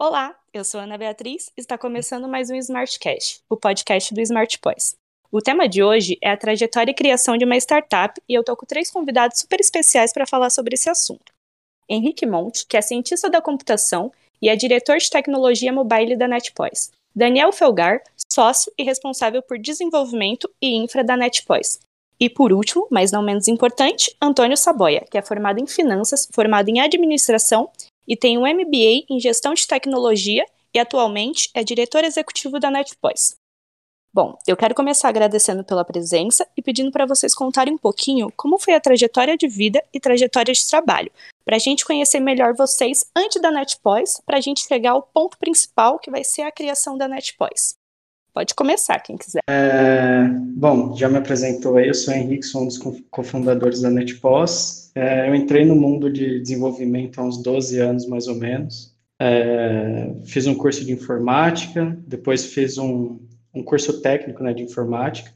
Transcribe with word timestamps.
Olá, 0.00 0.32
eu 0.54 0.62
sou 0.62 0.80
Ana 0.80 0.96
Beatriz 0.96 1.50
e 1.56 1.60
está 1.60 1.76
começando 1.76 2.28
mais 2.28 2.48
um 2.50 2.54
Smartcast, 2.54 3.42
o 3.50 3.56
podcast 3.56 4.14
do 4.14 4.20
SmartPois. 4.20 4.94
O 5.28 5.40
tema 5.40 5.68
de 5.68 5.82
hoje 5.82 6.16
é 6.22 6.30
a 6.30 6.36
trajetória 6.36 6.92
e 6.92 6.94
criação 6.94 7.36
de 7.36 7.44
uma 7.44 7.56
startup 7.56 8.22
e 8.28 8.32
eu 8.32 8.44
tô 8.44 8.54
com 8.54 8.64
três 8.64 8.92
convidados 8.92 9.40
super 9.40 9.58
especiais 9.58 10.12
para 10.12 10.24
falar 10.24 10.50
sobre 10.50 10.74
esse 10.74 10.88
assunto. 10.88 11.32
Henrique 11.88 12.24
Monte, 12.24 12.64
que 12.68 12.76
é 12.76 12.80
cientista 12.80 13.28
da 13.28 13.42
computação 13.42 14.12
e 14.40 14.48
é 14.48 14.54
diretor 14.54 14.98
de 14.98 15.10
tecnologia 15.10 15.72
mobile 15.72 16.14
da 16.14 16.28
NetPois. 16.28 16.92
Daniel 17.12 17.50
Felgar, 17.50 18.00
sócio 18.32 18.72
e 18.78 18.84
responsável 18.84 19.42
por 19.42 19.58
desenvolvimento 19.58 20.48
e 20.62 20.76
infra 20.76 21.02
da 21.02 21.16
NetPois. 21.16 21.80
E 22.20 22.30
por 22.30 22.52
último, 22.52 22.86
mas 22.88 23.10
não 23.10 23.20
menos 23.20 23.48
importante, 23.48 24.14
Antônio 24.22 24.56
Saboia, 24.56 25.04
que 25.10 25.18
é 25.18 25.22
formado 25.22 25.58
em 25.58 25.66
finanças, 25.66 26.28
formado 26.32 26.68
em 26.68 26.80
administração 26.80 27.68
e 28.08 28.16
tem 28.16 28.38
um 28.38 28.46
MBA 28.46 29.04
em 29.10 29.20
gestão 29.20 29.52
de 29.52 29.66
tecnologia 29.66 30.44
e 30.74 30.78
atualmente 30.78 31.50
é 31.52 31.62
diretor 31.62 32.02
executivo 32.02 32.58
da 32.58 32.70
NetPois. 32.70 33.36
Bom, 34.12 34.36
eu 34.46 34.56
quero 34.56 34.74
começar 34.74 35.10
agradecendo 35.10 35.62
pela 35.62 35.84
presença 35.84 36.46
e 36.56 36.62
pedindo 36.62 36.90
para 36.90 37.04
vocês 37.06 37.34
contarem 37.34 37.74
um 37.74 37.78
pouquinho 37.78 38.32
como 38.34 38.58
foi 38.58 38.74
a 38.74 38.80
trajetória 38.80 39.36
de 39.36 39.46
vida 39.46 39.84
e 39.92 40.00
trajetória 40.00 40.52
de 40.52 40.66
trabalho, 40.66 41.12
para 41.44 41.56
a 41.56 41.58
gente 41.58 41.84
conhecer 41.84 42.18
melhor 42.18 42.54
vocês 42.54 43.04
antes 43.14 43.40
da 43.40 43.50
NetPois, 43.50 44.20
para 44.24 44.38
a 44.38 44.40
gente 44.40 44.66
chegar 44.66 44.92
ao 44.92 45.02
ponto 45.02 45.38
principal 45.38 45.98
que 45.98 46.10
vai 46.10 46.24
ser 46.24 46.42
a 46.42 46.50
criação 46.50 46.96
da 46.96 47.06
NetPois. 47.06 47.77
Pode 48.32 48.54
começar, 48.54 49.00
quem 49.00 49.16
quiser. 49.16 49.40
É, 49.48 50.24
bom, 50.54 50.94
já 50.96 51.08
me 51.08 51.16
apresentou 51.18 51.76
aí, 51.76 51.88
eu 51.88 51.94
sou 51.94 52.14
o 52.14 52.16
Henrique, 52.16 52.44
sou 52.44 52.62
um 52.62 52.66
dos 52.66 52.78
cofundadores 53.10 53.80
da 53.80 53.90
NetPois. 53.90 54.90
É, 54.94 55.28
eu 55.28 55.34
entrei 55.34 55.64
no 55.64 55.74
mundo 55.74 56.12
de 56.12 56.40
desenvolvimento 56.40 57.20
há 57.20 57.24
uns 57.24 57.42
12 57.42 57.78
anos, 57.80 58.06
mais 58.06 58.28
ou 58.28 58.34
menos. 58.34 58.94
É, 59.20 60.12
fiz 60.24 60.46
um 60.46 60.54
curso 60.54 60.84
de 60.84 60.92
informática, 60.92 61.96
depois 62.06 62.46
fiz 62.46 62.78
um, 62.78 63.18
um 63.52 63.62
curso 63.62 64.00
técnico 64.00 64.42
né, 64.42 64.52
de 64.52 64.62
informática. 64.62 65.32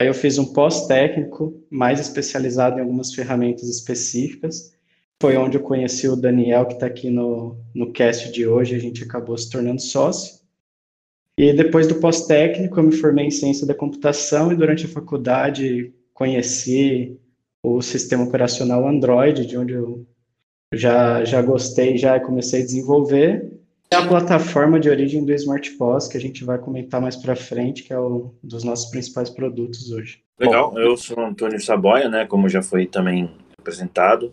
Aí 0.00 0.08
eu 0.08 0.14
fiz 0.14 0.38
um 0.38 0.52
pós-técnico, 0.52 1.62
mais 1.70 2.00
especializado 2.00 2.78
em 2.78 2.82
algumas 2.82 3.14
ferramentas 3.14 3.68
específicas. 3.68 4.72
Foi 5.20 5.36
onde 5.36 5.56
eu 5.56 5.62
conheci 5.62 6.08
o 6.08 6.16
Daniel, 6.16 6.66
que 6.66 6.74
está 6.74 6.86
aqui 6.86 7.08
no, 7.08 7.56
no 7.74 7.92
cast 7.92 8.30
de 8.32 8.46
hoje, 8.46 8.74
a 8.74 8.78
gente 8.78 9.04
acabou 9.04 9.38
se 9.38 9.48
tornando 9.48 9.80
sócio. 9.80 10.43
E 11.36 11.52
depois 11.52 11.88
do 11.88 11.96
pós-técnico, 11.96 12.78
eu 12.78 12.84
me 12.84 12.92
formei 12.92 13.26
em 13.26 13.30
ciência 13.30 13.66
da 13.66 13.74
computação 13.74 14.52
e 14.52 14.56
durante 14.56 14.86
a 14.86 14.88
faculdade 14.88 15.92
conheci 16.12 17.18
o 17.62 17.82
sistema 17.82 18.24
operacional 18.24 18.86
Android, 18.86 19.44
de 19.44 19.56
onde 19.56 19.72
eu 19.72 20.06
já, 20.72 21.24
já 21.24 21.42
gostei, 21.42 21.96
já 21.96 22.20
comecei 22.20 22.62
a 22.62 22.64
desenvolver. 22.64 23.50
É 23.90 23.96
a 23.96 24.06
plataforma 24.06 24.78
de 24.78 24.88
origem 24.88 25.24
do 25.24 25.32
SmartPOS, 25.32 26.08
que 26.08 26.16
a 26.16 26.20
gente 26.20 26.44
vai 26.44 26.58
comentar 26.58 27.00
mais 27.00 27.16
para 27.16 27.36
frente, 27.36 27.82
que 27.82 27.92
é 27.92 27.98
um 27.98 28.30
dos 28.42 28.64
nossos 28.64 28.90
principais 28.90 29.30
produtos 29.30 29.90
hoje. 29.90 30.20
Legal, 30.38 30.72
Bom, 30.72 30.78
eu 30.78 30.96
sou 30.96 31.20
Antônio 31.20 31.60
Saboia, 31.60 32.08
né, 32.08 32.26
como 32.26 32.48
já 32.48 32.62
foi 32.62 32.86
também 32.86 33.30
apresentado. 33.58 34.32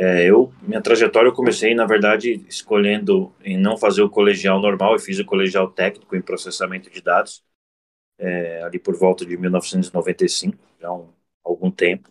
É, 0.00 0.30
eu, 0.30 0.52
minha 0.62 0.80
trajetória 0.80 1.28
eu 1.28 1.32
comecei, 1.34 1.74
na 1.74 1.84
verdade, 1.84 2.44
escolhendo 2.48 3.34
em 3.42 3.58
não 3.58 3.76
fazer 3.76 4.00
o 4.00 4.08
colegial 4.08 4.60
normal, 4.60 4.92
eu 4.92 5.00
fiz 5.00 5.18
o 5.18 5.24
colegial 5.24 5.68
técnico 5.72 6.14
em 6.14 6.22
processamento 6.22 6.88
de 6.88 7.02
dados, 7.02 7.42
é, 8.18 8.62
ali 8.62 8.78
por 8.78 8.96
volta 8.96 9.26
de 9.26 9.36
1995, 9.36 10.56
já 10.80 10.88
há 10.88 10.94
um, 10.94 11.08
algum 11.44 11.70
tempo. 11.70 12.08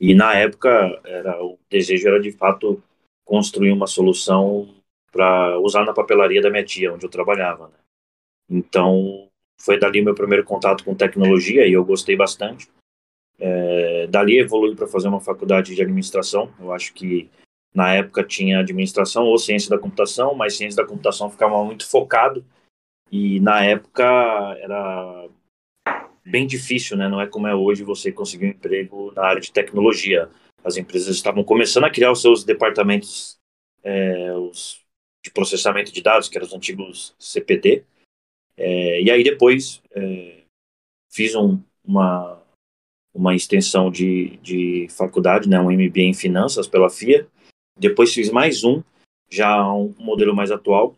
E 0.00 0.14
na 0.14 0.34
época, 0.34 0.70
era, 1.04 1.42
o 1.44 1.58
desejo 1.70 2.08
era 2.08 2.20
de 2.20 2.32
fato 2.32 2.82
construir 3.24 3.72
uma 3.72 3.86
solução 3.86 4.68
para 5.12 5.58
usar 5.60 5.84
na 5.84 5.94
papelaria 5.94 6.42
da 6.42 6.50
minha 6.50 6.64
tia, 6.64 6.92
onde 6.94 7.06
eu 7.06 7.10
trabalhava. 7.10 7.68
Né? 7.68 7.74
Então, 8.50 9.28
foi 9.60 9.78
dali 9.78 10.02
meu 10.02 10.14
primeiro 10.14 10.44
contato 10.44 10.84
com 10.84 10.94
tecnologia 10.94 11.66
e 11.66 11.72
eu 11.72 11.84
gostei 11.84 12.16
bastante. 12.16 12.68
É, 13.38 14.06
dali 14.06 14.38
evolui 14.38 14.74
para 14.74 14.86
fazer 14.86 15.08
uma 15.08 15.20
faculdade 15.20 15.74
de 15.74 15.82
administração. 15.82 16.52
Eu 16.58 16.72
acho 16.72 16.92
que 16.94 17.28
na 17.74 17.92
época 17.92 18.24
tinha 18.24 18.60
administração 18.60 19.24
ou 19.24 19.38
ciência 19.38 19.68
da 19.68 19.78
computação, 19.78 20.34
mas 20.34 20.56
ciência 20.56 20.82
da 20.82 20.88
computação 20.88 21.30
ficava 21.30 21.62
muito 21.62 21.88
focado 21.88 22.44
e 23.10 23.38
na 23.40 23.62
época 23.64 24.04
era 24.58 25.28
bem 26.24 26.46
difícil, 26.46 26.96
né? 26.96 27.08
Não 27.08 27.20
é 27.20 27.26
como 27.26 27.46
é 27.46 27.54
hoje 27.54 27.84
você 27.84 28.10
conseguir 28.10 28.46
um 28.46 28.50
emprego 28.50 29.12
na 29.14 29.24
área 29.24 29.40
de 29.40 29.52
tecnologia. 29.52 30.28
As 30.64 30.76
empresas 30.76 31.14
estavam 31.14 31.44
começando 31.44 31.84
a 31.84 31.90
criar 31.90 32.10
os 32.10 32.20
seus 32.20 32.42
departamentos 32.42 33.38
é, 33.84 34.32
os, 34.32 34.80
de 35.24 35.30
processamento 35.30 35.92
de 35.92 36.02
dados, 36.02 36.28
que 36.28 36.36
eram 36.36 36.46
os 36.46 36.54
antigos 36.54 37.14
CPD. 37.18 37.84
É, 38.56 39.02
e 39.02 39.10
aí 39.10 39.22
depois 39.22 39.82
é, 39.92 40.42
fiz 41.08 41.34
um, 41.34 41.62
uma 41.84 42.42
uma 43.16 43.34
extensão 43.34 43.90
de, 43.90 44.36
de 44.42 44.86
faculdade, 44.90 45.48
né, 45.48 45.58
um 45.58 45.70
MBA 45.70 46.02
em 46.02 46.14
finanças 46.14 46.68
pela 46.68 46.90
FIA. 46.90 47.26
Depois 47.78 48.12
fiz 48.12 48.30
mais 48.30 48.62
um, 48.62 48.82
já 49.30 49.66
um 49.72 49.94
modelo 49.98 50.34
mais 50.36 50.50
atual, 50.50 50.94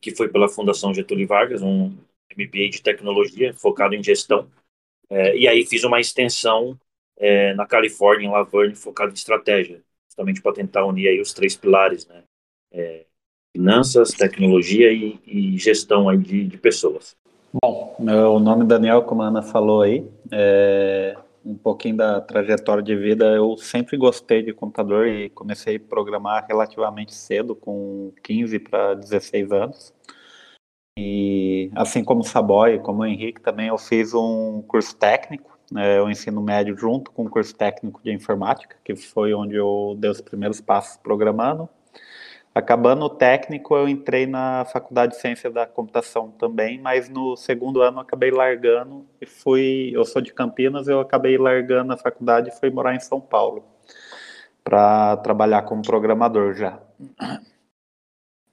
que 0.00 0.14
foi 0.14 0.28
pela 0.28 0.48
Fundação 0.48 0.92
Getúlio 0.92 1.26
Vargas, 1.26 1.62
um 1.62 1.96
MBA 2.36 2.68
de 2.70 2.82
tecnologia 2.82 3.54
focado 3.54 3.94
em 3.94 4.02
gestão. 4.02 4.48
É, 5.08 5.36
e 5.36 5.48
aí 5.48 5.64
fiz 5.64 5.82
uma 5.82 5.98
extensão 5.98 6.78
é, 7.16 7.54
na 7.54 7.66
Califórnia, 7.66 8.26
em 8.26 8.30
Laverne, 8.30 8.74
focado 8.74 9.10
em 9.10 9.14
estratégia, 9.14 9.82
justamente 10.08 10.42
para 10.42 10.52
tentar 10.52 10.84
unir 10.84 11.08
aí 11.08 11.20
os 11.20 11.32
três 11.32 11.56
pilares, 11.56 12.06
né? 12.06 12.22
É, 12.70 13.06
finanças, 13.56 14.10
tecnologia 14.10 14.92
e, 14.92 15.18
e 15.26 15.58
gestão 15.58 16.06
aí 16.08 16.18
de, 16.18 16.44
de 16.44 16.58
pessoas. 16.58 17.16
Bom, 17.50 17.96
meu 17.98 18.38
nome 18.38 18.64
é 18.64 18.66
Daniel, 18.66 19.02
como 19.04 19.22
a 19.22 19.28
Ana 19.28 19.40
falou 19.40 19.80
aí, 19.80 20.06
é 20.30 21.16
um 21.42 21.54
pouquinho 21.54 21.96
da 21.96 22.20
trajetória 22.20 22.82
de 22.82 22.94
vida. 22.94 23.24
Eu 23.24 23.56
sempre 23.56 23.96
gostei 23.96 24.42
de 24.42 24.52
computador 24.52 25.06
e 25.06 25.30
comecei 25.30 25.76
a 25.76 25.80
programar 25.80 26.44
relativamente 26.46 27.14
cedo, 27.14 27.56
com 27.56 28.12
15 28.22 28.58
para 28.58 28.94
16 28.94 29.50
anos. 29.50 29.94
E 30.98 31.70
assim 31.74 32.04
como 32.04 32.20
o 32.20 32.24
Saboy, 32.24 32.80
como 32.80 33.00
o 33.00 33.06
Henrique, 33.06 33.40
também 33.40 33.68
eu 33.68 33.78
fiz 33.78 34.12
um 34.12 34.60
curso 34.68 34.94
técnico, 34.94 35.58
né, 35.72 36.02
o 36.02 36.10
ensino 36.10 36.42
médio 36.42 36.76
junto 36.76 37.10
com 37.12 37.24
o 37.24 37.30
curso 37.30 37.54
técnico 37.54 38.00
de 38.04 38.12
informática, 38.12 38.76
que 38.84 38.94
foi 38.94 39.32
onde 39.32 39.54
eu 39.56 39.96
dei 39.98 40.10
os 40.10 40.20
primeiros 40.20 40.60
passos 40.60 40.98
programando. 40.98 41.66
Acabando 42.58 43.04
o 43.04 43.08
técnico, 43.08 43.76
eu 43.76 43.88
entrei 43.88 44.26
na 44.26 44.64
Faculdade 44.64 45.12
de 45.12 45.20
Ciência 45.20 45.48
da 45.48 45.64
Computação 45.64 46.32
também, 46.32 46.80
mas 46.80 47.08
no 47.08 47.36
segundo 47.36 47.80
ano 47.80 48.00
acabei 48.00 48.32
largando 48.32 49.06
e 49.20 49.26
fui. 49.26 49.92
Eu 49.94 50.04
sou 50.04 50.20
de 50.20 50.34
Campinas, 50.34 50.88
eu 50.88 50.98
acabei 50.98 51.38
largando 51.38 51.92
a 51.92 51.96
faculdade 51.96 52.48
e 52.48 52.52
fui 52.58 52.68
morar 52.68 52.96
em 52.96 53.00
São 53.00 53.20
Paulo 53.20 53.64
para 54.64 55.18
trabalhar 55.18 55.62
como 55.62 55.82
programador 55.82 56.52
já. 56.54 56.82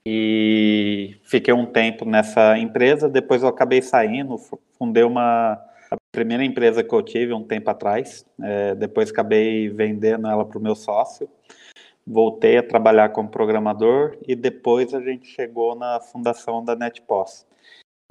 E 0.08 1.20
fiquei 1.24 1.52
um 1.52 1.66
tempo 1.66 2.06
nessa 2.06 2.60
empresa, 2.60 3.10
depois 3.10 3.42
eu 3.42 3.50
acabei 3.50 3.82
saindo, 3.82 4.38
fundei 4.78 5.04
uma 5.04 5.54
a 5.90 5.98
primeira 6.12 6.46
empresa 6.46 6.84
que 6.84 6.94
eu 6.94 7.02
tive 7.02 7.34
um 7.34 7.44
tempo 7.44 7.72
atrás, 7.72 8.24
é, 8.40 8.76
depois 8.76 9.10
acabei 9.10 9.68
vendendo 9.68 10.28
ela 10.28 10.46
para 10.46 10.60
o 10.60 10.62
meu 10.62 10.76
sócio 10.76 11.28
voltei 12.08 12.58
a 12.58 12.64
trabalhar 12.64 13.10
como 13.10 13.30
programador 13.30 14.18
e 14.28 14.36
depois 14.36 14.94
a 14.94 15.02
gente 15.02 15.28
chegou 15.28 15.76
na 15.76 16.00
fundação 16.00 16.64
da 16.64 16.76
NetPOS. 16.76 17.46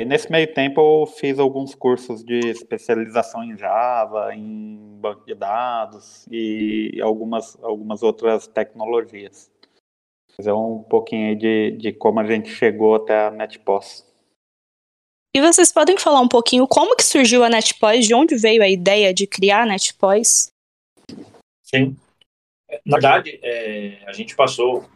E 0.00 0.04
nesse 0.04 0.30
meio 0.30 0.52
tempo 0.52 0.80
eu 0.80 1.06
fiz 1.06 1.38
alguns 1.38 1.72
cursos 1.74 2.24
de 2.24 2.40
especialização 2.48 3.44
em 3.44 3.56
Java, 3.56 4.34
em 4.34 4.98
banco 5.00 5.24
de 5.24 5.34
dados 5.34 6.26
e 6.28 7.00
algumas, 7.00 7.56
algumas 7.62 8.02
outras 8.02 8.48
tecnologias. 8.48 9.48
Fazer 10.36 10.50
um 10.50 10.82
pouquinho 10.82 11.36
de, 11.36 11.70
de 11.72 11.92
como 11.92 12.18
a 12.18 12.24
gente 12.24 12.48
chegou 12.48 12.96
até 12.96 13.26
a 13.26 13.30
NetPOS. 13.30 14.04
E 15.36 15.40
vocês 15.40 15.72
podem 15.72 15.96
falar 15.96 16.20
um 16.20 16.28
pouquinho 16.28 16.66
como 16.66 16.96
que 16.96 17.04
surgiu 17.04 17.44
a 17.44 17.48
NetPOS, 17.48 18.06
de 18.06 18.14
onde 18.14 18.36
veio 18.36 18.62
a 18.62 18.68
ideia 18.68 19.14
de 19.14 19.28
criar 19.28 19.62
a 19.62 19.66
NetPOS? 19.66 20.50
Sim. 21.62 21.96
Na 22.84 22.96
verdade, 22.96 23.38
é, 23.42 24.02
a 24.06 24.12
gente 24.12 24.34
passou, 24.34 24.88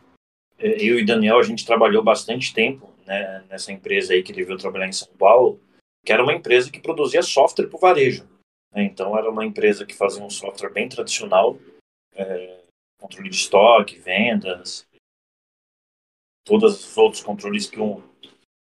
é, 0.59 0.69
eu 0.83 0.99
e 0.99 1.05
Daniel, 1.05 1.39
a 1.39 1.43
gente 1.43 1.67
trabalhou 1.67 2.03
bastante 2.03 2.55
tempo 2.55 2.93
né, 3.07 3.45
nessa 3.49 3.73
empresa 3.73 4.13
aí 4.13 4.23
que 4.23 4.33
ele 4.33 4.45
veio 4.45 4.59
trabalhar 4.59 4.87
em 4.87 4.93
São 4.93 5.13
Paulo, 5.15 5.61
que 6.05 6.13
era 6.13 6.23
uma 6.23 6.35
empresa 6.35 6.71
que 6.71 6.81
produzia 6.81 7.23
software 7.23 7.67
para 7.67 7.77
o 7.77 7.81
varejo. 7.81 8.29
Né, 8.75 8.85
então, 8.85 9.17
era 9.17 9.31
uma 9.31 9.45
empresa 9.45 9.85
que 9.87 9.95
fazia 9.95 10.23
um 10.23 10.31
software 10.31 10.73
bem 10.73 10.89
tradicional, 10.89 11.59
é, 12.15 12.61
controle 12.99 13.29
de 13.29 13.37
estoque, 13.37 13.99
vendas, 13.99 14.87
todos 16.45 16.87
os 16.87 16.97
outros 16.97 17.23
controles 17.23 17.69
que 17.69 17.79
um, 17.79 18.03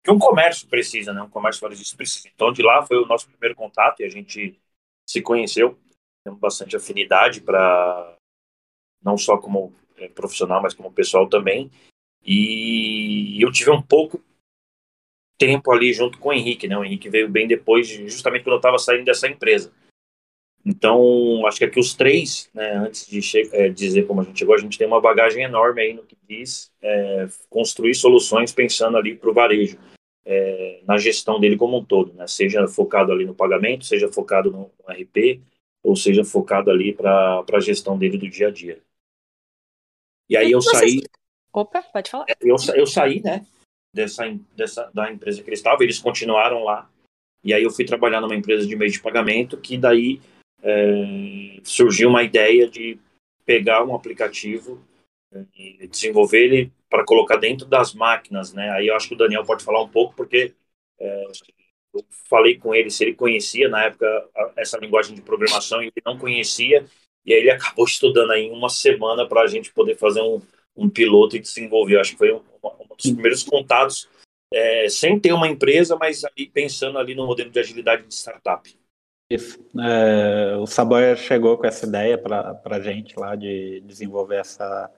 que 0.05 0.11
um 0.11 0.19
comércio 0.19 0.69
precisa, 0.69 1.15
né? 1.15 1.23
Um 1.23 1.31
comércio 1.31 1.63
varejista 1.63 1.97
precisa. 1.97 2.29
Então, 2.29 2.53
de 2.53 2.63
lá 2.63 2.87
foi 2.87 2.99
o 2.99 3.07
nosso 3.07 3.29
primeiro 3.29 3.55
contato 3.55 4.01
e 4.01 4.05
a 4.05 4.09
gente 4.09 4.61
se 5.09 5.23
conheceu. 5.23 5.79
Temos 6.23 6.39
bastante 6.39 6.77
afinidade 6.77 7.41
para 7.41 8.17
não 9.03 9.17
só 9.17 9.37
como 9.37 9.73
é, 9.97 10.09
profissional, 10.09 10.63
mas 10.63 10.75
como 10.75 10.93
pessoal 10.93 11.29
também. 11.29 11.71
E 12.25 13.39
eu 13.41 13.51
tive 13.51 13.71
um 13.71 13.83
pouco 13.83 14.23
tempo 15.39 15.73
ali 15.73 15.93
junto 15.93 16.19
com 16.19 16.29
o 16.29 16.33
Henrique, 16.33 16.69
né? 16.69 16.77
O 16.77 16.85
Henrique 16.85 17.09
veio 17.09 17.29
bem 17.29 17.49
depois, 17.49 17.89
justamente 17.89 18.43
quando 18.43 18.55
eu 18.55 18.59
estava 18.59 18.79
saindo 18.79 19.05
dessa 19.05 19.27
empresa. 19.27 19.73
Então, 20.65 21.47
acho 21.47 21.59
que 21.59 21.65
aqui 21.65 21.81
os 21.81 21.95
três, 21.95 22.51
né, 22.53 22.73
antes 22.75 23.07
de 23.07 23.21
é, 23.53 23.71
dizer 23.71 24.07
como 24.07 24.21
a 24.21 24.25
gente 24.25 24.39
chegou, 24.39 24.55
a 24.55 24.59
gente 24.59 24.77
tem 24.77 24.87
uma 24.87 25.01
bagagem 25.01 25.43
enorme 25.43 25.81
aí 25.81 25.95
no 25.95 26.05
que 26.05 26.17
diz 26.29 26.71
é, 26.83 27.27
construir 27.49 27.95
soluções 27.95 28.53
pensando 28.53 28.99
ali 28.99 29.17
para 29.17 29.31
o 29.31 29.33
varejo, 29.33 29.79
é, 30.25 30.81
na 30.87 30.99
gestão 30.99 31.41
dele 31.41 31.57
como 31.57 31.79
um 31.79 31.85
todo, 31.85 32.13
né? 32.13 32.27
seja 32.27 32.69
focado 32.69 33.11
ali 33.11 33.25
no 33.25 33.35
pagamento, 33.35 33.87
seja 33.87 34.13
focado 34.13 34.51
no, 34.51 34.71
no 34.87 34.95
RP, 34.95 35.41
ou 35.83 35.97
seja 35.97 36.23
focado 36.25 36.71
ali 36.71 36.93
para 36.93 37.43
a 37.51 37.61
gestão 37.61 37.97
dele 37.97 38.19
do 38.19 38.29
dia 38.29 38.49
a 38.49 38.51
dia. 38.51 38.83
E 40.31 40.37
aí 40.37 40.53
eu 40.53 40.63
saí. 40.63 41.03
Opa, 41.53 41.83
pode 41.83 42.09
falar. 42.09 42.27
Eu, 42.41 42.57
eu 42.77 42.87
saí, 42.87 43.21
né, 43.21 43.45
dessa, 43.93 44.25
dessa, 44.57 44.91
da 44.95 45.13
empresa 45.13 45.43
que 45.43 45.51
eles 45.51 45.59
estavam, 45.59 45.83
eles 45.83 45.99
continuaram 45.99 46.63
lá. 46.63 46.89
E 47.43 47.53
aí 47.53 47.65
eu 47.65 47.71
fui 47.71 47.85
trabalhar 47.85 48.21
numa 48.21 48.37
empresa 48.37 48.67
de 48.67 48.77
meio 48.77 48.93
de 48.93 49.01
pagamento, 49.01 49.57
que 49.57 49.77
daí 49.77 50.21
é, 50.63 51.59
surgiu 51.65 52.09
uma 52.09 52.23
ideia 52.23 52.69
de 52.69 52.99
pegar 53.45 53.85
um 53.85 53.95
aplicativo 53.95 54.81
é, 55.33 55.45
e 55.57 55.89
desenvolver 55.89 56.45
ele 56.45 56.73
para 56.89 57.05
colocar 57.05 57.37
dentro 57.37 57.67
das 57.67 57.93
máquinas, 57.93 58.53
né? 58.53 58.71
Aí 58.71 58.87
eu 58.87 58.95
acho 58.95 59.09
que 59.09 59.15
o 59.15 59.19
Daniel 59.19 59.45
pode 59.45 59.65
falar 59.65 59.83
um 59.83 59.89
pouco, 59.89 60.15
porque 60.15 60.55
é, 61.01 61.25
eu 61.95 62.05
falei 62.29 62.57
com 62.57 62.73
ele 62.73 62.91
se 62.91 63.03
ele 63.03 63.15
conhecia 63.15 63.69
na 63.69 63.85
época 63.85 64.29
essa 64.57 64.79
linguagem 64.79 65.15
de 65.15 65.23
programação 65.23 65.83
e 65.83 65.87
ele 65.87 66.03
não 66.05 66.19
conhecia, 66.19 66.85
e 67.31 67.33
aí 67.33 67.39
ele 67.43 67.51
acabou 67.53 67.85
estudando 67.85 68.33
aí 68.33 68.51
uma 68.51 68.69
semana 68.69 69.25
para 69.25 69.43
a 69.43 69.47
gente 69.47 69.73
poder 69.73 69.97
fazer 69.97 70.21
um, 70.21 70.43
um 70.77 70.91
piloto 70.91 71.37
e 71.37 71.39
desenvolver. 71.39 71.95
Eu 71.95 72.01
acho 72.01 72.11
que 72.11 72.19
foi 72.19 72.33
um, 72.33 72.43
um 72.65 72.97
dos 72.97 73.13
primeiros 73.13 73.45
contatos, 73.45 74.09
é, 74.53 74.89
sem 74.89 75.17
ter 75.17 75.33
uma 75.33 75.47
empresa, 75.47 75.97
mas 75.97 76.25
ali 76.25 76.51
pensando 76.53 76.99
ali 76.99 77.15
no 77.15 77.29
modelo 77.29 77.49
de 77.49 77.61
agilidade 77.61 78.05
de 78.05 78.13
startup. 78.13 78.77
Isso. 79.31 79.65
É, 79.81 80.57
o 80.57 80.67
Saboia 80.67 81.15
chegou 81.15 81.57
com 81.57 81.69
essa 81.69 81.87
ideia 81.87 82.19
para 82.19 82.61
a 82.65 82.81
gente 82.81 83.17
lá 83.17 83.37
de 83.37 83.81
desenvolver 83.87 84.41
essa 84.41 84.91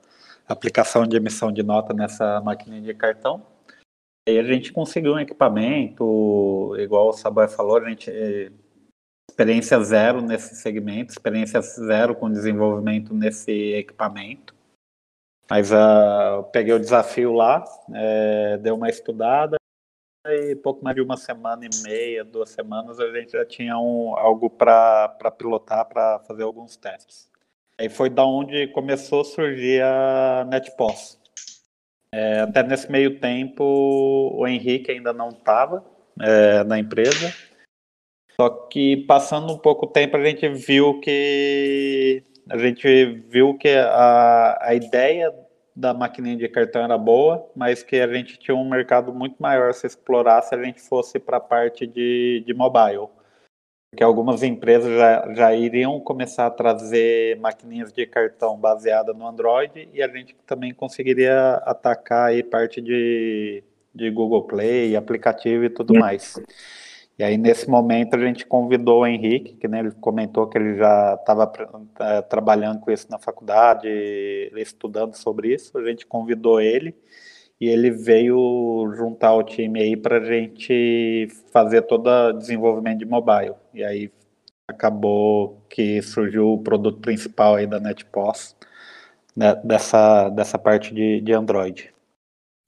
aplicação 0.48 1.06
de 1.06 1.18
emissão 1.18 1.52
de 1.52 1.62
nota 1.62 1.92
nessa 1.92 2.40
máquina 2.40 2.80
de 2.80 2.94
cartão. 2.94 3.46
E 4.26 4.38
a 4.38 4.42
gente 4.42 4.72
conseguiu 4.72 5.12
um 5.12 5.20
equipamento, 5.20 6.74
igual 6.78 7.10
o 7.10 7.12
Saboia 7.12 7.48
falou, 7.48 7.76
a 7.76 7.90
gente 7.90 8.10
experiência 9.32 9.82
zero 9.82 10.20
nesse 10.20 10.54
segmento, 10.54 11.10
experiência 11.10 11.60
zero 11.62 12.14
com 12.14 12.30
desenvolvimento 12.30 13.14
nesse 13.14 13.50
equipamento. 13.72 14.54
Mas 15.48 15.72
uh, 15.72 16.36
eu 16.36 16.44
peguei 16.44 16.74
o 16.74 16.78
desafio 16.78 17.32
lá, 17.32 17.64
é, 17.94 18.58
deu 18.58 18.74
uma 18.74 18.88
estudada, 18.88 19.56
e 20.26 20.54
pouco 20.54 20.84
mais 20.84 20.94
de 20.94 21.02
uma 21.02 21.16
semana 21.16 21.64
e 21.64 21.82
meia, 21.82 22.24
duas 22.24 22.50
semanas, 22.50 23.00
a 23.00 23.10
gente 23.10 23.32
já 23.32 23.44
tinha 23.44 23.76
um, 23.76 24.16
algo 24.16 24.48
para 24.48 25.08
pilotar, 25.36 25.86
para 25.86 26.20
fazer 26.20 26.44
alguns 26.44 26.76
testes. 26.76 27.28
Aí 27.78 27.88
foi 27.88 28.08
da 28.08 28.24
onde 28.24 28.68
começou 28.68 29.22
a 29.22 29.24
surgir 29.24 29.82
a 29.82 30.46
NetPOS. 30.48 31.18
É, 32.14 32.40
até 32.40 32.62
nesse 32.62 32.90
meio 32.92 33.18
tempo, 33.18 33.64
o 33.64 34.46
Henrique 34.46 34.90
ainda 34.90 35.12
não 35.12 35.30
estava 35.30 35.84
é, 36.20 36.62
na 36.64 36.78
empresa, 36.78 37.32
só 38.36 38.48
que 38.48 39.04
passando 39.06 39.52
um 39.52 39.58
pouco 39.58 39.86
tempo 39.86 40.16
a 40.16 40.24
gente 40.24 40.48
viu 40.48 41.00
que 41.00 42.22
a 42.48 42.58
gente 42.58 43.04
viu 43.28 43.56
que 43.56 43.68
a, 43.68 44.58
a 44.60 44.74
ideia 44.74 45.32
da 45.74 45.94
maquininha 45.94 46.36
de 46.36 46.48
cartão 46.48 46.82
era 46.82 46.98
boa, 46.98 47.48
mas 47.56 47.82
que 47.82 47.96
a 48.00 48.12
gente 48.12 48.38
tinha 48.38 48.54
um 48.54 48.68
mercado 48.68 49.12
muito 49.12 49.36
maior 49.40 49.70
a 49.70 49.72
se 49.72 49.86
explorar 49.86 50.42
se 50.42 50.54
a 50.54 50.62
gente 50.62 50.80
fosse 50.80 51.18
para 51.18 51.38
a 51.38 51.40
parte 51.40 51.86
de, 51.86 52.42
de 52.46 52.52
mobile. 52.52 53.08
Porque 53.90 54.02
algumas 54.02 54.42
empresas 54.42 54.90
já, 54.90 55.34
já 55.34 55.54
iriam 55.54 56.00
começar 56.00 56.46
a 56.46 56.50
trazer 56.50 57.38
maquininhas 57.38 57.92
de 57.92 58.06
cartão 58.06 58.56
baseada 58.58 59.12
no 59.12 59.26
Android 59.26 59.88
e 59.92 60.02
a 60.02 60.08
gente 60.08 60.34
também 60.46 60.72
conseguiria 60.72 61.54
atacar 61.64 62.28
aí 62.28 62.42
parte 62.42 62.80
de, 62.80 63.62
de 63.94 64.10
Google 64.10 64.44
Play, 64.44 64.96
aplicativo 64.96 65.64
e 65.64 65.70
tudo 65.70 65.94
mais. 65.94 66.40
E 67.18 67.24
aí, 67.24 67.36
nesse 67.36 67.68
momento, 67.68 68.14
a 68.14 68.18
gente 68.18 68.46
convidou 68.46 69.02
o 69.02 69.06
Henrique, 69.06 69.54
que 69.56 69.68
né, 69.68 69.80
ele 69.80 69.92
comentou 69.92 70.46
que 70.48 70.56
ele 70.58 70.76
já 70.76 71.14
estava 71.14 71.52
é, 72.00 72.22
trabalhando 72.22 72.80
com 72.80 72.90
isso 72.90 73.06
na 73.10 73.18
faculdade, 73.18 73.88
estudando 74.56 75.14
sobre 75.14 75.54
isso. 75.54 75.76
A 75.78 75.84
gente 75.84 76.06
convidou 76.06 76.60
ele 76.60 76.94
e 77.60 77.68
ele 77.68 77.90
veio 77.90 78.92
juntar 78.96 79.34
o 79.34 79.42
time 79.42 79.80
aí 79.80 79.96
para 79.96 80.18
a 80.18 80.24
gente 80.24 81.28
fazer 81.52 81.82
todo 81.82 82.08
o 82.08 82.32
desenvolvimento 82.32 82.98
de 82.98 83.04
mobile. 83.04 83.54
E 83.72 83.84
aí 83.84 84.10
acabou 84.66 85.62
que 85.68 86.02
surgiu 86.02 86.54
o 86.54 86.62
produto 86.62 87.00
principal 87.00 87.56
aí 87.56 87.66
da 87.66 87.78
NetPOS, 87.78 88.56
né, 89.36 89.54
dessa, 89.62 90.28
dessa 90.30 90.58
parte 90.58 90.92
de, 90.94 91.20
de 91.20 91.32
Android. 91.32 91.91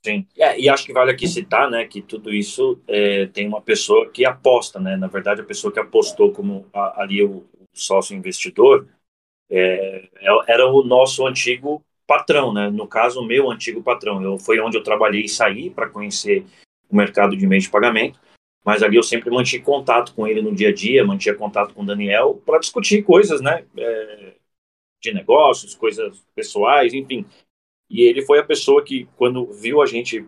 Sim, 0.04 0.26
é, 0.36 0.60
e 0.60 0.68
acho 0.68 0.84
que 0.84 0.92
vale 0.92 1.10
aqui 1.10 1.26
citar, 1.26 1.70
né, 1.70 1.86
que 1.86 2.02
tudo 2.02 2.30
isso 2.30 2.78
é, 2.86 3.24
tem 3.28 3.48
uma 3.48 3.62
pessoa 3.62 4.10
que 4.10 4.26
aposta, 4.26 4.78
né, 4.78 4.98
na 4.98 5.06
verdade 5.06 5.40
a 5.40 5.44
pessoa 5.44 5.72
que 5.72 5.80
apostou 5.80 6.30
como 6.30 6.66
a, 6.74 7.00
ali 7.02 7.24
o, 7.24 7.46
sócio 7.72 8.14
investidor 8.14 8.86
é, 9.50 10.08
é 10.20 10.28
era 10.46 10.70
o 10.70 10.84
nosso 10.84 11.26
antigo 11.26 11.82
patrão, 12.06 12.52
né, 12.52 12.68
no 12.68 12.86
caso 12.86 13.20
o 13.20 13.24
meu 13.24 13.50
antigo 13.50 13.82
patrão, 13.82 14.22
eu, 14.22 14.38
foi 14.38 14.60
onde 14.60 14.76
eu 14.76 14.82
trabalhei 14.82 15.22
e 15.22 15.28
saí 15.28 15.70
para 15.70 15.88
conhecer 15.88 16.44
o 16.90 16.94
mercado 16.94 17.34
de 17.34 17.46
meio 17.46 17.62
de 17.62 17.70
pagamento, 17.70 18.20
mas 18.62 18.82
ali 18.82 18.96
eu 18.96 19.02
sempre 19.02 19.30
mantive 19.30 19.64
contato 19.64 20.14
com 20.14 20.26
ele 20.26 20.42
no 20.42 20.54
dia 20.54 20.68
a 20.68 20.74
dia, 20.74 21.02
mantinha 21.02 21.34
contato 21.34 21.72
com 21.72 21.82
o 21.82 21.86
Daniel 21.86 22.42
para 22.44 22.58
discutir 22.58 23.02
coisas, 23.02 23.40
né, 23.40 23.64
é, 23.78 24.34
de 25.02 25.14
negócios, 25.14 25.74
coisas 25.74 26.22
pessoais, 26.34 26.92
enfim, 26.92 27.24
e 27.94 28.02
ele 28.02 28.22
foi 28.22 28.40
a 28.40 28.44
pessoa 28.44 28.82
que, 28.82 29.06
quando 29.16 29.46
viu 29.52 29.80
a 29.80 29.86
gente 29.86 30.26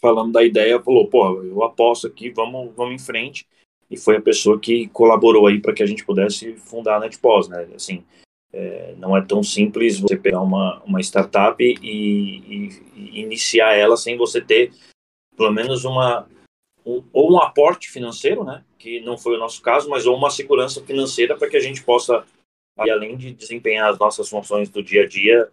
falando 0.00 0.30
da 0.30 0.44
ideia, 0.44 0.80
falou: 0.80 1.08
pô, 1.08 1.42
eu 1.42 1.64
aposto 1.64 2.06
aqui, 2.06 2.30
vamos, 2.30 2.72
vamos 2.76 2.94
em 2.94 3.04
frente. 3.04 3.48
E 3.90 3.96
foi 3.96 4.16
a 4.16 4.22
pessoa 4.22 4.60
que 4.60 4.86
colaborou 4.90 5.48
aí 5.48 5.60
para 5.60 5.72
que 5.72 5.82
a 5.82 5.86
gente 5.86 6.04
pudesse 6.04 6.54
fundar 6.54 6.98
a 6.98 7.00
NetPOS, 7.00 7.48
né? 7.48 7.68
Assim, 7.74 8.04
é, 8.52 8.94
não 8.96 9.16
é 9.16 9.24
tão 9.24 9.42
simples 9.42 9.98
você 9.98 10.16
pegar 10.16 10.40
uma, 10.40 10.80
uma 10.84 11.00
startup 11.00 11.60
e, 11.60 11.74
e, 11.82 12.82
e, 12.94 13.20
iniciar 13.22 13.74
ela 13.74 13.96
sem 13.96 14.16
você 14.16 14.40
ter 14.40 14.72
pelo 15.36 15.50
menos 15.50 15.84
uma 15.84 16.28
um, 16.86 17.02
ou 17.12 17.32
um 17.32 17.42
aporte 17.42 17.90
financeiro, 17.90 18.44
né? 18.44 18.64
Que 18.78 19.00
não 19.00 19.18
foi 19.18 19.34
o 19.34 19.40
nosso 19.40 19.60
caso, 19.62 19.90
mas 19.90 20.06
ou 20.06 20.16
uma 20.16 20.30
segurança 20.30 20.80
financeira 20.84 21.36
para 21.36 21.50
que 21.50 21.56
a 21.56 21.60
gente 21.60 21.82
possa, 21.82 22.24
além 22.76 23.16
de 23.16 23.32
desempenhar 23.32 23.90
as 23.90 23.98
nossas 23.98 24.28
funções 24.28 24.68
do 24.68 24.80
dia 24.80 25.02
a 25.02 25.08
dia, 25.08 25.50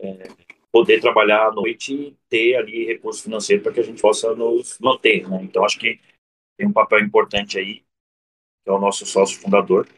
é, 0.00 0.28
poder 0.72 1.00
trabalhar 1.00 1.48
à 1.48 1.52
noite 1.52 1.94
e 1.94 2.16
ter 2.28 2.56
ali 2.56 2.84
recurso 2.84 3.22
financeiro 3.22 3.62
para 3.62 3.72
que 3.72 3.80
a 3.80 3.84
gente 3.84 4.00
possa 4.00 4.34
nos 4.34 4.78
manter. 4.78 5.28
Né? 5.28 5.40
Então, 5.42 5.64
acho 5.64 5.78
que 5.78 6.00
tem 6.56 6.66
um 6.66 6.72
papel 6.72 7.00
importante 7.00 7.58
aí, 7.58 7.80
que 8.64 8.70
é 8.70 8.72
o 8.72 8.80
nosso 8.80 9.06
sócio 9.06 9.40
fundador, 9.40 9.88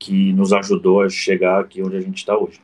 que 0.00 0.32
nos 0.32 0.52
ajudou 0.52 1.02
a 1.02 1.08
chegar 1.08 1.60
aqui 1.60 1.82
onde 1.82 1.96
a 1.96 2.00
gente 2.00 2.18
está 2.18 2.36
hoje. 2.36 2.60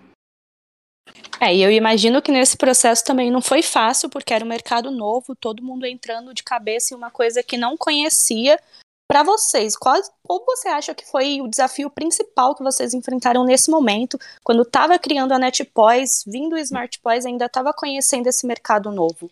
É, 1.41 1.55
e 1.55 1.63
eu 1.63 1.71
imagino 1.71 2.23
que 2.23 2.31
nesse 2.31 2.57
processo 2.57 3.05
também 3.05 3.31
não 3.31 3.43
foi 3.43 3.61
fácil, 3.61 4.09
porque 4.09 4.33
era 4.33 4.45
um 4.45 4.49
mercado 4.49 4.91
novo, 4.91 5.35
todo 5.35 5.63
mundo 5.63 5.85
entrando 5.85 6.33
de 6.33 6.43
cabeça 6.43 6.95
em 6.95 6.97
uma 6.97 7.11
coisa 7.11 7.43
que 7.43 7.57
não 7.57 7.77
conhecia, 7.77 8.59
para 9.07 9.23
vocês, 9.23 9.77
qual, 9.77 10.01
qual 10.23 10.45
você 10.45 10.69
acha 10.69 10.95
que 10.95 11.05
foi 11.05 11.41
o 11.41 11.49
desafio 11.49 11.91
principal 11.91 12.55
que 12.55 12.63
vocês 12.63 12.95
enfrentaram 12.95 13.45
nesse 13.45 13.71
momento, 13.71 14.19
quando 14.43 14.63
estava 14.63 14.99
criando 14.99 15.33
a 15.33 15.39
NetPois, 15.39 16.25
vindo 16.27 16.55
o 16.55 16.59
SmartPois, 16.59 17.27
ainda 17.27 17.47
estava 17.47 17.73
conhecendo 17.73 18.27
esse 18.27 18.47
mercado 18.47 18.91
novo? 18.91 19.31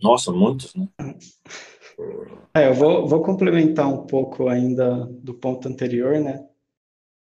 Nossa, 0.00 0.30
muitos, 0.30 0.74
né? 0.74 0.88
É, 2.54 2.68
eu 2.68 2.74
vou, 2.74 3.06
vou 3.08 3.22
complementar 3.22 3.88
um 3.88 4.06
pouco 4.06 4.48
ainda 4.48 5.06
do 5.06 5.34
ponto 5.34 5.68
anterior, 5.68 6.18
né? 6.20 6.46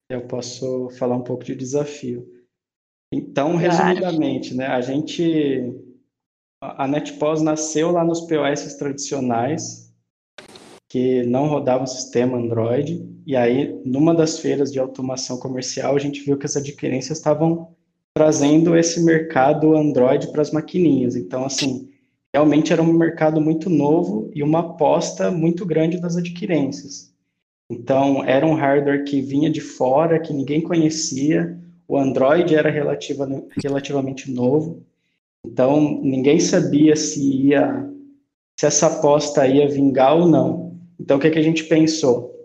Eu 0.09 0.27
posso 0.27 0.89
falar 0.91 1.15
um 1.15 1.23
pouco 1.23 1.43
de 1.43 1.55
desafio. 1.55 2.27
Então, 3.13 3.55
resumidamente, 3.55 4.53
né? 4.53 4.67
A 4.67 4.81
gente, 4.81 5.73
a 6.61 6.87
NetPOS 6.87 7.41
nasceu 7.41 7.91
lá 7.91 8.03
nos 8.03 8.21
POS 8.21 8.75
tradicionais, 8.75 9.86
que 10.97 11.21
não 11.27 11.47
rodava 11.47 11.83
o 11.83 11.87
sistema 11.87 12.37
Android. 12.37 13.07
E 13.23 13.35
aí, 13.35 13.79
numa 13.85 14.15
das 14.15 14.39
feiras 14.39 14.71
de 14.71 14.79
automação 14.79 15.37
comercial, 15.37 15.95
a 15.95 15.99
gente 15.99 16.23
viu 16.23 16.35
que 16.37 16.47
as 16.47 16.57
adquirências 16.57 17.19
estavam 17.19 17.67
trazendo 18.15 18.75
esse 18.75 19.03
mercado 19.03 19.75
Android 19.75 20.31
para 20.31 20.41
as 20.41 20.49
maquininhas. 20.49 21.15
Então, 21.15 21.45
assim, 21.45 21.87
realmente 22.33 22.73
era 22.73 22.81
um 22.81 22.91
mercado 22.91 23.39
muito 23.39 23.69
novo 23.69 24.31
e 24.33 24.41
uma 24.41 24.59
aposta 24.61 25.29
muito 25.29 25.67
grande 25.67 26.01
das 26.01 26.17
adquirências. 26.17 27.13
Então, 27.69 28.23
era 28.23 28.47
um 28.47 28.55
hardware 28.55 29.03
que 29.03 29.21
vinha 29.21 29.51
de 29.51 29.61
fora, 29.61 30.19
que 30.19 30.33
ninguém 30.33 30.61
conhecia, 30.61 31.59
o 31.87 31.95
Android 31.95 32.55
era 32.55 32.71
relativa, 32.71 33.29
relativamente 33.63 34.31
novo. 34.31 34.81
Então, 35.45 36.01
ninguém 36.01 36.39
sabia 36.39 36.95
se 36.95 37.21
ia 37.21 37.87
se 38.59 38.65
essa 38.65 38.87
aposta 38.87 39.45
ia 39.45 39.69
vingar 39.69 40.17
ou 40.17 40.27
não. 40.27 40.66
Então, 40.99 41.17
o 41.17 41.19
que, 41.19 41.27
é 41.27 41.31
que 41.31 41.39
a 41.39 41.43
gente 41.43 41.63
pensou? 41.65 42.35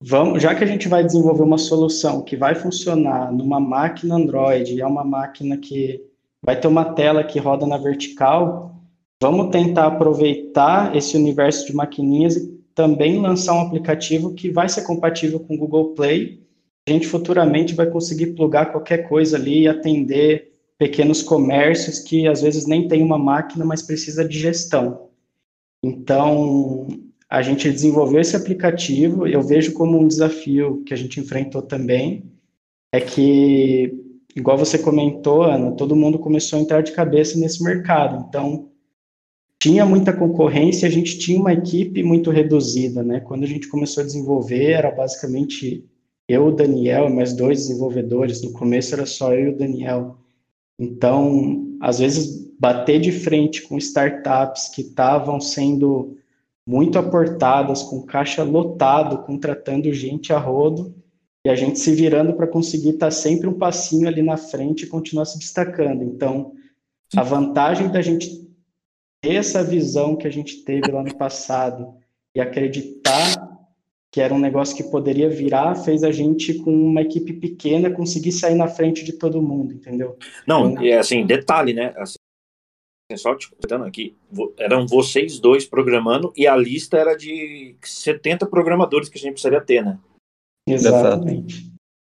Vamos, 0.00 0.42
já 0.42 0.54
que 0.54 0.62
a 0.62 0.66
gente 0.66 0.86
vai 0.86 1.04
desenvolver 1.04 1.42
uma 1.42 1.58
solução 1.58 2.22
que 2.22 2.36
vai 2.36 2.54
funcionar 2.54 3.32
numa 3.32 3.58
máquina 3.58 4.14
Android, 4.14 4.80
é 4.80 4.86
uma 4.86 5.02
máquina 5.02 5.56
que 5.56 6.04
vai 6.40 6.58
ter 6.58 6.68
uma 6.68 6.84
tela 6.94 7.24
que 7.24 7.40
roda 7.40 7.66
na 7.66 7.76
vertical, 7.76 8.76
vamos 9.20 9.50
tentar 9.50 9.86
aproveitar 9.86 10.94
esse 10.94 11.16
universo 11.16 11.66
de 11.66 11.74
maquininhas 11.74 12.36
e 12.36 12.58
também 12.76 13.20
lançar 13.20 13.54
um 13.54 13.62
aplicativo 13.62 14.34
que 14.34 14.50
vai 14.50 14.68
ser 14.68 14.82
compatível 14.82 15.40
com 15.40 15.54
o 15.54 15.58
Google 15.58 15.94
Play. 15.94 16.46
A 16.88 16.92
gente 16.92 17.08
futuramente 17.08 17.74
vai 17.74 17.86
conseguir 17.86 18.34
plugar 18.34 18.70
qualquer 18.70 19.08
coisa 19.08 19.36
ali 19.36 19.62
e 19.62 19.68
atender 19.68 20.52
pequenos 20.78 21.22
comércios 21.22 21.98
que 21.98 22.28
às 22.28 22.40
vezes 22.40 22.66
nem 22.66 22.86
tem 22.86 23.02
uma 23.02 23.18
máquina, 23.18 23.64
mas 23.64 23.82
precisa 23.82 24.24
de 24.24 24.38
gestão. 24.38 25.08
Então, 25.82 26.86
a 27.30 27.42
gente 27.42 27.70
desenvolveu 27.70 28.20
esse 28.20 28.34
aplicativo, 28.34 29.26
eu 29.26 29.42
vejo 29.42 29.72
como 29.74 29.98
um 29.98 30.08
desafio 30.08 30.82
que 30.84 30.94
a 30.94 30.96
gente 30.96 31.20
enfrentou 31.20 31.60
também, 31.60 32.24
é 32.92 33.00
que, 33.00 33.92
igual 34.34 34.56
você 34.56 34.78
comentou, 34.78 35.42
Ana, 35.42 35.72
todo 35.72 35.96
mundo 35.96 36.18
começou 36.18 36.58
a 36.58 36.62
entrar 36.62 36.82
de 36.82 36.92
cabeça 36.92 37.38
nesse 37.38 37.62
mercado. 37.62 38.24
Então, 38.28 38.70
tinha 39.60 39.84
muita 39.84 40.12
concorrência, 40.12 40.88
a 40.88 40.90
gente 40.90 41.18
tinha 41.18 41.38
uma 41.38 41.52
equipe 41.52 42.02
muito 42.02 42.30
reduzida, 42.30 43.02
né? 43.02 43.20
Quando 43.20 43.42
a 43.42 43.46
gente 43.46 43.68
começou 43.68 44.02
a 44.02 44.06
desenvolver, 44.06 44.70
era 44.70 44.90
basicamente 44.90 45.84
eu, 46.28 46.46
o 46.46 46.52
Daniel 46.52 47.10
mais 47.10 47.34
dois 47.34 47.58
desenvolvedores. 47.58 48.40
No 48.40 48.52
começo 48.52 48.94
era 48.94 49.04
só 49.04 49.34
eu 49.34 49.48
e 49.48 49.50
o 49.50 49.58
Daniel. 49.58 50.16
Então, 50.78 51.76
às 51.80 51.98
vezes, 51.98 52.48
bater 52.58 53.00
de 53.00 53.10
frente 53.10 53.62
com 53.62 53.76
startups 53.76 54.68
que 54.68 54.82
estavam 54.82 55.40
sendo 55.40 56.17
muito 56.68 56.98
aportadas, 56.98 57.82
com 57.82 58.02
caixa 58.02 58.42
lotado, 58.42 59.24
contratando 59.24 59.90
gente 59.90 60.34
a 60.34 60.38
rodo, 60.38 60.94
e 61.42 61.48
a 61.48 61.56
gente 61.56 61.78
se 61.78 61.94
virando 61.94 62.34
para 62.34 62.46
conseguir 62.46 62.90
estar 62.90 63.06
tá 63.06 63.10
sempre 63.10 63.48
um 63.48 63.54
passinho 63.54 64.06
ali 64.06 64.20
na 64.20 64.36
frente 64.36 64.82
e 64.82 64.86
continuar 64.86 65.24
se 65.24 65.38
destacando. 65.38 66.04
Então, 66.04 66.52
a 67.16 67.22
vantagem 67.22 67.88
da 67.90 68.02
gente 68.02 68.46
ter 69.22 69.36
essa 69.36 69.64
visão 69.64 70.14
que 70.14 70.26
a 70.26 70.30
gente 70.30 70.62
teve 70.62 70.92
lá 70.92 71.02
no 71.02 71.16
passado 71.16 71.94
e 72.34 72.40
acreditar 72.40 73.48
que 74.10 74.20
era 74.20 74.34
um 74.34 74.38
negócio 74.38 74.76
que 74.76 74.82
poderia 74.82 75.30
virar, 75.30 75.74
fez 75.74 76.02
a 76.02 76.12
gente, 76.12 76.54
com 76.54 76.70
uma 76.70 77.00
equipe 77.00 77.32
pequena, 77.32 77.90
conseguir 77.90 78.32
sair 78.32 78.54
na 78.54 78.68
frente 78.68 79.04
de 79.04 79.12
todo 79.12 79.40
mundo, 79.40 79.72
entendeu? 79.72 80.18
Não, 80.46 80.70
então, 80.70 80.84
é 80.84 80.98
assim, 80.98 81.24
detalhe, 81.24 81.72
né? 81.72 81.94
Assim, 83.10 83.22
só 83.22 83.34
te 83.34 83.50
contando 83.50 83.84
aqui, 83.84 84.14
eram 84.58 84.86
vocês 84.86 85.40
dois 85.40 85.64
programando 85.64 86.30
e 86.36 86.46
a 86.46 86.54
lista 86.54 86.98
era 86.98 87.16
de 87.16 87.74
70 87.82 88.46
programadores 88.46 89.08
que 89.08 89.16
a 89.16 89.20
gente 89.20 89.32
precisaria 89.32 89.62
ter, 89.62 89.82
né? 89.82 89.98
Exatamente. 90.68 91.72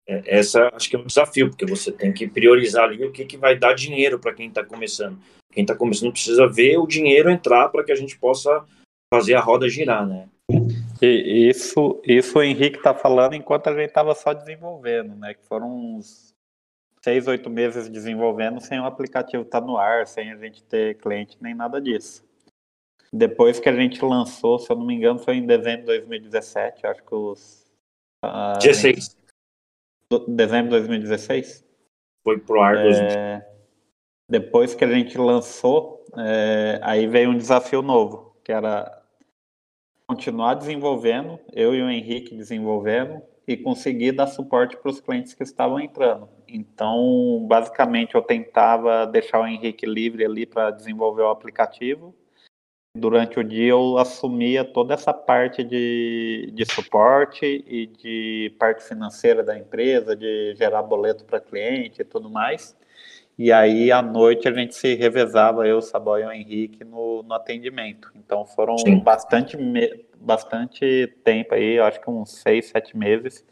É, 0.08 0.38
essa 0.38 0.70
acho 0.72 0.88
que 0.88 0.96
é 0.96 0.98
um 0.98 1.04
desafio, 1.04 1.50
porque 1.50 1.66
você 1.66 1.92
tem 1.92 2.10
que 2.10 2.26
priorizar 2.26 2.84
ali 2.84 3.04
o 3.04 3.12
que, 3.12 3.26
que 3.26 3.36
vai 3.36 3.58
dar 3.58 3.74
dinheiro 3.74 4.18
para 4.18 4.32
quem 4.32 4.48
está 4.48 4.64
começando. 4.64 5.18
Quem 5.52 5.62
está 5.62 5.76
começando 5.76 6.12
precisa 6.12 6.46
ver 6.46 6.78
o 6.78 6.86
dinheiro 6.86 7.30
entrar 7.30 7.68
para 7.68 7.84
que 7.84 7.92
a 7.92 7.96
gente 7.96 8.18
possa 8.18 8.64
fazer 9.12 9.34
a 9.34 9.40
roda 9.40 9.68
girar, 9.68 10.06
né? 10.06 10.26
E 11.02 11.50
isso, 11.50 12.00
isso 12.02 12.38
o 12.38 12.42
Henrique 12.42 12.78
está 12.78 12.94
falando 12.94 13.34
enquanto 13.34 13.68
a 13.68 13.74
gente 13.74 13.88
estava 13.88 14.14
só 14.14 14.32
desenvolvendo, 14.32 15.14
né? 15.16 15.34
Que 15.34 15.44
foram 15.46 15.68
uns 15.68 16.27
seis, 17.02 17.26
oito 17.26 17.48
meses 17.48 17.88
desenvolvendo 17.88 18.60
sem 18.60 18.80
o 18.80 18.84
aplicativo 18.84 19.42
estar 19.42 19.60
tá 19.60 19.66
no 19.66 19.76
ar, 19.76 20.06
sem 20.06 20.32
a 20.32 20.36
gente 20.36 20.62
ter 20.64 20.96
cliente 20.98 21.36
nem 21.40 21.54
nada 21.54 21.80
disso. 21.80 22.26
Depois 23.12 23.58
que 23.58 23.68
a 23.68 23.74
gente 23.74 24.04
lançou, 24.04 24.58
se 24.58 24.70
eu 24.70 24.76
não 24.76 24.84
me 24.84 24.94
engano, 24.94 25.18
foi 25.18 25.36
em 25.36 25.46
dezembro 25.46 25.80
de 25.80 25.86
2017, 25.86 26.86
acho 26.86 27.02
que 27.02 27.14
os. 27.14 27.66
Uh, 28.24 28.58
16. 28.60 29.16
Dezembro 30.28 30.70
de 30.70 30.78
2016? 30.78 31.64
Foi 32.22 32.38
pro 32.38 32.60
ar. 32.60 32.76
É, 32.76 33.46
depois 34.28 34.74
que 34.74 34.84
a 34.84 34.90
gente 34.90 35.16
lançou, 35.16 36.04
é, 36.16 36.78
aí 36.82 37.06
veio 37.06 37.30
um 37.30 37.36
desafio 37.36 37.80
novo, 37.80 38.36
que 38.44 38.52
era 38.52 39.02
continuar 40.06 40.54
desenvolvendo, 40.54 41.38
eu 41.52 41.74
e 41.74 41.82
o 41.82 41.90
Henrique 41.90 42.34
desenvolvendo 42.34 43.22
e 43.48 43.56
conseguir 43.56 44.12
dar 44.12 44.26
suporte 44.26 44.76
para 44.76 44.90
os 44.90 45.00
clientes 45.00 45.32
que 45.32 45.42
estavam 45.42 45.80
entrando. 45.80 46.28
Então, 46.46 47.46
basicamente, 47.48 48.14
eu 48.14 48.20
tentava 48.20 49.06
deixar 49.06 49.40
o 49.40 49.46
Henrique 49.46 49.86
livre 49.86 50.22
ali 50.22 50.44
para 50.44 50.70
desenvolver 50.70 51.22
o 51.22 51.30
aplicativo. 51.30 52.14
Durante 52.94 53.40
o 53.40 53.44
dia, 53.44 53.70
eu 53.70 53.96
assumia 53.96 54.66
toda 54.66 54.92
essa 54.92 55.14
parte 55.14 55.64
de, 55.64 56.52
de 56.52 56.64
suporte 56.66 57.64
e 57.66 57.86
de 57.86 58.54
parte 58.58 58.82
financeira 58.82 59.42
da 59.42 59.56
empresa, 59.56 60.14
de 60.14 60.54
gerar 60.54 60.82
boleto 60.82 61.24
para 61.24 61.40
cliente 61.40 62.02
e 62.02 62.04
tudo 62.04 62.28
mais. 62.28 62.76
E 63.38 63.50
aí, 63.50 63.90
à 63.90 64.02
noite, 64.02 64.46
a 64.46 64.52
gente 64.52 64.74
se 64.74 64.94
revezava, 64.94 65.66
eu, 65.66 65.80
Saboy 65.80 66.22
e 66.22 66.26
o 66.26 66.32
Henrique, 66.32 66.84
no, 66.84 67.22
no 67.22 67.32
atendimento. 67.32 68.10
Então, 68.14 68.44
foram 68.44 68.76
bastante, 69.02 69.56
bastante 70.20 71.06
tempo 71.24 71.54
aí, 71.54 71.78
acho 71.78 72.00
que 72.00 72.10
uns 72.10 72.32
seis, 72.40 72.66
sete 72.68 72.96
meses. 72.96 73.44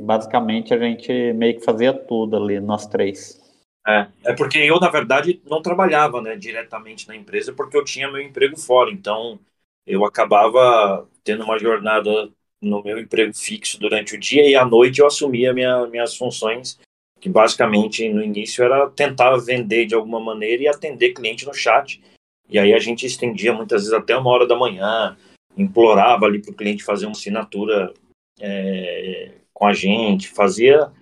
Basicamente, 0.00 0.74
a 0.74 0.78
gente 0.78 1.32
meio 1.34 1.58
que 1.58 1.64
fazia 1.64 1.92
tudo 1.92 2.36
ali, 2.36 2.58
nós 2.60 2.86
três. 2.86 3.40
É, 3.86 4.06
é 4.24 4.32
porque 4.32 4.58
eu, 4.58 4.80
na 4.80 4.88
verdade, 4.88 5.40
não 5.48 5.60
trabalhava 5.60 6.20
né, 6.20 6.36
diretamente 6.36 7.06
na 7.06 7.14
empresa, 7.14 7.52
porque 7.52 7.76
eu 7.76 7.84
tinha 7.84 8.10
meu 8.10 8.20
emprego 8.20 8.58
fora. 8.58 8.90
Então, 8.90 9.38
eu 9.86 10.04
acabava 10.04 11.08
tendo 11.22 11.44
uma 11.44 11.58
jornada 11.58 12.30
no 12.60 12.82
meu 12.82 12.98
emprego 12.98 13.34
fixo 13.34 13.78
durante 13.78 14.14
o 14.14 14.20
dia 14.20 14.48
e 14.48 14.56
à 14.56 14.64
noite 14.64 15.00
eu 15.00 15.06
assumia 15.06 15.52
minha, 15.52 15.86
minhas 15.86 16.16
funções 16.16 16.78
que 17.20 17.28
basicamente 17.28 18.06
no 18.08 18.22
início 18.22 18.62
era 18.62 18.88
tentar 18.90 19.34
vender 19.38 19.86
de 19.86 19.94
alguma 19.94 20.20
maneira 20.20 20.62
e 20.62 20.68
atender 20.68 21.14
cliente 21.14 21.46
no 21.46 21.54
chat. 21.54 22.02
E 22.50 22.58
aí 22.58 22.74
a 22.74 22.78
gente 22.78 23.06
estendia 23.06 23.52
muitas 23.52 23.82
vezes 23.82 23.94
até 23.94 24.14
uma 24.14 24.30
hora 24.30 24.46
da 24.46 24.54
manhã, 24.54 25.16
implorava 25.56 26.26
ali 26.26 26.40
para 26.40 26.50
o 26.50 26.54
cliente 26.54 26.84
fazer 26.84 27.06
uma 27.06 27.12
assinatura 27.12 27.92
é, 28.40 29.32
com 29.52 29.66
a 29.66 29.72
gente, 29.72 30.28
fazia 30.28 30.92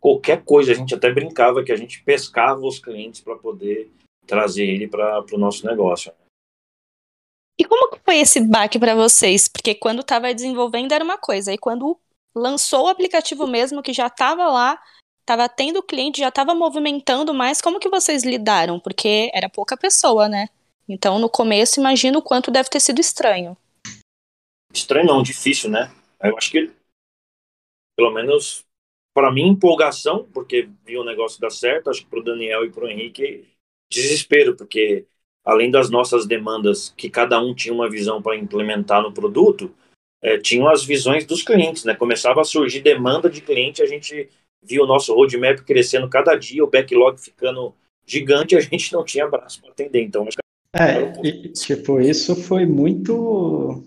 qualquer 0.00 0.44
coisa. 0.44 0.72
A 0.72 0.74
gente 0.74 0.94
até 0.94 1.12
brincava 1.12 1.64
que 1.64 1.72
a 1.72 1.76
gente 1.76 2.02
pescava 2.02 2.60
os 2.60 2.78
clientes 2.78 3.20
para 3.20 3.36
poder 3.36 3.90
trazer 4.26 4.64
ele 4.64 4.88
para 4.88 5.24
o 5.32 5.38
nosso 5.38 5.66
negócio. 5.66 6.12
E 7.58 7.64
como 7.64 7.96
foi 8.04 8.18
esse 8.18 8.40
baque 8.40 8.78
para 8.78 8.94
vocês? 8.94 9.48
Porque 9.48 9.74
quando 9.74 10.00
estava 10.00 10.32
desenvolvendo 10.34 10.92
era 10.92 11.04
uma 11.04 11.18
coisa, 11.18 11.52
e 11.52 11.58
quando 11.58 11.98
lançou 12.34 12.84
o 12.84 12.88
aplicativo 12.88 13.46
mesmo, 13.46 13.82
que 13.82 13.92
já 13.92 14.06
estava 14.06 14.46
lá, 14.48 14.80
estava 15.20 15.48
tendo 15.48 15.82
cliente, 15.82 16.20
já 16.20 16.28
estava 16.28 16.54
movimentando 16.54 17.34
mais, 17.34 17.60
como 17.60 17.78
que 17.78 17.88
vocês 17.88 18.24
lidaram? 18.24 18.80
Porque 18.80 19.30
era 19.34 19.48
pouca 19.48 19.76
pessoa, 19.76 20.28
né? 20.28 20.48
Então, 20.88 21.18
no 21.18 21.28
começo, 21.28 21.78
imagino 21.78 22.18
o 22.18 22.22
quanto 22.22 22.50
deve 22.50 22.68
ter 22.68 22.80
sido 22.80 23.00
estranho. 23.00 23.56
Estranho 24.72 25.06
não, 25.06 25.22
difícil, 25.22 25.70
né? 25.70 25.90
Eu 26.22 26.36
acho 26.36 26.50
que, 26.50 26.70
pelo 27.96 28.12
menos, 28.12 28.64
para 29.14 29.30
mim, 29.30 29.48
empolgação, 29.48 30.26
porque 30.32 30.68
vi 30.84 30.96
o 30.96 31.04
negócio 31.04 31.40
dar 31.40 31.50
certo, 31.50 31.90
acho 31.90 32.02
que 32.02 32.06
para 32.06 32.20
o 32.20 32.24
Daniel 32.24 32.64
e 32.64 32.70
para 32.70 32.84
o 32.84 32.88
Henrique, 32.88 33.44
desespero, 33.90 34.56
porque 34.56 35.06
além 35.44 35.70
das 35.70 35.90
nossas 35.90 36.26
demandas, 36.26 36.94
que 36.96 37.10
cada 37.10 37.40
um 37.40 37.54
tinha 37.54 37.74
uma 37.74 37.90
visão 37.90 38.22
para 38.22 38.36
implementar 38.36 39.02
no 39.02 39.12
produto, 39.12 39.74
é, 40.22 40.38
tinham 40.38 40.68
as 40.68 40.84
visões 40.84 41.26
dos 41.26 41.42
clientes, 41.42 41.84
né? 41.84 41.94
Começava 41.94 42.40
a 42.40 42.44
surgir 42.44 42.80
demanda 42.80 43.28
de 43.28 43.40
cliente, 43.40 43.82
a 43.82 43.86
gente 43.86 44.30
viu 44.62 44.84
o 44.84 44.86
nosso 44.86 45.12
roadmap 45.12 45.58
crescendo 45.60 46.08
cada 46.08 46.36
dia, 46.36 46.62
o 46.62 46.70
backlog 46.70 47.20
ficando 47.20 47.74
gigante, 48.06 48.54
a 48.56 48.60
gente 48.60 48.92
não 48.92 49.04
tinha 49.04 49.26
braço 49.26 49.60
para 49.60 49.70
atender. 49.70 50.02
Então, 50.02 50.26
é, 50.74 51.12
e, 51.22 51.48
tipo, 51.50 52.00
isso 52.00 52.34
foi 52.34 52.64
muito 52.64 53.84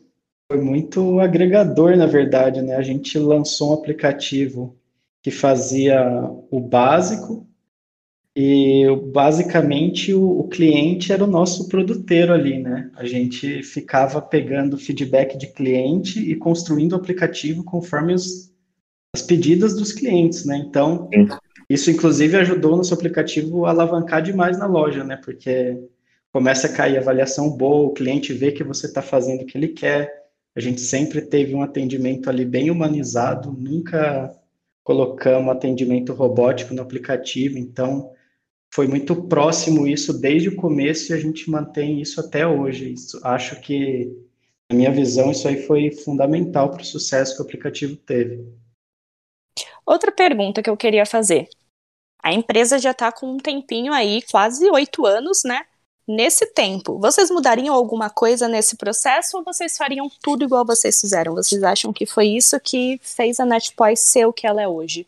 foi 0.51 0.61
muito 0.61 1.19
agregador, 1.19 1.95
na 1.97 2.05
verdade, 2.05 2.61
né? 2.61 2.75
A 2.75 2.81
gente 2.81 3.17
lançou 3.17 3.71
um 3.71 3.73
aplicativo 3.73 4.77
que 5.21 5.31
fazia 5.31 6.03
o 6.51 6.59
básico 6.59 7.47
e 8.35 8.85
basicamente 9.13 10.13
o, 10.13 10.39
o, 10.39 10.47
cliente 10.47 11.11
era 11.11 11.23
o 11.23 11.27
nosso 11.27 11.67
produteiro 11.69 12.33
ali, 12.33 12.61
né? 12.61 12.91
A 12.95 13.05
gente 13.05 13.63
ficava 13.63 14.21
pegando 14.21 14.77
feedback 14.77 15.37
de 15.37 15.47
cliente 15.47 16.19
e 16.19 16.35
construindo 16.35 16.93
o 16.93 16.95
aplicativo 16.97 17.63
conforme 17.63 18.13
os, 18.13 18.53
as 19.15 19.21
pedidas 19.21 19.75
dos 19.75 19.93
clientes, 19.93 20.45
né? 20.45 20.57
Então, 20.57 21.09
isso 21.69 21.89
inclusive 21.89 22.35
ajudou 22.37 22.77
nosso 22.77 22.93
aplicativo 22.93 23.65
a 23.65 23.69
alavancar 23.69 24.21
demais 24.21 24.59
na 24.59 24.67
loja, 24.67 25.03
né? 25.03 25.15
Porque 25.15 25.79
começa 26.31 26.67
a 26.67 26.73
cair 26.73 26.97
avaliação 26.97 27.49
boa, 27.49 27.87
o 27.87 27.93
cliente 27.93 28.33
vê 28.33 28.51
que 28.51 28.63
você 28.63 28.85
está 28.85 29.01
fazendo 29.01 29.43
o 29.43 29.45
que 29.45 29.57
ele 29.57 29.69
quer. 29.69 30.25
A 30.55 30.59
gente 30.62 30.79
sempre 30.79 31.21
teve 31.21 31.53
um 31.53 31.62
atendimento 31.62 32.29
ali 32.29 32.45
bem 32.45 32.71
humanizado, 32.71 33.51
nunca 33.51 34.33
colocamos 34.83 35.51
atendimento 35.51 36.13
robótico 36.13 36.74
no 36.74 36.81
aplicativo, 36.81 37.57
então 37.57 38.13
foi 38.74 38.88
muito 38.88 39.27
próximo 39.27 39.88
isso 39.88 40.13
desde 40.13 40.50
o 40.50 40.55
começo 40.55 41.12
e 41.12 41.15
a 41.15 41.19
gente 41.19 41.50
mantém 41.50 42.01
isso 42.01 42.21
até 42.21 42.45
hoje. 42.47 42.93
Isso, 42.93 43.19
acho 43.24 43.59
que, 43.62 44.05
na 44.69 44.77
minha 44.77 44.91
visão, 44.91 45.31
isso 45.31 45.47
aí 45.47 45.62
foi 45.63 45.91
fundamental 45.91 46.71
para 46.71 46.81
o 46.81 46.85
sucesso 46.85 47.35
que 47.35 47.41
o 47.41 47.45
aplicativo 47.45 47.95
teve. 47.95 48.45
Outra 49.85 50.12
pergunta 50.12 50.62
que 50.62 50.69
eu 50.69 50.77
queria 50.77 51.05
fazer. 51.05 51.47
A 52.21 52.33
empresa 52.33 52.79
já 52.79 52.91
está 52.91 53.12
com 53.12 53.27
um 53.27 53.38
tempinho 53.38 53.93
aí, 53.93 54.21
quase 54.29 54.69
oito 54.69 55.05
anos, 55.05 55.43
né? 55.45 55.62
Nesse 56.07 56.45
tempo, 56.45 57.00
vocês 57.00 57.31
mudariam 57.31 57.74
alguma 57.74 58.12
coisa 58.12 58.47
nesse 58.47 58.77
processo 58.77 59.38
ou 59.38 59.43
vocês 59.43 59.75
fariam 59.75 60.07
tudo 60.21 60.43
igual 60.45 60.63
vocês 60.63 61.01
fizeram? 61.01 61.33
Vocês 61.33 61.63
acham 61.63 61.91
que 61.91 62.05
foi 62.05 62.27
isso 62.27 62.59
que 62.59 63.00
fez 63.01 63.39
a 63.39 63.45
NetPoise 63.45 64.03
ser 64.03 64.25
o 64.27 64.33
que 64.33 64.45
ela 64.45 64.62
é 64.62 64.67
hoje? 64.67 65.07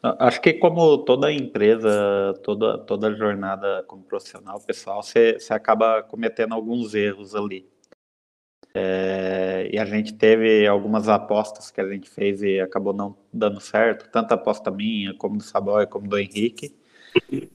Acho 0.00 0.40
que 0.40 0.52
como 0.52 0.98
toda 0.98 1.32
empresa, 1.32 2.38
toda, 2.44 2.78
toda 2.78 3.14
jornada 3.14 3.84
como 3.88 4.02
profissional, 4.02 4.60
pessoal, 4.60 5.02
você 5.02 5.36
acaba 5.50 6.02
cometendo 6.02 6.54
alguns 6.54 6.94
erros 6.94 7.34
ali. 7.34 7.68
É, 8.74 9.68
e 9.72 9.78
a 9.78 9.84
gente 9.84 10.14
teve 10.14 10.66
algumas 10.66 11.08
apostas 11.08 11.70
que 11.70 11.80
a 11.80 11.88
gente 11.88 12.08
fez 12.08 12.42
e 12.42 12.58
acabou 12.60 12.92
não 12.92 13.16
dando 13.32 13.60
certo, 13.60 14.08
tanto 14.10 14.32
a 14.32 14.34
aposta 14.34 14.70
minha, 14.70 15.14
como 15.14 15.36
do 15.36 15.42
Saboy, 15.42 15.86
como 15.86 16.08
do 16.08 16.18
Henrique. 16.18 16.74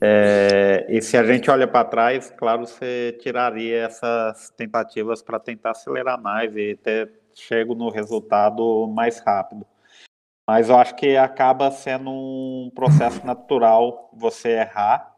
É, 0.01 0.85
e 0.89 1.01
se 1.01 1.17
a 1.17 1.23
gente 1.23 1.49
olha 1.49 1.67
para 1.67 1.85
trás, 1.85 2.31
claro, 2.37 2.65
você 2.65 3.17
tiraria 3.21 3.85
essas 3.85 4.49
tentativas 4.51 5.21
para 5.21 5.39
tentar 5.39 5.71
acelerar 5.71 6.21
mais 6.21 6.55
e 6.55 6.75
ter 6.75 7.11
chego 7.33 7.75
no 7.75 7.89
resultado 7.89 8.87
mais 8.87 9.19
rápido. 9.19 9.65
Mas 10.47 10.69
eu 10.69 10.77
acho 10.77 10.95
que 10.95 11.17
acaba 11.17 11.69
sendo 11.71 12.09
um 12.09 12.71
processo 12.73 13.25
natural 13.25 14.09
você 14.13 14.49
errar 14.59 15.13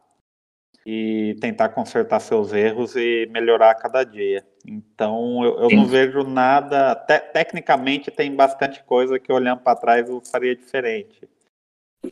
e 0.86 1.36
tentar 1.40 1.70
consertar 1.70 2.20
seus 2.20 2.52
erros 2.52 2.96
e 2.96 3.28
melhorar 3.32 3.72
a 3.72 3.76
cada 3.76 4.04
dia. 4.04 4.44
Então, 4.66 5.44
eu, 5.44 5.60
eu 5.60 5.70
não 5.70 5.86
vejo 5.86 6.24
nada. 6.24 6.96
Te, 6.96 7.20
tecnicamente, 7.20 8.10
tem 8.10 8.36
bastante 8.36 8.84
coisa 8.84 9.20
que 9.20 9.32
olhando 9.32 9.62
para 9.62 9.78
trás 9.78 10.10
eu 10.10 10.22
faria 10.22 10.56
diferente. 10.56 11.30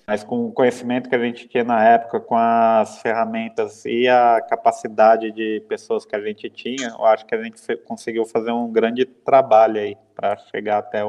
Mas 0.05 0.23
com 0.23 0.45
o 0.45 0.51
conhecimento 0.51 1.09
que 1.09 1.15
a 1.15 1.23
gente 1.23 1.47
tinha 1.47 1.63
na 1.63 1.83
época, 1.83 2.19
com 2.19 2.35
as 2.35 3.01
ferramentas 3.01 3.85
e 3.85 4.07
a 4.07 4.41
capacidade 4.41 5.31
de 5.31 5.63
pessoas 5.67 6.05
que 6.05 6.15
a 6.15 6.21
gente 6.21 6.49
tinha, 6.49 6.89
eu 6.89 7.05
acho 7.05 7.25
que 7.25 7.33
a 7.33 7.41
gente 7.41 7.59
conseguiu 7.85 8.25
fazer 8.25 8.51
um 8.51 8.71
grande 8.71 9.05
trabalho 9.05 9.79
aí 9.79 9.97
para 10.13 10.37
chegar 10.37 10.79
até 10.79 11.03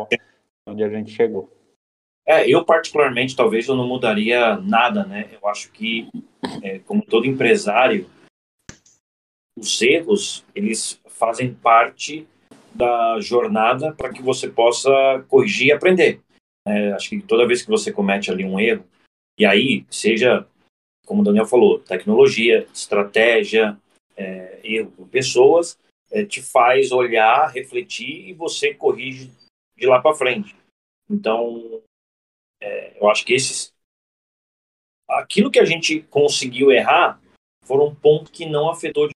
onde 0.67 0.85
a 0.85 0.89
gente 0.89 1.11
chegou. 1.11 1.53
É, 2.25 2.49
eu 2.49 2.65
particularmente, 2.65 3.35
talvez 3.35 3.67
eu 3.67 3.75
não 3.75 3.87
mudaria 3.87 4.57
nada, 4.59 5.05
né? 5.05 5.29
Eu 5.33 5.49
acho 5.49 5.73
que, 5.73 6.09
é, 6.63 6.79
como 6.81 7.03
todo 7.03 7.27
empresário, 7.27 8.09
os 9.59 9.81
erros, 9.83 10.45
eles 10.55 11.01
fazem 11.07 11.53
parte 11.53 12.29
da 12.75 13.19
jornada 13.21 13.93
para 13.93 14.13
que 14.13 14.23
você 14.23 14.47
possa 14.49 14.91
corrigir 15.29 15.69
e 15.69 15.73
aprender. 15.73 16.21
É, 16.69 16.93
acho 16.93 17.11
que 17.11 17.23
toda 17.23 17.47
vez 17.47 17.63
que 17.63 17.71
você 17.71 17.93
comete 17.93 18.31
ali 18.31 18.45
um 18.45 18.59
erro, 18.59 18.85
e 19.39 19.47
aí, 19.47 19.87
seja, 19.91 20.47
como 21.07 21.23
o 21.23 21.25
Daniel 21.25 21.47
falou, 21.47 21.79
tecnologia, 21.79 22.67
estratégia, 22.75 23.79
é, 24.17 24.61
erro 24.65 24.91
por 24.91 25.09
pessoas, 25.09 25.79
é, 26.11 26.25
te 26.25 26.43
faz 26.43 26.91
olhar, 26.91 27.51
refletir 27.53 28.29
e 28.29 28.33
você 28.33 28.75
corrige 28.75 29.31
de 29.77 29.87
lá 29.87 30.01
para 30.01 30.17
frente. 30.17 30.57
Então, 31.09 31.83
é, 32.61 33.01
eu 33.01 33.09
acho 33.09 33.25
que 33.25 33.33
esses. 33.33 33.73
Aquilo 35.09 35.51
que 35.51 35.59
a 35.59 35.65
gente 35.65 36.03
conseguiu 36.03 36.71
errar 36.71 37.21
foram 37.65 37.87
um 37.87 37.95
ponto 37.95 38.31
que 38.31 38.45
não 38.45 38.69
afetou 38.69 39.09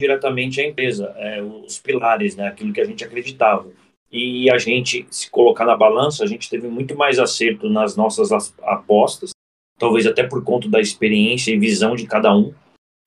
diretamente 0.00 0.60
a 0.60 0.66
empresa, 0.66 1.08
é, 1.16 1.42
os 1.42 1.78
pilares, 1.78 2.36
né, 2.36 2.48
aquilo 2.48 2.72
que 2.72 2.80
a 2.80 2.84
gente 2.84 3.04
acreditava. 3.04 3.70
E 4.10 4.50
a 4.50 4.58
gente, 4.58 5.06
se 5.10 5.30
colocar 5.30 5.64
na 5.64 5.76
balança, 5.76 6.22
a 6.22 6.26
gente 6.26 6.48
teve 6.48 6.68
muito 6.68 6.96
mais 6.96 7.18
acerto 7.18 7.68
nas 7.68 7.96
nossas 7.96 8.30
apostas, 8.62 9.30
talvez 9.78 10.06
até 10.06 10.22
por 10.22 10.42
conta 10.44 10.68
da 10.68 10.80
experiência 10.80 11.52
e 11.52 11.58
visão 11.58 11.94
de 11.94 12.06
cada 12.06 12.34
um. 12.34 12.54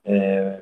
É, 0.06 0.62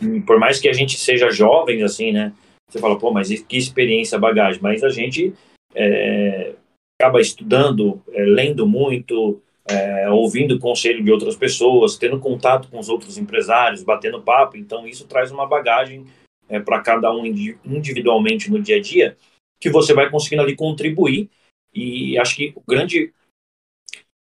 e, 0.00 0.20
por 0.22 0.38
mais 0.38 0.58
que 0.58 0.68
a 0.68 0.72
gente 0.72 0.96
seja 0.98 1.30
jovem, 1.30 1.82
assim, 1.82 2.12
né, 2.12 2.32
você 2.68 2.78
fala, 2.78 2.98
pô, 2.98 3.12
mas 3.12 3.28
que 3.28 3.56
experiência, 3.56 4.18
bagagem, 4.18 4.60
mas 4.62 4.82
a 4.82 4.88
gente 4.88 5.34
é, 5.74 6.54
acaba 6.98 7.20
estudando, 7.20 8.00
é, 8.12 8.22
lendo 8.22 8.66
muito, 8.66 9.40
é, 9.68 10.08
ouvindo 10.10 10.58
conselho 10.58 11.04
de 11.04 11.12
outras 11.12 11.36
pessoas, 11.36 11.98
tendo 11.98 12.18
contato 12.18 12.68
com 12.68 12.78
os 12.78 12.88
outros 12.88 13.18
empresários, 13.18 13.82
batendo 13.82 14.22
papo. 14.22 14.56
Então, 14.56 14.86
isso 14.86 15.06
traz 15.06 15.30
uma 15.30 15.46
bagagem 15.46 16.06
é, 16.48 16.58
para 16.60 16.80
cada 16.80 17.12
um 17.14 17.26
individualmente 17.26 18.50
no 18.50 18.60
dia 18.60 18.76
a 18.76 18.80
dia, 18.80 19.16
que 19.62 19.70
você 19.70 19.94
vai 19.94 20.10
conseguindo 20.10 20.42
ali 20.42 20.56
contribuir. 20.56 21.30
E 21.72 22.18
acho 22.18 22.34
que 22.34 22.52
o 22.56 22.62
grande, 22.66 23.14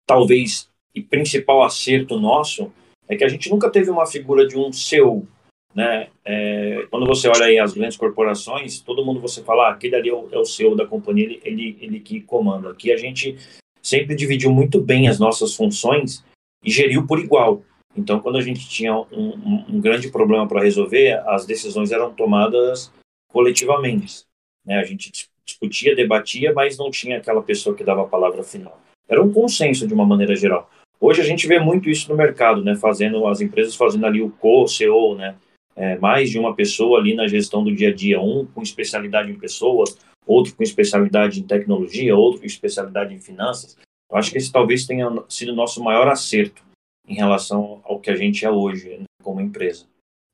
talvez, 0.05 0.69
e 0.93 1.01
principal 1.01 1.63
acerto 1.63 2.19
nosso 2.19 2.73
é 3.09 3.17
que 3.17 3.23
a 3.23 3.29
gente 3.29 3.49
nunca 3.49 3.71
teve 3.71 3.89
uma 3.89 4.05
figura 4.05 4.47
de 4.47 4.59
um 4.59 4.73
seu 4.73 5.29
né? 5.75 6.09
É, 6.25 6.87
quando 6.91 7.07
você 7.07 7.29
olha 7.29 7.45
aí 7.45 7.59
as 7.59 7.73
grandes 7.73 7.97
corporações, 7.97 8.81
todo 8.81 9.05
mundo 9.05 9.21
você 9.21 9.45
fala, 9.45 9.69
ah, 9.69 9.73
aquele 9.73 9.95
ali 9.95 10.09
é 10.09 10.13
o, 10.13 10.29
é 10.33 10.39
o 10.39 10.45
CEO 10.45 10.75
da 10.75 10.87
companhia, 10.87 11.27
ele, 11.27 11.41
ele, 11.45 11.79
ele 11.81 12.01
que 12.01 12.21
comanda. 12.21 12.71
Aqui 12.71 12.91
a 12.91 12.97
gente 12.97 13.37
sempre 13.81 14.17
dividiu 14.17 14.51
muito 14.51 14.81
bem 14.81 15.09
as 15.09 15.21
nossas 15.21 15.55
funções 15.55 16.25
e 16.65 16.71
geriu 16.71 17.07
por 17.07 17.21
igual. 17.21 17.63
Então, 17.97 18.19
quando 18.19 18.39
a 18.39 18.41
gente 18.41 18.69
tinha 18.69 18.93
um, 18.93 19.07
um, 19.13 19.65
um 19.69 19.81
grande 19.81 20.11
problema 20.11 20.49
para 20.49 20.63
resolver, 20.63 21.23
as 21.29 21.47
decisões 21.47 21.93
eram 21.93 22.13
tomadas 22.13 22.91
coletivamente. 23.31 24.28
Né? 24.69 24.79
A 24.79 24.85
gente 24.85 25.11
discutia, 25.45 25.97
debatia, 25.97 26.53
mas 26.53 26.79
não 26.79 26.91
tinha 26.91 27.19
aquela 27.19 27.43
pessoa 27.43 27.75
que 27.75 27.83
dava 27.83 28.03
a 28.03 28.09
palavra 28.09 28.45
final. 28.45 28.81
Era 29.09 29.23
um 29.23 29.33
consenso 29.33 29.87
de 29.87 29.95
uma 29.95 30.05
maneira 30.05 30.37
geral. 30.37 30.71
Hoje 31.01 31.23
a 31.23 31.25
gente 31.25 31.47
vê 31.49 31.59
muito 31.59 31.89
isso 31.89 32.11
no 32.11 32.17
mercado, 32.17 32.63
né? 32.63 32.77
Fazendo 32.77 33.27
as 33.27 33.41
empresas 33.41 33.75
fazendo 33.75 34.05
ali 34.05 34.21
o 34.21 34.31
co-CEO, 34.31 35.17
né? 35.17 35.35
é, 35.79 35.97
mais 35.97 36.29
de 36.29 36.39
uma 36.39 36.55
pessoa 36.55 36.99
ali 36.99 37.15
na 37.15 37.29
gestão 37.29 37.63
do 37.63 37.75
dia 37.75 37.91
a 37.91 37.95
dia, 37.95 38.21
um 38.21 38.45
com 38.45 38.61
especialidade 38.61 39.31
em 39.31 39.39
pessoas, 39.39 39.97
outro 40.27 40.55
com 40.57 40.63
especialidade 40.65 41.39
em 41.39 41.45
tecnologia, 41.45 42.17
outro 42.17 42.41
com 42.41 42.47
especialidade 42.47 43.15
em 43.15 43.21
finanças. 43.21 43.77
Eu 44.11 44.19
acho 44.19 44.33
que 44.33 44.39
esse 44.39 44.51
talvez 44.51 44.87
tenha 44.87 45.09
sido 45.29 45.53
o 45.53 45.55
nosso 45.55 45.83
maior 45.83 46.09
acerto 46.09 46.65
em 47.07 47.15
relação 47.15 47.81
ao 47.85 48.01
que 48.01 48.11
a 48.11 48.17
gente 48.17 48.45
é 48.45 48.51
hoje 48.51 48.99
né, 48.99 49.05
como 49.23 49.41
empresa. 49.41 49.87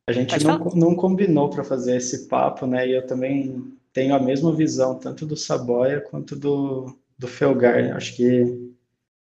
A 0.08 0.12
gente 0.12 0.42
não, 0.42 0.58
não 0.74 0.94
combinou 0.94 1.50
para 1.50 1.62
fazer 1.62 1.96
esse 1.96 2.26
papo, 2.26 2.66
né? 2.66 2.88
E 2.88 2.92
eu 2.92 3.06
também 3.06 3.72
tenho 3.94 4.14
a 4.14 4.20
mesma 4.20 4.54
visão, 4.54 4.98
tanto 4.98 5.24
do 5.24 5.36
Saboia 5.36 6.00
quanto 6.00 6.34
do, 6.36 6.98
do 7.16 7.28
Felgar. 7.28 7.96
Acho 7.96 8.16
que, 8.16 8.74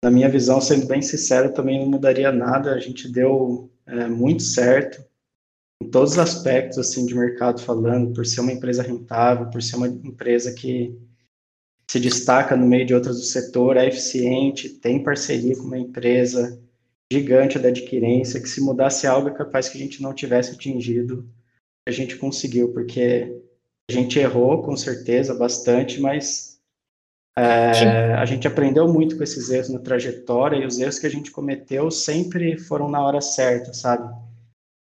na 0.04 0.12
minha 0.12 0.30
visão, 0.30 0.62
sendo 0.62 0.86
bem 0.86 1.02
sincero, 1.02 1.52
também 1.52 1.80
não 1.80 1.88
mudaria 1.88 2.32
nada. 2.32 2.74
A 2.74 2.80
gente 2.80 3.12
deu 3.12 3.69
é, 3.88 4.08
muito 4.08 4.43
certo 4.43 5.04
em 5.82 5.89
todos 5.89 6.12
os 6.12 6.19
aspectos 6.19 6.78
assim 6.78 7.08
de 7.08 7.15
mercado 7.15 7.60
falando, 7.60 8.13
por 8.13 8.24
ser 8.24 8.41
uma 8.41 8.54
empresa 8.54 8.84
rentável, 8.84 9.50
por 9.50 9.63
ser 9.63 9.78
uma 9.78 9.88
empresa 9.88 10.54
que 10.54 10.95
se 11.89 12.00
destaca 12.00 12.56
no 12.56 12.67
meio 12.67 12.86
de 12.86 12.93
outras 12.93 13.17
do 13.17 13.24
setor, 13.24 13.76
é 13.78 13.88
eficiente, 13.88 14.69
tem 14.69 15.04
parceria 15.04 15.56
com 15.56 15.63
uma 15.63 15.80
empresa 15.80 16.62
gigante 17.12 17.58
da 17.58 17.69
adquirência, 17.69 18.39
que 18.39 18.47
se 18.47 18.62
mudasse 18.62 19.08
algo 19.08 19.28
é 19.28 19.34
capaz 19.34 19.67
que 19.67 19.78
a 19.78 19.82
gente 19.82 20.02
não 20.04 20.13
tivesse 20.13 20.52
atingido, 20.52 21.28
a 21.86 21.91
gente 21.91 22.15
conseguiu, 22.15 22.71
porque 22.71 23.40
a 23.91 23.93
gente 23.93 24.17
errou 24.17 24.62
com 24.62 24.75
certeza 24.77 25.36
bastante, 25.36 25.99
mas 25.99 26.58
é, 27.38 28.13
a 28.13 28.25
gente 28.25 28.47
aprendeu 28.47 28.88
muito 28.88 29.17
com 29.17 29.23
esses 29.23 29.49
erros 29.49 29.69
na 29.69 29.80
trajetória 29.80 30.58
e 30.58 30.65
os 30.65 30.80
erros 30.80 30.97
que 30.97 31.08
a 31.08 31.12
gente 31.12 31.30
cometeu 31.30 31.91
sempre 31.91 32.58
foram 32.58 32.89
na 32.89 33.06
hora 33.06 33.21
certa, 33.21 33.73
sabe? 33.73 34.10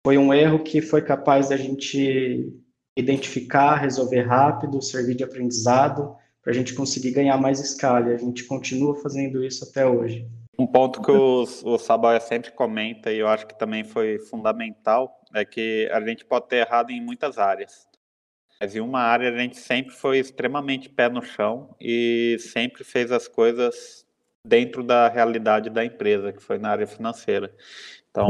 Foi 0.06 0.18
um 0.18 0.34
erro 0.34 0.64
que 0.64 0.82
foi 0.82 1.02
capaz 1.02 1.50
da 1.50 1.58
gente 1.58 2.54
identificar, 2.98 3.76
resolver 3.76 4.22
rápido, 4.22 4.82
servir 4.82 5.16
de 5.16 5.24
aprendizado, 5.24 6.16
para 6.44 6.52
a 6.52 6.56
gente 6.56 6.74
conseguir 6.74 7.12
ganhar 7.12 7.38
mais 7.38 7.60
escala. 7.60 8.10
E 8.10 8.14
a 8.14 8.18
gente 8.18 8.44
continua 8.46 8.96
fazendo 8.96 9.44
isso 9.44 9.64
até 9.64 9.86
hoje. 9.86 10.28
Um 10.58 10.68
ponto 10.68 11.02
que 11.02 11.12
o, 11.12 11.44
o 11.64 11.78
Sabaia 11.78 12.20
sempre 12.20 12.52
comenta, 12.52 13.12
e 13.12 13.20
eu 13.20 13.28
acho 13.28 13.48
que 13.48 13.58
também 13.58 13.84
foi 13.84 14.20
fundamental, 14.20 15.22
é 15.34 15.46
que 15.46 15.90
a 15.92 16.02
gente 16.02 16.26
pode 16.26 16.48
ter 16.48 16.58
errado 16.58 16.92
em 16.92 17.02
muitas 17.02 17.38
áreas. 17.38 17.88
Mas 18.62 18.76
em 18.76 18.80
uma 18.80 19.00
área 19.00 19.34
a 19.34 19.38
gente 19.38 19.58
sempre 19.58 19.92
foi 19.96 20.20
extremamente 20.20 20.88
pé 20.88 21.10
no 21.10 21.24
chão 21.24 21.76
e 21.82 22.38
sempre 22.40 22.84
fez 22.84 23.12
as 23.12 23.28
coisas 23.28 24.06
dentro 24.46 24.84
da 24.84 25.08
realidade 25.08 25.68
da 25.72 25.84
empresa, 25.84 26.32
que 26.32 26.44
foi 26.44 26.60
na 26.60 26.70
área 26.70 26.86
financeira. 26.86 27.52
Então, 28.12 28.30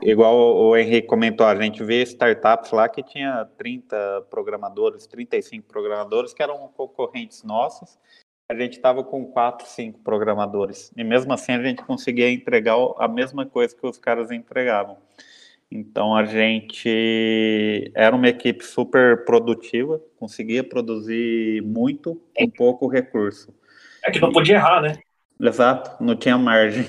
igual 0.00 0.34
o 0.34 0.74
Henrique 0.74 1.06
comentou, 1.06 1.46
a 1.46 1.54
gente 1.60 1.84
vê 1.84 2.02
startups 2.04 2.70
lá 2.70 2.88
que 2.88 3.02
tinha 3.02 3.46
30 3.58 4.22
programadores, 4.30 5.06
35 5.06 5.66
programadores 5.68 6.32
que 6.32 6.42
eram 6.42 6.66
concorrentes 6.68 7.42
nossos 7.42 7.98
a 8.50 8.54
gente 8.54 8.78
estava 8.78 9.04
com 9.04 9.26
quatro, 9.26 9.66
cinco 9.66 9.98
programadores. 9.98 10.90
E 10.96 11.04
mesmo 11.04 11.32
assim 11.34 11.52
a 11.52 11.62
gente 11.62 11.82
conseguia 11.84 12.30
entregar 12.30 12.76
a 12.96 13.06
mesma 13.06 13.44
coisa 13.44 13.76
que 13.76 13.86
os 13.86 13.98
caras 13.98 14.30
entregavam. 14.30 14.96
Então 15.70 16.16
a 16.16 16.24
gente 16.24 17.92
era 17.94 18.16
uma 18.16 18.28
equipe 18.28 18.64
super 18.64 19.24
produtiva, 19.24 20.00
conseguia 20.18 20.64
produzir 20.64 21.62
muito 21.62 22.20
com 22.34 22.48
pouco 22.48 22.88
recurso. 22.88 23.54
É 24.02 24.10
que 24.10 24.20
não 24.20 24.32
podia 24.32 24.56
errar, 24.56 24.80
né? 24.80 24.98
Exato, 25.40 26.02
não 26.02 26.16
tinha 26.16 26.38
margem. 26.38 26.86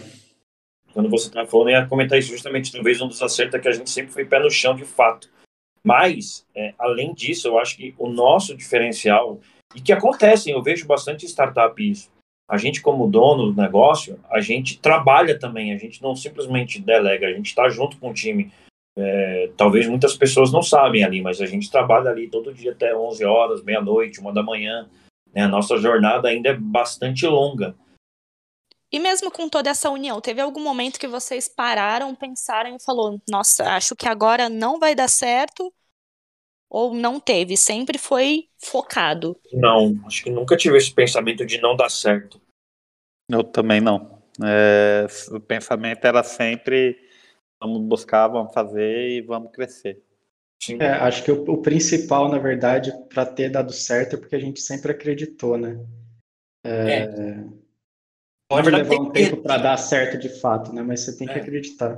Quando 0.94 1.10
você 1.10 1.28
estava 1.28 1.48
falando, 1.48 1.70
eu 1.70 1.80
ia 1.80 1.86
comentar 1.86 2.18
isso 2.18 2.32
justamente, 2.32 2.72
talvez 2.72 3.02
um 3.02 3.08
dos 3.08 3.22
acertos 3.22 3.56
é 3.56 3.60
que 3.60 3.68
a 3.68 3.74
gente 3.74 3.90
sempre 3.90 4.12
foi 4.12 4.26
pé 4.26 4.40
no 4.40 4.50
chão 4.50 4.76
de 4.76 4.86
fato. 4.86 5.30
Mas, 5.84 6.46
é, 6.56 6.74
além 6.80 7.14
disso, 7.14 7.48
eu 7.48 7.60
acho 7.60 7.78
que 7.78 7.94
o 7.98 8.10
nosso 8.10 8.56
diferencial, 8.56 9.40
e 9.76 9.82
que 9.82 9.94
acontece, 9.94 10.50
eu 10.50 10.62
vejo 10.64 10.88
bastante 10.88 11.26
startup 11.26 11.82
isso, 11.82 12.10
a 12.50 12.58
gente 12.58 12.82
como 12.82 13.08
dono 13.08 13.52
do 13.52 13.62
negócio, 13.62 14.20
a 14.30 14.42
gente 14.42 14.80
trabalha 14.80 15.38
também, 15.38 15.72
a 15.72 15.78
gente 15.78 16.02
não 16.02 16.16
simplesmente 16.16 16.82
delega, 16.82 17.28
a 17.28 17.34
gente 17.34 17.46
está 17.46 17.70
junto 17.70 17.98
com 17.98 18.10
o 18.10 18.14
time. 18.14 18.52
É, 18.98 19.52
talvez 19.56 19.88
muitas 19.88 20.16
pessoas 20.16 20.52
não 20.52 20.62
sabem 20.62 21.04
ali, 21.04 21.22
mas 21.22 21.40
a 21.40 21.46
gente 21.46 21.72
trabalha 21.72 22.10
ali 22.10 22.30
todo 22.30 22.54
dia 22.54 22.72
até 22.72 22.96
11 22.96 23.24
horas, 23.24 23.64
meia-noite, 23.64 24.20
uma 24.20 24.34
da 24.34 24.44
manhã. 24.44 24.90
Né? 25.34 25.44
A 25.44 25.48
nossa 25.48 25.78
jornada 25.78 26.28
ainda 26.28 26.50
é 26.50 26.54
bastante 26.54 27.26
longa. 27.26 27.76
E 28.92 29.00
mesmo 29.00 29.30
com 29.32 29.48
toda 29.48 29.70
essa 29.70 29.90
união, 29.90 30.20
teve 30.20 30.42
algum 30.42 30.62
momento 30.62 31.00
que 31.00 31.08
vocês 31.08 31.48
pararam, 31.48 32.16
pensaram 32.16 32.76
e 32.76 32.84
falou: 32.84 33.22
"Nossa, 33.30 33.64
acho 33.76 33.96
que 33.96 34.08
agora 34.08 34.50
não 34.50 34.80
vai 34.80 34.96
dar 34.96 35.08
certo"? 35.08 35.72
Ou 36.70 36.94
não 36.94 37.20
teve, 37.20 37.58
sempre 37.58 37.98
foi 37.98 38.48
focado? 38.60 39.40
Não, 39.52 40.00
acho 40.06 40.24
que 40.24 40.30
nunca 40.30 40.56
tive 40.56 40.78
esse 40.78 40.94
pensamento 40.94 41.46
de 41.46 41.60
não 41.60 41.76
dar 41.76 41.90
certo. 41.90 42.40
Eu 43.30 43.44
também 43.44 43.82
não. 43.82 44.20
É, 44.44 45.08
o 45.32 45.40
pensamento 45.40 46.06
era 46.06 46.24
sempre 46.24 47.09
vamos 47.62 47.82
buscar, 47.82 48.28
vamos 48.28 48.54
fazer 48.54 49.10
e 49.10 49.22
vamos 49.22 49.52
crescer. 49.52 50.02
É, 50.80 50.92
acho 50.92 51.24
que 51.24 51.32
o, 51.32 51.44
o, 51.52 51.62
principal, 51.62 52.30
na 52.30 52.38
verdade, 52.38 52.92
para 53.08 53.26
ter 53.26 53.50
dado 53.50 53.72
certo 53.72 54.16
é 54.16 54.20
porque 54.20 54.36
a 54.36 54.40
gente 54.40 54.60
sempre 54.60 54.92
acreditou, 54.92 55.58
né? 55.58 55.80
É, 56.66 57.04
é. 57.04 57.46
Pode 58.50 58.70
levar 58.70 58.96
um 58.96 59.12
tempo 59.12 59.38
para 59.38 59.58
dar 59.58 59.78
certo 59.78 60.18
de 60.18 60.28
fato, 60.28 60.74
né? 60.74 60.82
Mas 60.82 61.02
você 61.02 61.18
tem 61.18 61.28
que 61.28 61.34
é. 61.34 61.42
acreditar. 61.42 61.98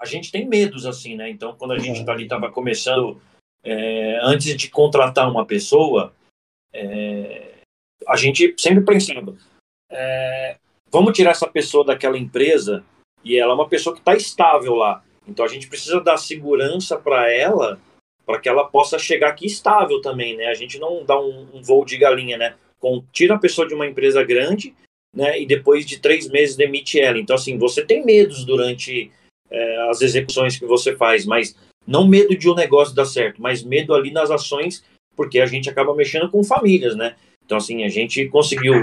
A 0.00 0.04
gente 0.04 0.30
tem 0.30 0.46
medos 0.46 0.84
assim, 0.84 1.16
né? 1.16 1.30
Então, 1.30 1.56
quando 1.56 1.72
a 1.72 1.78
gente 1.78 2.04
tá 2.04 2.12
ali 2.12 2.24
estava 2.24 2.52
começando, 2.52 3.20
é, 3.64 4.18
antes 4.22 4.54
de 4.54 4.68
contratar 4.68 5.30
uma 5.30 5.46
pessoa, 5.46 6.12
é, 6.72 7.54
a 8.06 8.16
gente 8.16 8.54
sempre 8.58 8.84
pensava, 8.84 9.34
é, 9.90 10.56
vamos 10.90 11.14
tirar 11.14 11.30
essa 11.30 11.48
pessoa 11.48 11.84
daquela 11.84 12.18
empresa 12.18 12.84
e 13.24 13.36
ela 13.36 13.52
é 13.52 13.54
uma 13.54 13.68
pessoa 13.68 13.94
que 13.94 14.00
está 14.00 14.14
estável 14.14 14.74
lá. 14.74 15.02
Então 15.26 15.44
a 15.44 15.48
gente 15.48 15.68
precisa 15.68 16.00
dar 16.00 16.16
segurança 16.16 16.96
para 16.96 17.30
ela, 17.30 17.78
para 18.24 18.38
que 18.40 18.48
ela 18.48 18.64
possa 18.64 18.98
chegar 18.98 19.30
aqui 19.30 19.46
estável 19.46 20.00
também, 20.00 20.36
né? 20.36 20.46
A 20.46 20.54
gente 20.54 20.78
não 20.78 21.04
dá 21.04 21.18
um, 21.20 21.46
um 21.54 21.62
voo 21.62 21.84
de 21.84 21.96
galinha, 21.96 22.36
né? 22.36 22.54
Com, 22.78 23.02
tira 23.12 23.34
a 23.34 23.38
pessoa 23.38 23.66
de 23.66 23.74
uma 23.74 23.86
empresa 23.86 24.22
grande 24.22 24.74
né, 25.14 25.40
e 25.40 25.46
depois 25.46 25.86
de 25.86 25.98
três 25.98 26.28
meses 26.28 26.56
demite 26.56 27.00
ela. 27.00 27.18
Então, 27.18 27.34
assim, 27.34 27.58
você 27.58 27.84
tem 27.84 28.04
medos 28.04 28.44
durante 28.44 29.10
é, 29.50 29.90
as 29.90 30.00
execuções 30.00 30.58
que 30.58 30.66
você 30.66 30.94
faz, 30.94 31.26
mas 31.26 31.56
não 31.86 32.06
medo 32.06 32.36
de 32.36 32.48
um 32.48 32.54
negócio 32.54 32.94
dar 32.94 33.06
certo, 33.06 33.40
mas 33.40 33.62
medo 33.62 33.94
ali 33.94 34.10
nas 34.10 34.30
ações, 34.30 34.84
porque 35.16 35.40
a 35.40 35.46
gente 35.46 35.68
acaba 35.68 35.94
mexendo 35.94 36.30
com 36.30 36.44
famílias, 36.44 36.94
né? 36.94 37.16
Então, 37.44 37.58
assim, 37.58 37.82
a 37.84 37.88
gente 37.88 38.26
conseguiu, 38.28 38.74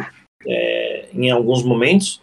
é, 0.45 1.05
em 1.13 1.29
alguns 1.29 1.63
momentos, 1.63 2.21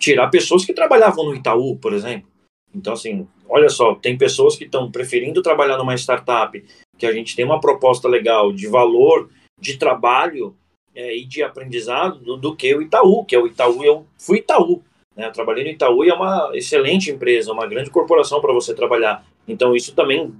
tirar 0.00 0.28
pessoas 0.28 0.64
que 0.64 0.74
trabalhavam 0.74 1.26
no 1.26 1.34
Itaú, 1.34 1.76
por 1.76 1.92
exemplo. 1.92 2.28
Então, 2.74 2.94
assim, 2.94 3.28
olha 3.48 3.68
só, 3.68 3.94
tem 3.94 4.18
pessoas 4.18 4.56
que 4.56 4.64
estão 4.64 4.90
preferindo 4.90 5.42
trabalhar 5.42 5.76
numa 5.76 5.94
startup, 5.94 6.64
que 6.98 7.06
a 7.06 7.12
gente 7.12 7.36
tem 7.36 7.44
uma 7.44 7.60
proposta 7.60 8.08
legal 8.08 8.52
de 8.52 8.66
valor, 8.66 9.28
de 9.60 9.76
trabalho, 9.76 10.56
é, 10.94 11.16
e 11.16 11.24
de 11.24 11.42
aprendizado 11.42 12.18
do, 12.18 12.36
do, 12.36 12.56
que 12.56 12.74
o 12.74 12.82
Itaú, 12.82 13.24
que 13.24 13.34
é 13.34 13.38
o 13.38 13.46
Itaú, 13.46 13.84
eu 13.84 14.06
fui 14.18 14.38
Itaú, 14.38 14.82
né? 15.16 15.26
Eu 15.26 15.32
trabalhei 15.32 15.64
no 15.64 15.70
Itaú 15.70 16.04
e 16.04 16.10
é 16.10 16.14
uma 16.14 16.50
excelente 16.54 17.10
empresa, 17.10 17.52
uma 17.52 17.66
grande 17.66 17.90
corporação 17.90 18.40
para 18.40 18.52
você 18.52 18.74
trabalhar. 18.74 19.24
Então 19.46 19.76
isso 19.76 19.94
também 19.94 20.32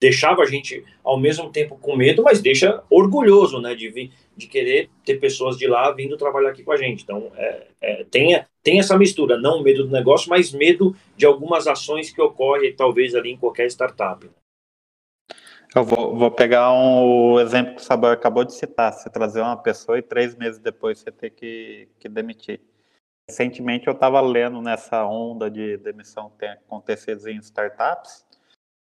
deixava 0.00 0.42
a 0.42 0.46
gente 0.46 0.84
ao 1.02 1.18
mesmo 1.18 1.50
tempo 1.50 1.76
com 1.76 1.96
medo, 1.96 2.22
mas 2.22 2.40
deixa 2.40 2.82
orgulhoso, 2.88 3.60
né, 3.60 3.74
de 3.74 3.88
vir, 3.88 4.12
de 4.36 4.46
querer 4.46 4.88
ter 5.04 5.18
pessoas 5.18 5.56
de 5.56 5.66
lá 5.66 5.90
vindo 5.90 6.16
trabalhar 6.16 6.50
aqui 6.50 6.62
com 6.62 6.72
a 6.72 6.76
gente. 6.76 7.02
Então 7.02 7.32
é, 7.36 7.66
é, 7.80 8.04
tem, 8.04 8.40
tem 8.62 8.78
essa 8.78 8.96
mistura, 8.96 9.36
não 9.36 9.62
medo 9.62 9.84
do 9.84 9.90
negócio, 9.90 10.30
mas 10.30 10.52
medo 10.52 10.94
de 11.16 11.26
algumas 11.26 11.66
ações 11.66 12.10
que 12.10 12.20
ocorrem 12.20 12.74
talvez 12.74 13.14
ali 13.14 13.32
em 13.32 13.36
qualquer 13.36 13.66
startup. 13.66 14.28
Eu 15.74 15.84
vou, 15.84 16.16
vou 16.16 16.30
pegar 16.30 16.72
um, 16.72 17.34
o 17.34 17.40
exemplo 17.40 17.74
que 17.74 17.82
o 17.82 17.84
Sabor 17.84 18.12
acabou 18.12 18.42
de 18.42 18.54
citar. 18.54 18.92
Você 18.92 19.10
trazer 19.10 19.42
uma 19.42 19.56
pessoa 19.56 19.98
e 19.98 20.02
três 20.02 20.34
meses 20.34 20.58
depois 20.58 20.98
você 20.98 21.12
ter 21.12 21.30
que, 21.30 21.88
que 21.98 22.08
demitir. 22.08 22.60
Recentemente 23.28 23.86
eu 23.86 23.92
estava 23.92 24.18
lendo 24.22 24.62
nessa 24.62 25.04
onda 25.04 25.50
de 25.50 25.76
demissão 25.76 26.30
que 26.30 26.38
tem 26.38 26.48
acontecido 26.48 27.28
em 27.28 27.36
startups. 27.36 28.24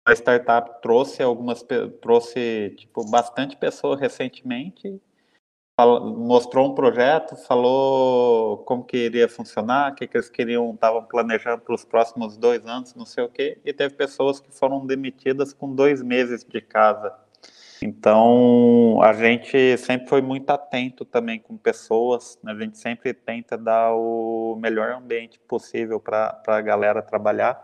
A 0.04 0.12
startup 0.12 0.82
trouxe 0.82 1.22
algumas, 1.22 1.64
trouxe 2.00 2.74
tipo 2.76 3.08
bastante 3.08 3.56
pessoas 3.56 4.00
recentemente 4.00 5.00
mostrou 5.80 6.70
um 6.70 6.74
projeto, 6.74 7.36
falou 7.36 8.58
como 8.58 8.84
que 8.84 8.96
iria 8.96 9.28
funcionar, 9.28 9.92
o 9.92 9.94
que, 9.94 10.06
que 10.06 10.16
eles 10.16 10.28
queriam, 10.28 10.72
estavam 10.72 11.04
planejando 11.04 11.62
para 11.62 11.74
os 11.74 11.84
próximos 11.84 12.36
dois 12.36 12.64
anos, 12.66 12.94
não 12.94 13.06
sei 13.06 13.24
o 13.24 13.28
quê, 13.28 13.58
e 13.64 13.72
teve 13.72 13.94
pessoas 13.94 14.38
que 14.38 14.52
foram 14.52 14.86
demitidas 14.86 15.52
com 15.52 15.74
dois 15.74 16.02
meses 16.02 16.44
de 16.44 16.60
casa. 16.60 17.12
Então, 17.82 19.00
a 19.02 19.12
gente 19.12 19.76
sempre 19.76 20.08
foi 20.08 20.22
muito 20.22 20.48
atento 20.50 21.04
também 21.04 21.40
com 21.40 21.56
pessoas, 21.56 22.38
né? 22.42 22.52
a 22.52 22.54
gente 22.54 22.78
sempre 22.78 23.12
tenta 23.12 23.58
dar 23.58 23.92
o 23.92 24.56
melhor 24.60 24.92
ambiente 24.92 25.40
possível 25.48 25.98
para 25.98 26.40
a 26.46 26.60
galera 26.60 27.02
trabalhar, 27.02 27.60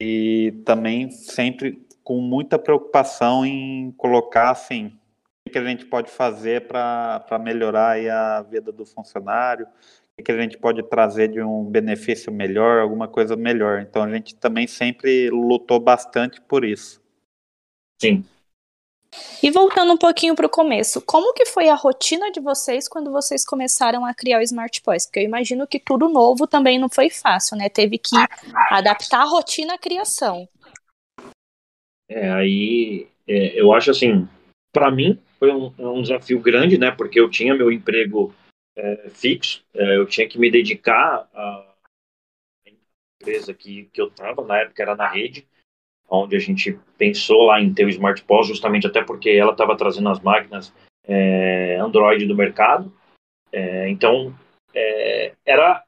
e 0.00 0.52
também 0.64 1.10
sempre 1.10 1.86
com 2.02 2.20
muita 2.20 2.58
preocupação 2.58 3.44
em 3.44 3.92
colocar, 3.92 4.50
assim, 4.50 4.98
que 5.50 5.58
a 5.58 5.64
gente 5.64 5.84
pode 5.84 6.10
fazer 6.10 6.66
para 6.68 7.38
melhorar 7.40 7.98
a 8.08 8.42
vida 8.42 8.70
do 8.70 8.86
funcionário, 8.86 9.66
o 10.18 10.22
que 10.22 10.30
a 10.30 10.40
gente 10.40 10.56
pode 10.56 10.82
trazer 10.84 11.28
de 11.28 11.42
um 11.42 11.64
benefício 11.64 12.32
melhor, 12.32 12.80
alguma 12.80 13.08
coisa 13.08 13.34
melhor. 13.36 13.80
Então 13.80 14.02
a 14.02 14.10
gente 14.10 14.34
também 14.34 14.66
sempre 14.66 15.28
lutou 15.30 15.80
bastante 15.80 16.40
por 16.40 16.64
isso. 16.64 17.02
Sim. 18.00 18.24
E 19.42 19.50
voltando 19.50 19.92
um 19.92 19.96
pouquinho 19.96 20.36
para 20.36 20.46
o 20.46 20.50
começo, 20.50 21.02
como 21.02 21.34
que 21.34 21.46
foi 21.46 21.68
a 21.68 21.74
rotina 21.74 22.30
de 22.30 22.40
vocês 22.40 22.88
quando 22.88 23.10
vocês 23.10 23.44
começaram 23.44 24.04
a 24.04 24.14
criar 24.14 24.38
o 24.38 24.42
Smart 24.42 24.80
Poise? 24.82 25.06
Porque 25.06 25.20
eu 25.20 25.24
imagino 25.24 25.66
que 25.66 25.80
tudo 25.80 26.08
novo 26.08 26.46
também 26.46 26.78
não 26.78 26.88
foi 26.88 27.10
fácil, 27.10 27.56
né? 27.56 27.68
Teve 27.68 27.98
que 27.98 28.14
adaptar 28.70 29.22
a 29.22 29.28
rotina 29.28 29.74
à 29.74 29.78
criação. 29.78 30.48
É, 32.08 32.30
aí 32.30 33.08
é, 33.26 33.60
eu 33.60 33.72
acho 33.72 33.90
assim, 33.90 34.28
para 34.72 34.90
mim 34.90 35.18
foi 35.38 35.52
um, 35.52 35.72
um, 35.78 36.02
desafio 36.02 36.40
grande, 36.40 36.78
né? 36.78 36.90
Porque 36.90 37.18
eu 37.18 37.30
tinha 37.30 37.54
meu 37.54 37.72
emprego 37.72 38.34
é, 38.76 39.08
fixo, 39.10 39.64
é, 39.74 39.96
eu 39.96 40.06
tinha 40.06 40.28
que 40.28 40.38
me 40.38 40.50
dedicar 40.50 41.28
à 41.34 41.74
empresa 43.20 43.54
que, 43.54 43.84
que 43.92 44.00
eu 44.00 44.08
estava, 44.08 44.44
na 44.44 44.58
época 44.58 44.82
era 44.82 44.94
na 44.94 45.08
rede, 45.08 45.46
onde 46.10 46.36
a 46.36 46.40
gente 46.40 46.78
pensou 46.98 47.44
lá 47.44 47.60
em 47.60 47.72
ter 47.72 47.84
o 47.84 47.88
Smart 47.88 48.22
POS, 48.24 48.48
justamente 48.48 48.86
até 48.86 49.02
porque 49.02 49.30
ela 49.30 49.52
estava 49.52 49.76
trazendo 49.76 50.08
as 50.08 50.20
máquinas 50.20 50.72
é, 51.06 51.76
Android 51.76 52.26
do 52.26 52.34
mercado. 52.34 52.92
É, 53.52 53.88
então, 53.88 54.34
é, 54.74 55.32
era, 55.46 55.82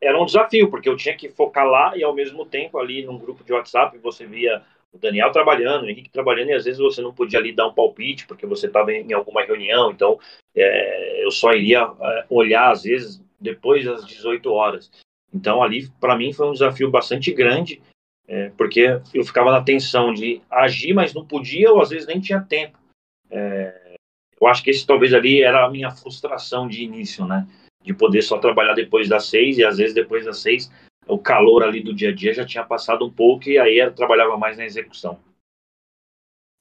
era 0.00 0.20
um 0.20 0.24
desafio, 0.24 0.70
porque 0.70 0.88
eu 0.88 0.96
tinha 0.96 1.16
que 1.16 1.28
focar 1.28 1.66
lá 1.66 1.96
e, 1.96 2.04
ao 2.04 2.14
mesmo 2.14 2.46
tempo, 2.46 2.78
ali 2.78 3.04
num 3.04 3.18
grupo 3.18 3.42
de 3.42 3.52
WhatsApp, 3.52 3.98
você 3.98 4.24
via 4.24 4.62
o 4.92 4.98
Daniel 4.98 5.32
trabalhando, 5.32 5.84
o 5.84 5.90
Henrique 5.90 6.10
trabalhando, 6.10 6.50
e 6.50 6.54
às 6.54 6.64
vezes 6.64 6.80
você 6.80 7.02
não 7.02 7.12
podia 7.12 7.38
ali 7.38 7.52
dar 7.52 7.66
um 7.66 7.74
palpite, 7.74 8.26
porque 8.26 8.46
você 8.46 8.66
estava 8.66 8.92
em, 8.92 9.12
alguma 9.12 9.44
reunião, 9.44 9.90
então 9.90 10.18
é, 10.54 11.24
eu 11.24 11.30
só 11.30 11.52
iria 11.52 11.90
é, 12.00 12.24
olhar, 12.30 12.70
às 12.70 12.84
vezes, 12.84 13.22
depois 13.40 13.84
das 13.84 14.06
18 14.06 14.50
horas. 14.50 14.90
Então, 15.32 15.62
ali, 15.62 15.88
para 16.00 16.16
mim, 16.16 16.32
foi 16.32 16.48
um 16.48 16.52
desafio 16.52 16.90
bastante 16.90 17.32
grande, 17.32 17.82
é, 18.28 18.50
porque 18.56 19.00
eu 19.14 19.24
ficava 19.24 19.50
na 19.50 19.62
tensão 19.62 20.12
de 20.12 20.40
agir, 20.50 20.92
mas 20.92 21.14
não 21.14 21.24
podia, 21.24 21.72
ou 21.72 21.80
às 21.80 21.88
vezes 21.88 22.06
nem 22.06 22.20
tinha 22.20 22.40
tempo. 22.40 22.78
É, 23.30 23.96
eu 24.40 24.46
acho 24.46 24.62
que 24.62 24.70
esse 24.70 24.86
talvez 24.86 25.14
ali 25.14 25.42
era 25.42 25.64
a 25.64 25.70
minha 25.70 25.90
frustração 25.90 26.68
de 26.68 26.84
início, 26.84 27.26
né? 27.26 27.48
De 27.82 27.94
poder 27.94 28.22
só 28.22 28.38
trabalhar 28.38 28.74
depois 28.74 29.08
das 29.08 29.26
seis, 29.26 29.56
e 29.56 29.64
às 29.64 29.78
vezes 29.78 29.94
depois 29.94 30.24
das 30.24 30.38
seis 30.38 30.70
o 31.08 31.18
calor 31.18 31.64
ali 31.64 31.82
do 31.82 31.94
dia 31.94 32.10
a 32.10 32.14
dia 32.14 32.34
já 32.34 32.44
tinha 32.44 32.62
passado 32.62 33.04
um 33.04 33.10
pouco 33.10 33.48
e 33.48 33.58
aí 33.58 33.78
eu 33.78 33.94
trabalhava 33.94 34.36
mais 34.36 34.58
na 34.58 34.66
execução. 34.66 35.18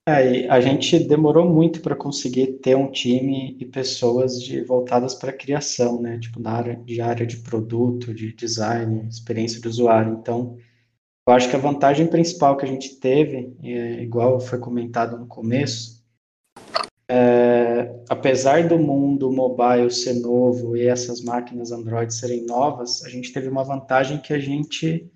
É, 0.08 0.48
a 0.48 0.62
gente 0.62 0.98
demorou 1.00 1.50
muito 1.50 1.82
para 1.82 1.94
conseguir 1.94 2.60
ter 2.60 2.78
um 2.78 2.90
time 2.90 3.58
e 3.60 3.66
pessoas 3.66 4.42
de, 4.42 4.64
voltadas 4.64 5.14
para 5.14 5.34
criação, 5.34 6.02
né? 6.02 6.18
Tipo, 6.18 6.40
na 6.40 6.52
área 6.52 6.76
de 6.78 7.02
área 7.02 7.28
de 7.28 7.36
produto, 7.38 8.14
de 8.14 8.32
design, 8.32 9.06
experiência 9.10 9.60
de 9.60 9.68
usuário. 9.68 10.14
Então, 10.14 10.58
eu 11.28 11.34
acho 11.34 11.50
que 11.50 11.56
a 11.58 11.60
vantagem 11.60 12.08
principal 12.08 12.56
que 12.56 12.64
a 12.64 12.68
gente 12.68 12.96
teve, 12.96 13.54
é, 13.62 14.02
igual 14.02 14.40
foi 14.40 14.60
comentado 14.60 15.18
no 15.18 15.28
começo, 15.28 16.02
é, 17.10 17.94
apesar 18.10 18.68
do 18.68 18.80
mundo 18.80 19.32
mobile 19.32 19.92
ser 19.92 20.14
novo 20.14 20.78
e 20.78 20.88
essas 20.88 21.22
máquinas 21.22 21.72
Android 21.72 22.14
serem 22.14 22.46
novas, 22.46 23.04
a 23.04 23.10
gente 23.10 23.34
teve 23.34 23.50
uma 23.50 23.64
vantagem 23.64 24.20
que 24.20 24.34
a 24.34 24.40
gente 24.40 25.12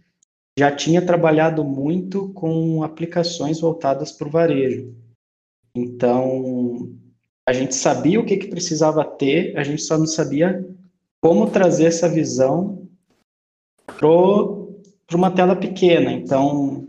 já 0.59 0.69
tinha 0.69 1.01
trabalhado 1.05 1.63
muito 1.63 2.29
com 2.33 2.83
aplicações 2.83 3.61
voltadas 3.61 4.11
para 4.11 4.27
o 4.27 4.31
varejo. 4.31 4.93
Então, 5.73 6.89
a 7.47 7.53
gente 7.53 7.73
sabia 7.73 8.19
o 8.19 8.25
que, 8.25 8.35
que 8.35 8.47
precisava 8.47 9.05
ter, 9.05 9.57
a 9.57 9.63
gente 9.63 9.81
só 9.81 9.97
não 9.97 10.05
sabia 10.05 10.65
como 11.21 11.49
trazer 11.49 11.85
essa 11.85 12.09
visão 12.09 12.89
para 15.11 15.17
uma 15.17 15.29
tela 15.29 15.57
pequena. 15.57 16.13
Então, 16.13 16.87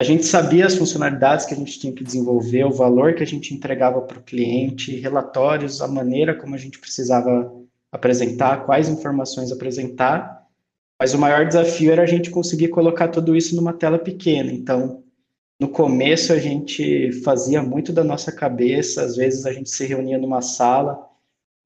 a 0.00 0.04
gente 0.04 0.24
sabia 0.24 0.64
as 0.64 0.76
funcionalidades 0.76 1.44
que 1.44 1.52
a 1.52 1.56
gente 1.56 1.78
tinha 1.80 1.92
que 1.92 2.04
desenvolver, 2.04 2.64
o 2.64 2.70
valor 2.70 3.14
que 3.14 3.22
a 3.22 3.26
gente 3.26 3.52
entregava 3.52 4.00
para 4.00 4.20
o 4.20 4.22
cliente, 4.22 4.94
relatórios, 5.00 5.82
a 5.82 5.88
maneira 5.88 6.36
como 6.36 6.54
a 6.54 6.58
gente 6.58 6.78
precisava 6.78 7.52
apresentar, 7.90 8.64
quais 8.64 8.88
informações 8.88 9.50
apresentar, 9.50 10.46
mas 11.00 11.12
o 11.14 11.18
maior 11.18 11.46
desafio 11.46 11.90
era 11.90 12.02
a 12.02 12.06
gente 12.06 12.30
conseguir 12.30 12.68
colocar 12.68 13.08
tudo 13.08 13.34
isso 13.34 13.56
numa 13.56 13.72
tela 13.72 13.98
pequena. 13.98 14.52
Então, 14.52 15.02
no 15.60 15.68
começo 15.68 16.32
a 16.32 16.38
gente 16.38 17.10
fazia 17.24 17.60
muito 17.60 17.92
da 17.92 18.04
nossa 18.04 18.30
cabeça, 18.30 19.02
às 19.02 19.16
vezes 19.16 19.46
a 19.46 19.52
gente 19.52 19.68
se 19.68 19.84
reunia 19.84 20.18
numa 20.18 20.40
sala, 20.40 21.08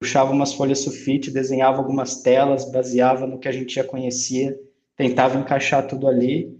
puxava 0.01 0.31
umas 0.31 0.53
folhas 0.53 0.79
sulfite, 0.79 1.29
desenhava 1.29 1.77
algumas 1.77 2.23
telas, 2.23 2.71
baseava 2.71 3.27
no 3.27 3.37
que 3.37 3.47
a 3.47 3.51
gente 3.51 3.75
já 3.75 3.83
conhecia, 3.83 4.57
tentava 4.99 5.39
encaixar 5.39 5.87
tudo 5.87 6.09
ali. 6.09 6.59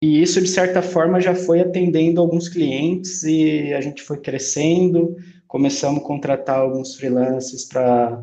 E 0.00 0.22
isso, 0.22 0.40
de 0.40 0.48
certa 0.48 0.80
forma, 0.80 1.20
já 1.20 1.34
foi 1.34 1.60
atendendo 1.60 2.20
alguns 2.20 2.48
clientes 2.48 3.24
e 3.24 3.74
a 3.74 3.80
gente 3.80 4.00
foi 4.00 4.18
crescendo, 4.18 5.16
começamos 5.48 6.00
a 6.00 6.06
contratar 6.06 6.60
alguns 6.60 6.94
freelancers 6.94 7.64
para 7.64 8.22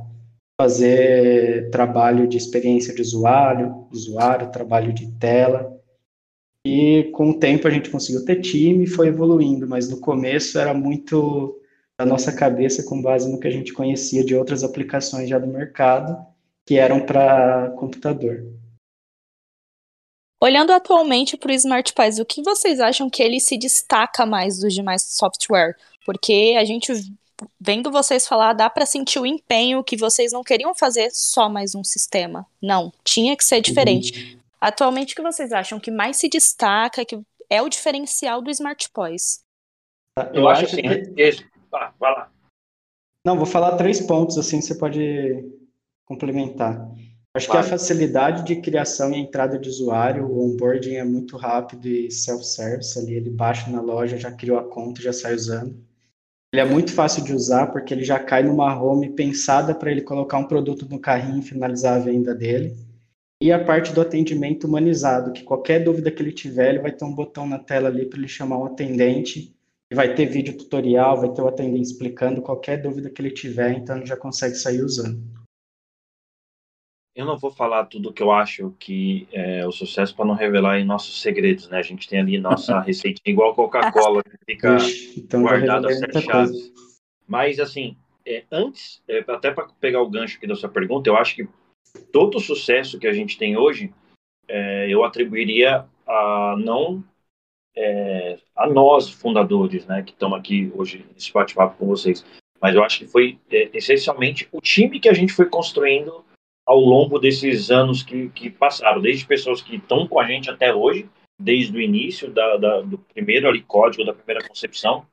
fazer 0.59 1.69
trabalho 1.69 2.27
de 2.27 2.37
experiência 2.37 2.95
de 2.95 3.01
usuário, 3.01 3.87
usuário, 3.91 4.51
trabalho 4.51 4.93
de 4.93 5.11
tela. 5.19 5.77
E 6.65 7.11
com 7.13 7.31
o 7.31 7.37
tempo 7.37 7.67
a 7.67 7.71
gente 7.71 7.89
conseguiu 7.89 8.23
ter 8.23 8.39
time 8.39 8.85
e 8.85 8.87
foi 8.87 9.09
evoluindo, 9.09 9.67
mas 9.67 9.89
no 9.89 9.99
começo 9.99 10.57
era 10.57 10.73
muito 10.73 11.59
da 11.99 12.05
nossa 12.05 12.31
cabeça 12.31 12.83
com 12.83 13.01
base 13.01 13.29
no 13.29 13.39
que 13.39 13.47
a 13.47 13.51
gente 13.51 13.73
conhecia 13.73 14.23
de 14.23 14.33
outras 14.33 14.63
aplicações 14.63 15.27
já 15.27 15.37
do 15.37 15.47
mercado, 15.47 16.17
que 16.65 16.77
eram 16.77 17.01
para 17.01 17.71
computador. 17.77 18.45
Olhando 20.39 20.71
atualmente 20.71 21.35
para 21.35 21.51
o 21.51 21.53
Smart 21.53 21.93
Pies, 21.93 22.19
o 22.19 22.25
que 22.25 22.43
vocês 22.43 22.79
acham 22.79 23.09
que 23.09 23.23
ele 23.23 23.39
se 23.39 23.57
destaca 23.57 24.25
mais 24.25 24.59
dos 24.59 24.73
demais 24.73 25.01
software? 25.01 25.75
Porque 26.05 26.55
a 26.57 26.63
gente 26.63 26.93
vendo 27.59 27.91
vocês 27.91 28.27
falar, 28.27 28.53
dá 28.53 28.69
para 28.69 28.85
sentir 28.85 29.19
o 29.19 29.25
empenho 29.25 29.83
que 29.83 29.97
vocês 29.97 30.31
não 30.31 30.43
queriam 30.43 30.73
fazer 30.73 31.09
só 31.11 31.49
mais 31.49 31.75
um 31.75 31.83
sistema. 31.83 32.45
Não, 32.61 32.91
tinha 33.03 33.35
que 33.35 33.45
ser 33.45 33.61
diferente. 33.61 34.33
Uhum. 34.33 34.39
Atualmente, 34.59 35.13
o 35.13 35.15
que 35.15 35.21
vocês 35.21 35.51
acham 35.51 35.79
que 35.79 35.91
mais 35.91 36.17
se 36.17 36.27
destaca, 36.27 37.05
que 37.05 37.19
é 37.49 37.61
o 37.61 37.69
diferencial 37.69 38.41
do 38.41 38.49
Smart? 38.49 38.89
Eu, 38.95 40.33
Eu 40.33 40.49
acho 40.49 40.65
assim, 40.65 40.81
que... 40.81 41.21
esse... 41.21 41.45
vai 41.71 42.11
lá. 42.11 42.31
Não, 43.25 43.37
vou 43.37 43.45
falar 43.45 43.75
três 43.75 44.01
pontos, 44.01 44.37
assim 44.37 44.61
você 44.61 44.75
pode 44.75 45.45
complementar. 46.05 46.89
Acho 47.37 47.51
que 47.51 47.57
a 47.57 47.61
facilidade 47.61 48.43
de 48.43 48.55
criação 48.55 49.11
e 49.11 49.19
entrada 49.19 49.59
de 49.59 49.69
usuário, 49.69 50.25
o 50.25 50.43
onboarding 50.43 50.95
é 50.95 51.03
muito 51.03 51.37
rápido 51.37 51.87
e 51.87 52.09
self-service 52.09 52.97
ali, 52.97 53.13
ele 53.13 53.29
baixa 53.29 53.69
na 53.69 53.79
loja, 53.79 54.17
já 54.17 54.31
criou 54.31 54.57
a 54.57 54.63
conta, 54.63 55.03
já 55.03 55.13
sai 55.13 55.35
usando. 55.35 55.75
Ele 56.51 56.61
é 56.63 56.65
muito 56.65 56.91
fácil 56.91 57.23
de 57.23 57.33
usar 57.33 57.67
porque 57.67 57.93
ele 57.93 58.03
já 58.03 58.17
cai 58.17 58.41
numa 58.41 58.81
home 58.81 59.11
pensada 59.11 59.75
para 59.75 59.91
ele 59.91 60.01
colocar 60.01 60.39
um 60.39 60.47
produto 60.47 60.87
no 60.89 60.97
carrinho 60.97 61.37
e 61.37 61.43
finalizar 61.43 61.97
a 61.97 61.99
venda 61.99 62.33
dele. 62.33 62.75
E 63.39 63.51
a 63.51 63.63
parte 63.63 63.93
do 63.93 64.01
atendimento 64.01 64.65
humanizado, 64.65 65.31
que 65.31 65.43
qualquer 65.43 65.83
dúvida 65.83 66.09
que 66.09 66.23
ele 66.23 66.31
tiver, 66.31 66.69
ele 66.69 66.79
vai 66.79 66.91
ter 66.91 67.05
um 67.05 67.13
botão 67.13 67.47
na 67.47 67.59
tela 67.59 67.87
ali 67.87 68.07
para 68.07 68.17
ele 68.17 68.27
chamar 68.27 68.57
um 68.57 68.65
atendente, 68.65 69.55
e 69.91 69.95
vai 69.95 70.15
ter 70.15 70.25
vídeo 70.25 70.57
tutorial, 70.57 71.21
vai 71.21 71.31
ter 71.31 71.43
o 71.43 71.47
atendente 71.47 71.83
explicando 71.83 72.41
qualquer 72.41 72.81
dúvida 72.81 73.11
que 73.11 73.21
ele 73.21 73.29
tiver, 73.29 73.73
então 73.73 73.95
ele 73.95 74.07
já 74.07 74.17
consegue 74.17 74.55
sair 74.55 74.81
usando 74.81 75.37
eu 77.17 77.25
não 77.25 77.35
vou 77.35 77.49
falar 77.49 77.85
tudo 77.85 78.13
que 78.13 78.21
eu 78.21 78.31
acho 78.31 78.75
que 78.77 79.27
é 79.31 79.65
o 79.65 79.71
sucesso 79.71 80.15
para 80.15 80.23
não 80.23 80.35
revelar 80.35 80.73
aí 80.73 80.83
nossos 80.83 81.19
segredos, 81.19 81.67
né? 81.67 81.79
A 81.79 81.81
gente 81.81 82.07
tem 82.07 82.19
ali 82.19 82.37
nossa 82.37 82.79
receita 82.85 83.19
igual 83.25 83.55
Coca-Cola, 83.55 84.21
que 84.23 84.37
fica 84.45 84.77
então 85.17 85.41
guardada 85.41 85.91
sete 85.91 86.21
chaves. 86.21 86.71
Mas, 87.27 87.59
assim, 87.59 87.97
é, 88.23 88.43
antes, 88.51 89.01
é, 89.07 89.25
até 89.27 89.49
para 89.49 89.67
pegar 89.81 89.99
o 90.03 90.09
gancho 90.09 90.37
aqui 90.37 90.45
da 90.45 90.55
sua 90.55 90.69
pergunta, 90.69 91.09
eu 91.09 91.17
acho 91.17 91.35
que 91.35 91.49
todo 92.13 92.37
o 92.37 92.39
sucesso 92.39 92.99
que 92.99 93.07
a 93.07 93.13
gente 93.13 93.35
tem 93.35 93.57
hoje, 93.57 93.91
é, 94.47 94.87
eu 94.87 95.03
atribuiria 95.03 95.85
a 96.05 96.55
não 96.59 97.03
é, 97.75 98.37
a 98.55 98.67
nós, 98.67 99.09
fundadores, 99.09 99.87
né, 99.87 100.03
que 100.03 100.11
estamos 100.11 100.37
aqui 100.37 100.71
hoje 100.75 101.03
nesse 101.13 101.33
bate-papo 101.33 101.77
com 101.77 101.87
vocês, 101.87 102.23
mas 102.61 102.75
eu 102.75 102.83
acho 102.83 102.99
que 102.99 103.07
foi 103.07 103.39
é, 103.49 103.71
essencialmente 103.73 104.47
o 104.51 104.61
time 104.61 104.99
que 104.99 105.09
a 105.09 105.13
gente 105.13 105.33
foi 105.33 105.47
construindo 105.47 106.26
ao 106.67 106.81
longo 106.81 107.17
desses 107.17 107.71
anos 107.71 108.03
que, 108.03 108.27
que 108.29 108.49
passaram, 108.49 109.01
desde 109.01 109.25
pessoas 109.25 109.61
que 109.61 109.77
estão 109.77 110.05
com 110.05 110.19
a 110.19 110.27
gente 110.27 110.51
até 110.51 110.75
hoje, 110.75 111.09
desde 111.39 111.77
o 111.77 111.79
início 111.79 112.29
da, 112.29 112.57
da, 112.57 112.81
do 112.81 112.97
primeiro 112.97 113.47
ali, 113.47 113.61
código, 113.61 114.03
da 114.03 114.13
primeira 114.13 114.45
concepção, 114.45 115.07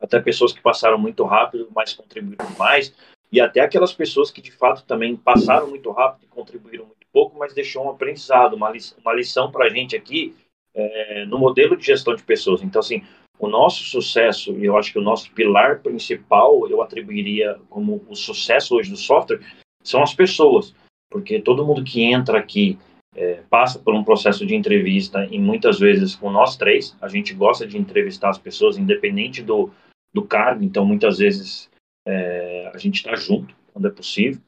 até 0.00 0.18
pessoas 0.20 0.52
que 0.52 0.62
passaram 0.62 0.96
muito 0.96 1.22
rápido, 1.24 1.68
mas 1.76 1.92
contribuíram 1.92 2.48
mais, 2.58 2.94
e 3.30 3.42
até 3.42 3.60
aquelas 3.60 3.92
pessoas 3.92 4.30
que 4.30 4.40
de 4.40 4.50
fato 4.50 4.86
também 4.86 5.14
passaram 5.14 5.68
muito 5.68 5.90
rápido 5.90 6.24
e 6.24 6.28
contribuíram 6.28 6.86
muito 6.86 7.06
pouco, 7.12 7.38
mas 7.38 7.52
deixou 7.52 7.84
um 7.84 7.90
aprendizado, 7.90 8.54
uma 8.54 8.70
lição, 8.70 8.96
uma 9.00 9.12
lição 9.12 9.50
para 9.50 9.66
a 9.66 9.68
gente 9.68 9.94
aqui 9.94 10.34
é, 10.74 11.26
no 11.26 11.38
modelo 11.38 11.76
de 11.76 11.84
gestão 11.84 12.14
de 12.14 12.22
pessoas. 12.22 12.62
Então, 12.62 12.80
assim, 12.80 13.02
o 13.38 13.48
nosso 13.48 13.84
sucesso, 13.84 14.56
e 14.58 14.64
eu 14.64 14.78
acho 14.78 14.92
que 14.92 14.98
o 14.98 15.02
nosso 15.02 15.30
pilar 15.32 15.80
principal, 15.80 16.66
eu 16.70 16.80
atribuiria 16.80 17.60
como 17.68 18.02
o 18.08 18.16
sucesso 18.16 18.76
hoje 18.76 18.90
do 18.90 18.96
software, 18.96 19.40
são 19.82 20.02
as 20.02 20.14
pessoas, 20.14 20.74
porque 21.10 21.40
todo 21.40 21.64
mundo 21.64 21.84
que 21.84 22.02
entra 22.02 22.38
aqui 22.38 22.78
é, 23.14 23.42
passa 23.48 23.78
por 23.78 23.94
um 23.94 24.04
processo 24.04 24.46
de 24.46 24.54
entrevista 24.54 25.26
e 25.30 25.38
muitas 25.38 25.78
vezes 25.78 26.14
com 26.14 26.30
nós 26.30 26.56
três, 26.56 26.96
a 27.00 27.08
gente 27.08 27.34
gosta 27.34 27.66
de 27.66 27.78
entrevistar 27.78 28.30
as 28.30 28.38
pessoas 28.38 28.78
independente 28.78 29.42
do, 29.42 29.70
do 30.12 30.22
cargo, 30.22 30.62
então 30.62 30.84
muitas 30.84 31.18
vezes 31.18 31.70
é, 32.06 32.70
a 32.72 32.78
gente 32.78 32.96
está 32.96 33.16
junto 33.16 33.54
quando 33.72 33.88
é 33.88 33.90
possível. 33.90 34.40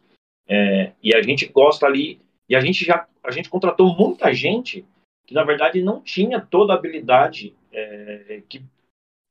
É, 0.49 0.93
e 1.03 1.15
a 1.15 1.23
gente 1.23 1.47
gosta 1.47 1.87
ali 1.87 2.21
e 2.49 2.57
a 2.57 2.61
gente 2.61 2.85
já 2.85 3.07
a 3.23 3.31
gente 3.31 3.49
contratou 3.49 3.95
muita 3.95 4.33
gente 4.33 4.85
que 5.27 5.35
na 5.35 5.45
verdade 5.45 5.83
não 5.83 6.01
tinha 6.01 6.41
toda 6.41 6.73
a 6.73 6.77
habilidade 6.77 7.55
é, 7.73 8.43
que, 8.49 8.63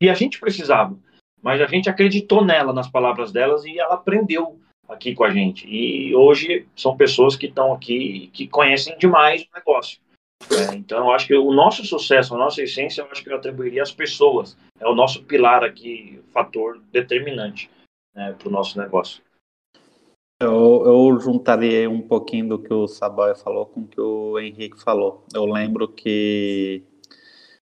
que 0.01 0.09
a 0.09 0.13
gente 0.13 0.39
precisava, 0.39 0.97
mas 1.41 1.59
a 1.59 1.65
gente 1.65 1.89
acreditou 1.89 2.45
nela, 2.45 2.71
nas 2.71 2.89
palavras 2.89 3.31
delas 3.31 3.65
e 3.65 3.77
ela 3.77 3.95
aprendeu 3.95 4.59
aqui 4.89 5.13
com 5.13 5.23
a 5.23 5.29
gente. 5.29 5.67
E 5.67 6.13
hoje 6.15 6.67
são 6.75 6.97
pessoas 6.97 7.35
que 7.35 7.45
estão 7.45 7.71
aqui 7.71 8.29
que 8.33 8.47
conhecem 8.47 8.97
demais 8.97 9.43
o 9.43 9.55
negócio. 9.55 9.99
É, 10.51 10.75
então, 10.75 10.99
eu 10.99 11.11
acho 11.11 11.27
que 11.27 11.35
o 11.35 11.51
nosso 11.51 11.85
sucesso, 11.85 12.33
a 12.33 12.37
nossa 12.37 12.63
essência, 12.63 13.01
eu 13.01 13.07
acho 13.11 13.23
que 13.23 13.29
eu 13.29 13.35
atribuiria 13.35 13.83
às 13.83 13.91
pessoas. 13.91 14.57
É 14.79 14.87
o 14.87 14.95
nosso 14.95 15.23
pilar 15.23 15.63
aqui, 15.63 16.21
fator 16.33 16.81
determinante 16.91 17.69
né, 18.15 18.33
para 18.37 18.47
o 18.47 18.51
nosso 18.51 18.79
negócio. 18.79 19.21
Eu, 20.41 20.83
eu 20.85 21.19
juntaria 21.19 21.89
um 21.89 22.01
pouquinho 22.01 22.49
do 22.49 22.59
que 22.59 22.73
o 22.73 22.87
Saboia 22.87 23.35
falou 23.35 23.65
com 23.65 23.81
o 23.81 23.87
que 23.87 23.99
o 23.99 24.39
Henrique 24.39 24.81
falou. 24.81 25.25
Eu 25.33 25.45
lembro 25.45 25.89
que 25.89 26.81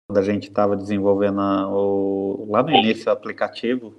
quando 0.06 0.18
a 0.18 0.22
gente 0.22 0.48
estava 0.48 0.76
desenvolvendo 0.76 1.40
o, 1.40 2.46
lá 2.50 2.62
no 2.62 2.70
início 2.70 3.08
o 3.08 3.12
aplicativo, 3.12 3.94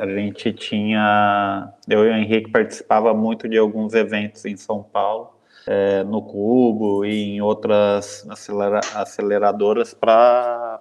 a 0.00 0.06
gente 0.06 0.50
tinha. 0.54 1.70
Eu 1.86 2.06
e 2.06 2.08
o 2.08 2.16
Henrique 2.16 2.50
participava 2.50 3.12
muito 3.12 3.46
de 3.46 3.58
alguns 3.58 3.92
eventos 3.92 4.46
em 4.46 4.56
São 4.56 4.82
Paulo, 4.82 5.34
é, 5.66 6.02
no 6.04 6.22
Cubo 6.22 7.04
e 7.04 7.36
em 7.36 7.42
outras 7.42 8.26
acelera, 8.30 8.80
aceleradoras 8.94 9.92
para 9.92 10.80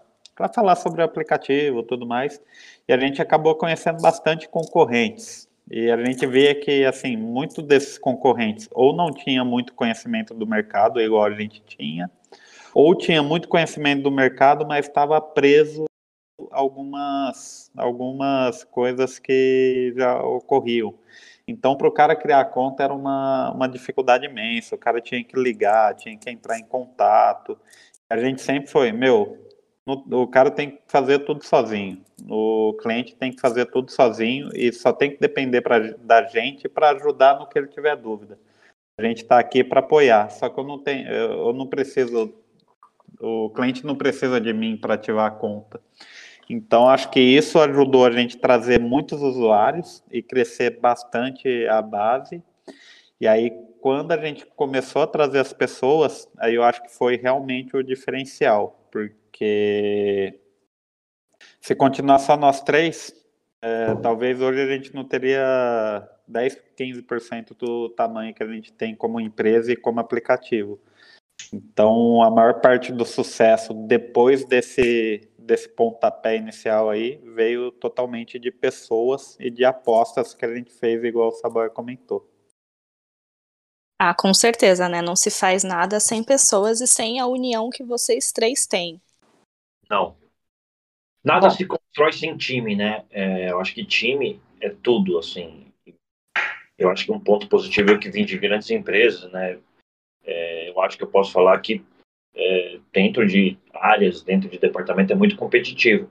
falar 0.56 0.78
sobre 0.78 1.02
o 1.02 1.04
aplicativo 1.04 1.84
tudo 1.84 2.08
mais. 2.08 2.42
E 2.88 2.94
a 2.94 2.98
gente 2.98 3.22
acabou 3.22 3.56
conhecendo 3.56 4.02
bastante 4.02 4.48
concorrentes. 4.48 5.50
E 5.70 5.92
a 5.92 5.98
gente 5.98 6.26
vê 6.26 6.56
que, 6.56 6.86
assim, 6.86 7.18
muitos 7.18 7.62
desses 7.66 7.98
concorrentes 7.98 8.70
ou 8.72 8.96
não 8.96 9.12
tinha 9.12 9.44
muito 9.44 9.74
conhecimento 9.74 10.34
do 10.34 10.48
mercado, 10.48 11.02
igual 11.02 11.26
a 11.26 11.32
gente 11.32 11.62
tinha, 11.68 12.10
ou 12.74 12.96
tinha 12.96 13.22
muito 13.22 13.50
conhecimento 13.50 14.02
do 14.02 14.12
mercado, 14.12 14.66
mas 14.66 14.88
estava 14.88 15.20
preso 15.20 15.89
algumas, 16.60 17.72
algumas 17.76 18.64
coisas 18.64 19.20
que 19.20 19.94
já 19.96 20.22
ocorriam. 20.22 20.94
Então, 21.48 21.76
para 21.76 21.88
o 21.88 21.92
cara 21.92 22.16
criar 22.16 22.42
a 22.42 22.46
conta 22.46 22.84
era 22.84 22.94
uma, 22.94 23.52
uma 23.52 23.68
dificuldade 23.68 24.26
imensa. 24.26 24.76
O 24.76 24.78
cara 24.78 25.02
tinha 25.02 25.24
que 25.24 25.40
ligar, 25.40 25.96
tinha 25.96 26.16
que 26.18 26.30
entrar 26.30 26.60
em 26.60 26.64
contato. 26.64 27.58
A 28.10 28.18
gente 28.18 28.42
sempre 28.42 28.70
foi, 28.70 28.92
meu, 28.92 29.38
o 29.88 30.28
cara 30.28 30.52
tem 30.52 30.72
que 30.72 30.82
fazer 30.88 31.20
tudo 31.20 31.44
sozinho. 31.44 32.04
O 32.30 32.78
cliente 32.80 33.16
tem 33.16 33.32
que 33.32 33.42
fazer 33.42 33.66
tudo 33.66 33.92
sozinho 33.92 34.50
e 34.54 34.72
só 34.72 34.94
tem 34.94 35.10
que 35.12 35.20
depender 35.20 35.62
pra, 35.62 35.80
da 35.80 36.24
gente 36.28 36.70
para 36.70 36.92
ajudar 36.92 37.40
no 37.40 37.48
que 37.48 37.58
ele 37.58 37.68
tiver 37.68 37.96
dúvida. 37.96 38.38
A 38.98 39.04
gente 39.04 39.24
está 39.24 39.40
aqui 39.40 39.64
para 39.64 39.80
apoiar. 39.80 40.30
Só 40.30 40.50
que 40.50 40.60
eu 40.60 40.64
não 40.64 40.78
tenho, 40.78 41.08
eu 41.08 41.54
não 41.54 41.66
preciso, 41.66 42.32
o 43.20 43.50
cliente 43.50 43.86
não 43.86 43.96
precisa 43.96 44.40
de 44.40 44.54
mim 44.54 44.78
para 44.78 44.94
ativar 44.94 45.26
a 45.26 45.32
conta. 45.32 45.82
Então, 46.50 46.90
acho 46.90 47.12
que 47.12 47.20
isso 47.20 47.60
ajudou 47.60 48.06
a 48.06 48.12
gente 48.12 48.36
a 48.36 48.40
trazer 48.40 48.80
muitos 48.80 49.22
usuários 49.22 50.04
e 50.12 50.24
crescer 50.24 50.80
bastante 50.80 51.68
a 51.68 51.80
base. 51.80 52.44
E 53.22 53.28
aí, 53.28 53.52
quando 53.80 54.12
a 54.12 54.18
gente 54.18 54.48
começou 54.56 55.04
a 55.04 55.08
trazer 55.08 55.40
as 55.40 55.54
pessoas, 55.54 56.28
aí 56.40 56.56
eu 56.56 56.64
acho 56.64 56.82
que 56.82 56.90
foi 56.90 57.18
realmente 57.18 57.78
o 57.78 57.84
diferencial, 57.84 58.88
porque 58.92 60.40
se 61.62 61.76
continuar 61.76 62.18
só 62.18 62.36
nós 62.36 62.62
três, 62.62 63.14
é, 63.62 63.94
talvez 63.96 64.42
hoje 64.42 64.60
a 64.60 64.68
gente 64.68 64.96
não 64.96 65.04
teria 65.04 66.10
10, 66.28 66.58
15% 66.76 67.56
do 67.56 67.90
tamanho 67.90 68.34
que 68.34 68.42
a 68.42 68.48
gente 68.48 68.74
tem 68.74 68.96
como 68.96 69.20
empresa 69.20 69.72
e 69.72 69.76
como 69.76 70.00
aplicativo. 70.00 70.80
Então, 71.54 72.24
a 72.24 72.30
maior 72.32 72.60
parte 72.60 72.92
do 72.92 73.06
sucesso 73.06 73.74
depois 73.74 74.46
desse 74.46 75.29
desse 75.50 75.68
pontapé 75.68 76.36
inicial 76.36 76.92
aí 76.92 77.18
veio 77.24 77.72
totalmente 77.72 78.38
de 78.38 78.52
pessoas 78.52 79.36
e 79.40 79.50
de 79.50 79.66
apostas 79.66 80.36
que 80.36 80.46
a 80.46 80.56
gente 80.56 80.72
fez, 80.72 81.04
igual 81.04 81.30
o 81.30 81.32
Sabor 81.32 81.72
comentou. 81.72 82.30
Ah, 84.00 84.14
com 84.14 84.32
certeza, 84.32 84.88
né? 84.88 85.02
Não 85.02 85.16
se 85.16 85.32
faz 85.32 85.64
nada 85.64 86.00
sem 86.00 86.24
pessoas 86.24 86.80
e 86.82 86.88
sem 86.88 87.20
a 87.20 87.26
união 87.26 87.70
que 87.70 87.84
vocês 87.84 88.32
três 88.32 88.68
têm. 88.68 89.02
Não. 89.90 90.16
Nada 91.24 91.50
Bom. 91.50 91.56
se 91.56 91.66
constrói 91.66 92.14
sem 92.14 92.38
time, 92.38 92.76
né? 92.76 93.04
É, 93.10 93.50
eu 93.50 93.60
acho 93.60 93.74
que 93.74 93.84
time 93.84 94.40
é 94.62 94.70
tudo, 94.70 95.18
assim. 95.18 95.74
Eu 96.78 96.90
acho 96.90 97.06
que 97.06 97.12
um 97.12 97.20
ponto 97.20 97.50
positivo 97.50 97.92
é 97.92 97.98
que 97.98 98.10
vim 98.10 98.24
de 98.24 98.38
grandes 98.38 98.70
empresas, 98.70 99.30
né? 99.32 99.60
É, 100.24 100.70
eu 100.70 100.80
acho 100.80 100.96
que 100.96 101.04
eu 101.04 101.10
posso 101.10 101.32
falar 101.32 101.60
que 101.60 101.84
é, 102.36 102.80
dentro 102.94 103.26
de 103.28 103.58
áreas, 103.74 104.22
dentro 104.22 104.50
de 104.50 104.58
departamento, 104.58 105.14
é 105.14 105.16
muito 105.16 105.36
competitivo. 105.36 106.10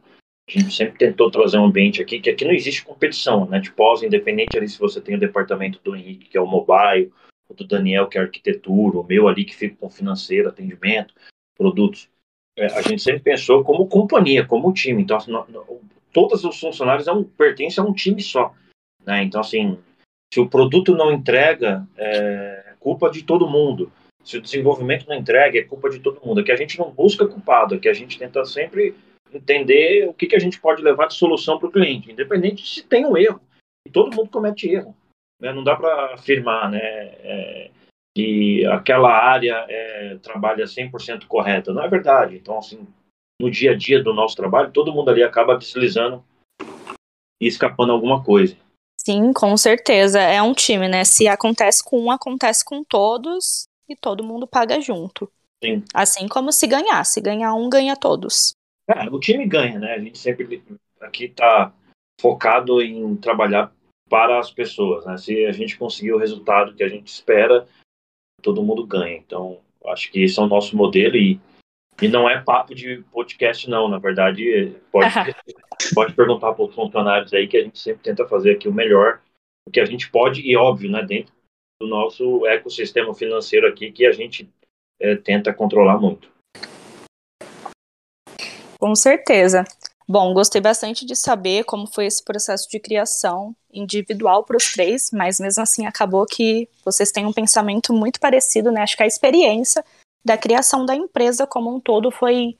A 0.49 0.51
gente 0.51 0.73
sempre 0.73 0.99
tentou 0.99 1.31
trazer 1.31 1.59
um 1.59 1.67
ambiente 1.67 2.01
aqui 2.01 2.21
que 2.21 2.31
aqui 2.31 2.45
não 2.45 2.53
existe 2.53 2.85
competição, 2.85 3.47
né? 3.47 3.61
Tipo, 3.61 4.03
independente 4.03 4.57
ali 4.57 4.67
se 4.67 4.79
você 4.79 5.01
tem 5.01 5.15
o 5.15 5.21
departamento 5.21 5.79
do 5.85 5.95
Henrique, 5.95 6.29
que 6.31 6.39
é 6.39 6.41
o 6.41 6.47
mobile, 6.47 7.13
o 7.49 7.55
do 7.55 7.67
Daniel, 7.67 8.07
que 8.07 8.17
é 8.17 8.23
arquitetura, 8.23 8.99
o 8.99 9.05
meu 9.05 9.29
ali 9.29 9.45
que 9.45 9.55
fica 9.55 9.77
com 9.77 9.91
financeiro, 9.91 10.49
atendimento, 10.49 11.15
produtos. 11.57 12.09
É, 12.57 12.67
a 12.67 12.83
gente 12.83 13.03
sempre 13.03 13.21
pensou 13.21 13.63
como 13.63 13.87
companhia, 13.87 14.45
como 14.45 14.73
time. 14.73 15.03
Então, 15.03 15.19
assim, 15.19 15.33
todos 16.13 16.45
os 16.45 16.59
funcionários 16.59 17.07
é 17.07 17.13
um, 17.13 17.23
pertencem 17.23 17.85
a 17.85 17.87
um 17.87 17.93
time 17.93 18.23
só. 18.23 18.55
Né? 19.05 19.23
Então, 19.25 19.41
assim, 19.41 19.79
se 20.33 20.41
o 20.41 20.49
produto 20.49 20.95
não 20.95 21.13
entrega, 21.13 21.87
é 21.97 22.75
culpa 22.81 23.11
de 23.11 23.23
todo 23.23 23.49
mundo. 23.49 23.93
Se 24.25 24.37
o 24.37 24.43
desenvolvimento 24.43 25.07
não 25.09 25.17
entrega, 25.17 25.59
é 25.59 25.65
culpa 25.65 25.89
de 25.89 26.01
todo 26.01 26.25
mundo. 26.25 26.41
É 26.41 26.45
que 26.45 26.53
a 26.53 26.57
gente 26.57 26.79
não 26.79 26.91
busca 26.91 27.27
culpado, 27.27 27.75
é 27.75 27.79
que 27.79 27.89
a 27.89 27.95
gente 27.95 28.19
tenta 28.19 28.45
sempre 28.45 28.95
entender 29.33 30.09
o 30.09 30.15
que, 30.15 30.27
que 30.27 30.37
a 30.37 30.39
gente 30.39 30.61
pode 30.61 30.83
levar 30.83 31.07
de 31.07 31.15
solução 31.15 31.59
para 31.59 31.69
o 31.69 31.73
cliente, 31.73 32.11
independente 32.11 32.67
se 32.67 32.83
tem 32.83 33.07
um 33.07 33.17
erro. 33.17 33.41
E 33.87 33.91
todo 33.91 34.15
mundo 34.15 34.31
comete 34.31 34.69
erro. 34.69 34.95
Né? 35.41 35.53
Não 35.53 35.63
dá 35.63 35.77
para 35.77 36.15
afirmar 36.15 36.71
né, 36.71 36.81
é, 36.81 37.71
que 38.17 38.67
aquela 38.67 39.11
área 39.11 39.65
é, 39.69 40.19
trabalha 40.23 40.65
100% 40.65 41.27
correta. 41.27 41.73
Não 41.73 41.83
é 41.83 41.89
verdade. 41.89 42.37
Então, 42.37 42.59
assim, 42.59 42.87
no 43.41 43.51
dia 43.51 43.73
a 43.73 43.77
dia 43.77 44.03
do 44.03 44.13
nosso 44.13 44.37
trabalho, 44.37 44.73
todo 44.73 44.93
mundo 44.93 45.11
ali 45.11 45.23
acaba 45.23 45.57
deslizando 45.57 46.25
e 47.41 47.47
escapando 47.47 47.93
alguma 47.93 48.23
coisa. 48.23 48.57
Sim, 49.01 49.33
com 49.33 49.57
certeza. 49.57 50.21
É 50.21 50.43
um 50.43 50.53
time, 50.53 50.89
né? 50.89 51.05
Se 51.05 51.29
acontece 51.29 51.83
com 51.83 52.01
um, 52.01 52.11
acontece 52.11 52.65
com 52.65 52.83
todos 52.85 53.69
e 53.89 53.97
todo 53.97 54.25
mundo 54.25 54.47
paga 54.47 54.81
junto. 54.81 55.31
Sim. 55.63 55.83
Assim 55.95 56.29
como 56.29 56.53
se 56.53 56.67
ganhar. 56.67 57.05
Se 57.05 57.21
ganhar 57.21 57.55
um, 57.55 57.69
ganha 57.69 57.97
todos. 57.97 58.53
É, 58.89 59.09
o 59.11 59.19
time 59.19 59.47
ganha, 59.47 59.79
né? 59.79 59.95
A 59.95 59.99
gente 59.99 60.19
sempre 60.19 60.63
aqui 61.01 61.25
está 61.25 61.73
focado 62.21 62.81
em 62.83 63.17
trabalhar 63.17 63.73
para 64.09 64.39
as 64.39 64.51
pessoas, 64.51 65.05
né? 65.05 65.17
Se 65.17 65.45
a 65.45 65.53
gente 65.53 65.77
conseguir 65.77 66.13
o 66.13 66.19
resultado 66.19 66.75
que 66.75 66.83
a 66.83 66.89
gente 66.89 67.09
espera, 67.09 67.67
todo 68.43 68.63
mundo 68.63 68.87
ganha. 68.87 69.17
Então, 69.17 69.59
acho 69.87 70.11
que 70.11 70.23
esse 70.23 70.39
é 70.39 70.43
o 70.43 70.47
nosso 70.47 70.77
modelo 70.77 71.17
e, 71.17 71.41
e 72.01 72.09
não 72.09 72.29
é 72.29 72.41
papo 72.41 72.75
de 72.75 73.03
podcast, 73.13 73.69
não. 73.69 73.89
Na 73.89 73.99
verdade, 73.99 74.75
pode, 74.91 75.13
pode 75.95 76.15
perguntar 76.15 76.55
para 76.55 76.65
os 76.65 76.75
funcionários 76.75 77.33
aí 77.35 77.47
que 77.47 77.59
a 77.59 77.65
gente 77.65 77.79
sempre 77.79 78.03
tenta 78.03 78.27
fazer 78.27 78.53
aqui 78.53 78.69
o 78.69 78.73
melhor, 78.73 79.21
o 79.67 79.71
que 79.71 79.81
a 79.81 79.85
gente 79.85 80.11
pode, 80.11 80.41
e 80.41 80.57
óbvio, 80.57 80.91
né? 80.91 81.03
Dentro 81.03 81.33
do 81.81 81.87
nosso 81.87 82.47
ecossistema 82.47 83.15
financeiro 83.15 83.69
aqui 83.69 83.93
que 83.93 84.05
a 84.05 84.13
gente 84.13 84.49
é, 85.01 85.17
tenta 85.17 85.53
controlar 85.55 85.99
muito. 85.99 86.31
Com 88.79 88.95
certeza. 88.95 89.65
Bom, 90.11 90.33
gostei 90.33 90.61
bastante 90.61 91.05
de 91.05 91.15
saber 91.15 91.65
como 91.65 91.87
foi 91.87 92.07
esse 92.07 92.25
processo 92.25 92.69
de 92.71 92.81
criação 92.81 93.55
individual 93.71 94.43
para 94.43 94.57
os 94.57 94.73
três, 94.73 95.11
mas 95.13 95.39
mesmo 95.39 95.63
assim 95.63 95.85
acabou 95.85 96.25
que 96.25 96.69
vocês 96.85 97.13
têm 97.13 97.27
um 97.27 97.33
pensamento 97.33 97.93
muito 97.93 98.19
parecido, 98.19 98.73
né? 98.73 98.81
Acho 98.81 98.97
que 98.97 99.03
a 99.03 99.07
experiência 99.07 99.85
da 100.25 100.39
criação 100.39 100.87
da 100.87 100.95
empresa 100.95 101.47
como 101.47 101.75
um 101.75 101.79
todo 101.79 102.11
foi 102.11 102.57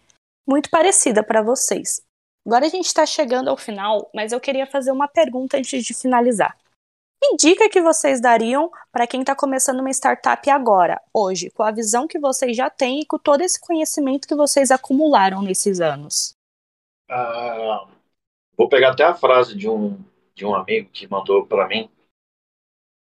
muito 0.47 0.69
parecida 0.69 1.23
para 1.23 1.41
vocês. 1.41 2.03
Agora 2.47 2.67
a 2.67 2.69
gente 2.69 2.87
está 2.87 3.07
chegando 3.07 3.49
ao 3.49 3.57
final, 3.57 4.11
mas 4.15 4.33
eu 4.33 4.41
queria 4.41 4.67
fazer 4.67 4.91
uma 4.91 5.09
pergunta 5.09 5.57
antes 5.57 5.85
de 5.85 5.95
finalizar. 5.95 6.57
Que 7.21 7.37
dica 7.37 7.69
que 7.69 7.81
vocês 7.81 8.21
dariam 8.21 8.71
para 8.93 9.07
quem 9.07 9.21
está 9.21 9.35
começando 9.35 9.81
uma 9.81 9.91
startup 9.91 10.49
agora, 10.49 11.01
hoje, 11.13 11.51
com 11.51 11.65
a 11.65 11.73
visão 11.73 12.07
que 12.07 12.19
vocês 12.19 12.57
já 12.57 12.71
têm 12.71 13.01
e 13.01 13.07
com 13.07 13.19
todo 13.19 13.41
esse 13.43 13.61
conhecimento 13.61 14.29
que 14.29 14.37
vocês 14.37 14.71
acumularam 14.71 15.43
nesses 15.43 15.81
anos? 15.81 16.33
Ah, 17.11 17.89
vou 18.57 18.69
pegar 18.69 18.93
até 18.93 19.03
a 19.03 19.15
frase 19.15 19.57
de 19.57 19.69
um, 19.69 19.99
de 20.33 20.47
um 20.47 20.55
amigo 20.55 20.91
que 20.91 21.09
mandou 21.09 21.45
para 21.45 21.67
mim, 21.67 21.91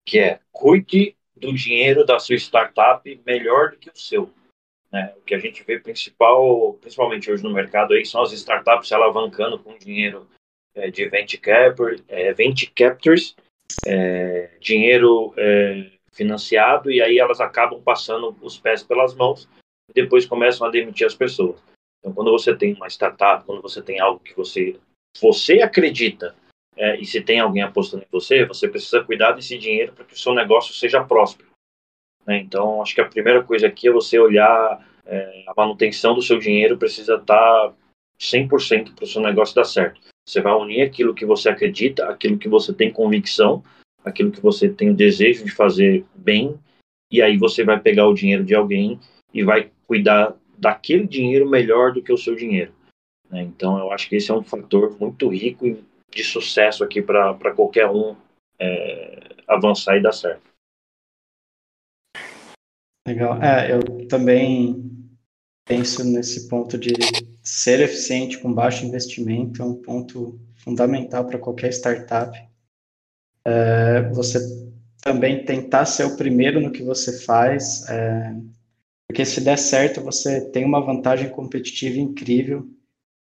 que 0.07 0.21
é: 0.21 0.41
cuide 0.53 1.17
do 1.37 1.53
dinheiro 1.53 2.07
da 2.07 2.21
sua 2.21 2.37
startup 2.37 3.23
melhor 3.27 3.73
do 3.73 3.79
que 3.79 3.91
o 3.91 3.99
seu. 3.99 4.31
Né? 4.93 5.13
O 5.17 5.23
que 5.23 5.35
a 5.35 5.39
gente 5.41 5.65
vê 5.65 5.81
principal, 5.81 6.75
principalmente 6.75 7.33
hoje 7.33 7.43
no 7.43 7.53
mercado 7.53 7.95
aí, 7.95 8.07
são 8.07 8.23
as 8.23 8.31
startups 8.31 8.87
se 8.87 8.95
alavancando 8.95 9.59
com 9.59 9.77
dinheiro 9.77 10.29
é, 10.73 10.89
de 10.89 11.09
venture, 11.09 11.41
capital, 11.41 11.89
é, 12.07 12.33
venture 12.33 12.71
captors 12.71 13.35
é, 13.87 14.51
dinheiro 14.61 15.35
é, 15.37 15.91
financiado 16.13 16.91
e 16.91 17.03
aí 17.03 17.19
elas 17.19 17.41
acabam 17.41 17.81
passando 17.83 18.37
os 18.41 18.59
pés 18.59 18.83
pelas 18.83 19.15
mãos 19.15 19.49
e 19.89 19.93
depois 19.93 20.27
começam 20.27 20.67
a 20.67 20.71
demitir 20.71 21.07
as 21.07 21.15
pessoas. 21.15 21.63
Então, 21.99 22.13
quando 22.13 22.31
você 22.31 22.55
tem 22.55 22.75
uma 22.75 22.89
startup, 22.89 23.45
quando 23.45 23.63
você 23.63 23.83
tem 23.83 24.01
algo 24.01 24.21
que 24.21 24.35
você 24.35 24.79
você 25.21 25.63
acredita 25.63 26.35
é, 26.77 26.97
e 26.97 27.07
se 27.07 27.21
tem 27.21 27.39
alguém 27.39 27.63
apostando 27.63 28.03
em 28.03 28.11
você, 28.11 28.45
você 28.45 28.69
precisa 28.69 29.03
cuidar 29.05 29.33
desse 29.33 29.57
dinheiro 29.57 29.93
para 29.93 30.05
que 30.05 30.15
o 30.15 30.19
seu 30.19 30.35
negócio 30.35 30.75
seja 30.75 31.05
próspero. 31.05 31.49
Né? 32.27 32.39
Então, 32.39 32.83
acho 32.83 32.95
que 32.95 33.01
a 33.01 33.09
primeira 33.09 33.43
coisa 33.45 33.69
aqui 33.69 33.89
é 33.89 33.93
você 33.93 34.19
olhar 34.19 34.85
é, 35.07 35.45
a 35.47 35.55
manutenção 35.57 36.15
do 36.15 36.23
seu 36.23 36.39
dinheiro 36.39 36.77
precisa 36.77 37.15
estar 37.17 37.73
100% 38.19 38.95
para 38.95 39.05
o 39.05 39.07
seu 39.07 39.23
negócio 39.23 39.55
dar 39.55 39.65
certo. 39.65 40.01
Você 40.27 40.41
vai 40.41 40.55
unir 40.55 40.83
aquilo 40.83 41.15
que 41.15 41.27
você 41.27 41.49
acredita, 41.49 42.09
aquilo 42.09 42.39
que 42.39 42.49
você 42.49 42.73
tem 42.73 42.93
convicção, 42.93 43.63
aquilo 44.05 44.31
que 44.31 44.41
você 44.41 44.69
tem 44.69 44.91
o 44.91 44.95
desejo 44.95 45.45
de 45.45 45.51
fazer 45.51 46.05
bem, 46.15 46.59
e 47.11 47.23
aí 47.23 47.37
você 47.37 47.63
vai 47.63 47.79
pegar 47.79 48.09
o 48.09 48.15
dinheiro 48.15 48.45
de 48.45 48.55
alguém 48.55 48.99
e 49.33 49.45
vai 49.45 49.71
cuidar 49.87 50.35
daquele 50.57 51.07
dinheiro 51.07 51.49
melhor 51.49 51.93
do 51.93 52.03
que 52.03 52.13
o 52.13 52.19
seu 52.19 52.35
dinheiro. 52.35 52.73
Né? 53.31 53.43
Então, 53.43 53.79
eu 53.79 53.93
acho 53.93 54.09
que 54.09 54.17
esse 54.17 54.31
é 54.31 54.35
um 54.35 54.43
fator 54.43 54.97
muito 54.99 55.29
rico 55.29 55.79
de 56.11 56.25
sucesso 56.25 56.83
aqui 56.83 57.03
para 57.03 57.55
qualquer 57.55 57.89
um 57.89 58.17
é, 58.59 59.35
avançar 59.47 59.97
e 59.97 60.03
dar 60.03 60.13
certo. 60.13 60.43
Legal. 63.07 63.43
É, 63.43 63.73
eu 63.73 64.09
também 64.09 64.94
penso 65.65 66.05
nesse 66.05 66.49
ponto 66.49 66.77
de 66.79 66.93
ser 67.43 67.81
eficiente 67.81 68.39
com 68.39 68.53
baixo 68.53 68.85
investimento 68.85 69.63
é 69.63 69.65
um 69.65 69.75
ponto 69.75 70.39
fundamental 70.57 71.27
para 71.27 71.39
qualquer 71.39 71.73
startup. 71.73 72.37
É, 73.45 74.03
você 74.11 74.39
também 75.03 75.45
tentar 75.45 75.85
ser 75.85 76.05
o 76.05 76.17
primeiro 76.17 76.61
no 76.61 76.73
que 76.73 76.83
você 76.83 77.21
faz, 77.21 77.87
é, 77.89 78.35
porque 79.07 79.25
se 79.25 79.41
der 79.41 79.59
certo, 79.59 80.01
você 80.01 80.51
tem 80.51 80.65
uma 80.65 80.85
vantagem 80.85 81.29
competitiva 81.31 81.99
incrível 81.99 82.69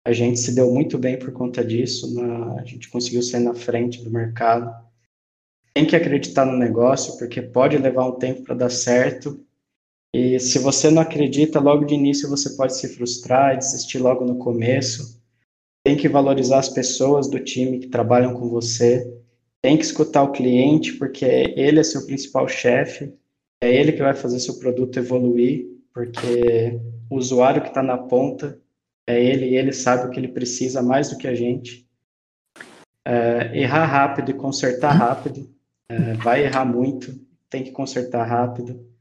A 0.06 0.12
gente 0.12 0.40
se 0.40 0.54
deu 0.54 0.72
muito 0.72 0.98
bem 0.98 1.18
por 1.18 1.32
conta 1.32 1.64
disso, 1.64 2.14
na, 2.14 2.60
a 2.60 2.64
gente 2.64 2.90
conseguiu 2.90 3.22
sair 3.22 3.42
na 3.42 3.54
frente 3.54 4.02
do 4.02 4.10
mercado. 4.10 4.70
Tem 5.74 5.86
que 5.86 5.96
acreditar 5.96 6.44
no 6.46 6.56
negócio, 6.58 7.16
porque 7.18 7.42
pode 7.42 7.76
levar 7.78 8.06
um 8.06 8.18
tempo 8.18 8.42
para 8.44 8.54
dar 8.54 8.70
certo. 8.70 9.44
E 10.14 10.38
se 10.38 10.60
você 10.60 10.92
não 10.92 11.02
acredita, 11.02 11.58
logo 11.58 11.84
de 11.84 11.94
início 11.94 12.30
você 12.30 12.50
pode 12.50 12.76
se 12.76 12.86
frustrar 12.86 13.52
e 13.52 13.58
desistir 13.58 13.98
logo 13.98 14.24
no 14.24 14.38
começo. 14.38 15.20
Tem 15.84 15.96
que 15.96 16.08
valorizar 16.08 16.60
as 16.60 16.68
pessoas 16.68 17.28
do 17.28 17.40
time 17.40 17.80
que 17.80 17.88
trabalham 17.88 18.32
com 18.32 18.48
você. 18.48 19.12
Tem 19.60 19.76
que 19.76 19.82
escutar 19.82 20.22
o 20.22 20.30
cliente, 20.30 20.92
porque 20.92 21.24
ele 21.24 21.80
é 21.80 21.82
seu 21.82 22.06
principal 22.06 22.46
chefe. 22.46 23.12
É 23.60 23.74
ele 23.74 23.90
que 23.90 24.02
vai 24.02 24.14
fazer 24.14 24.38
seu 24.38 24.56
produto 24.60 25.00
evoluir, 25.00 25.66
porque 25.92 26.78
o 27.10 27.16
usuário 27.16 27.62
que 27.62 27.68
está 27.68 27.82
na 27.82 27.98
ponta 27.98 28.56
é 29.08 29.20
ele 29.20 29.46
e 29.46 29.56
ele 29.56 29.72
sabe 29.72 30.06
o 30.06 30.10
que 30.10 30.20
ele 30.20 30.28
precisa 30.28 30.80
mais 30.80 31.10
do 31.10 31.18
que 31.18 31.26
a 31.26 31.34
gente. 31.34 31.88
É, 33.04 33.50
errar 33.58 33.86
rápido 33.86 34.30
e 34.30 34.34
consertar 34.34 34.92
rápido. 34.92 35.52
É, 35.88 36.12
vai 36.14 36.44
errar 36.44 36.64
muito, 36.64 37.12
tem 37.50 37.64
que 37.64 37.72
consertar 37.72 38.24
rápido, 38.24 38.93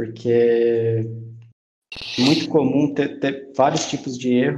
porque 0.00 0.30
é 0.30 2.22
muito 2.22 2.48
comum 2.48 2.94
ter, 2.94 3.20
ter 3.20 3.52
vários 3.54 3.84
tipos 3.84 4.16
de 4.16 4.32
erro, 4.32 4.56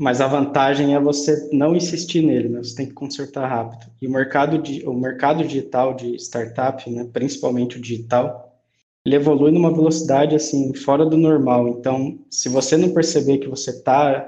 mas 0.00 0.22
a 0.22 0.26
vantagem 0.26 0.94
é 0.94 1.00
você 1.00 1.50
não 1.52 1.76
insistir 1.76 2.22
nele, 2.22 2.48
né? 2.48 2.62
Você 2.62 2.74
tem 2.74 2.86
que 2.86 2.94
consertar 2.94 3.46
rápido. 3.46 3.92
E 4.00 4.06
o 4.06 4.10
mercado, 4.10 4.58
de, 4.58 4.82
o 4.88 4.94
mercado 4.94 5.44
digital 5.44 5.92
de 5.92 6.14
startup, 6.16 6.88
né, 6.90 7.06
principalmente 7.12 7.76
o 7.76 7.80
digital, 7.80 8.58
ele 9.04 9.16
evolui 9.16 9.50
numa 9.52 9.70
velocidade 9.70 10.34
assim 10.34 10.72
fora 10.72 11.04
do 11.04 11.18
normal. 11.18 11.68
Então, 11.68 12.18
se 12.30 12.48
você 12.48 12.78
não 12.78 12.94
perceber 12.94 13.38
que 13.38 13.48
você 13.48 13.72
está 13.72 14.26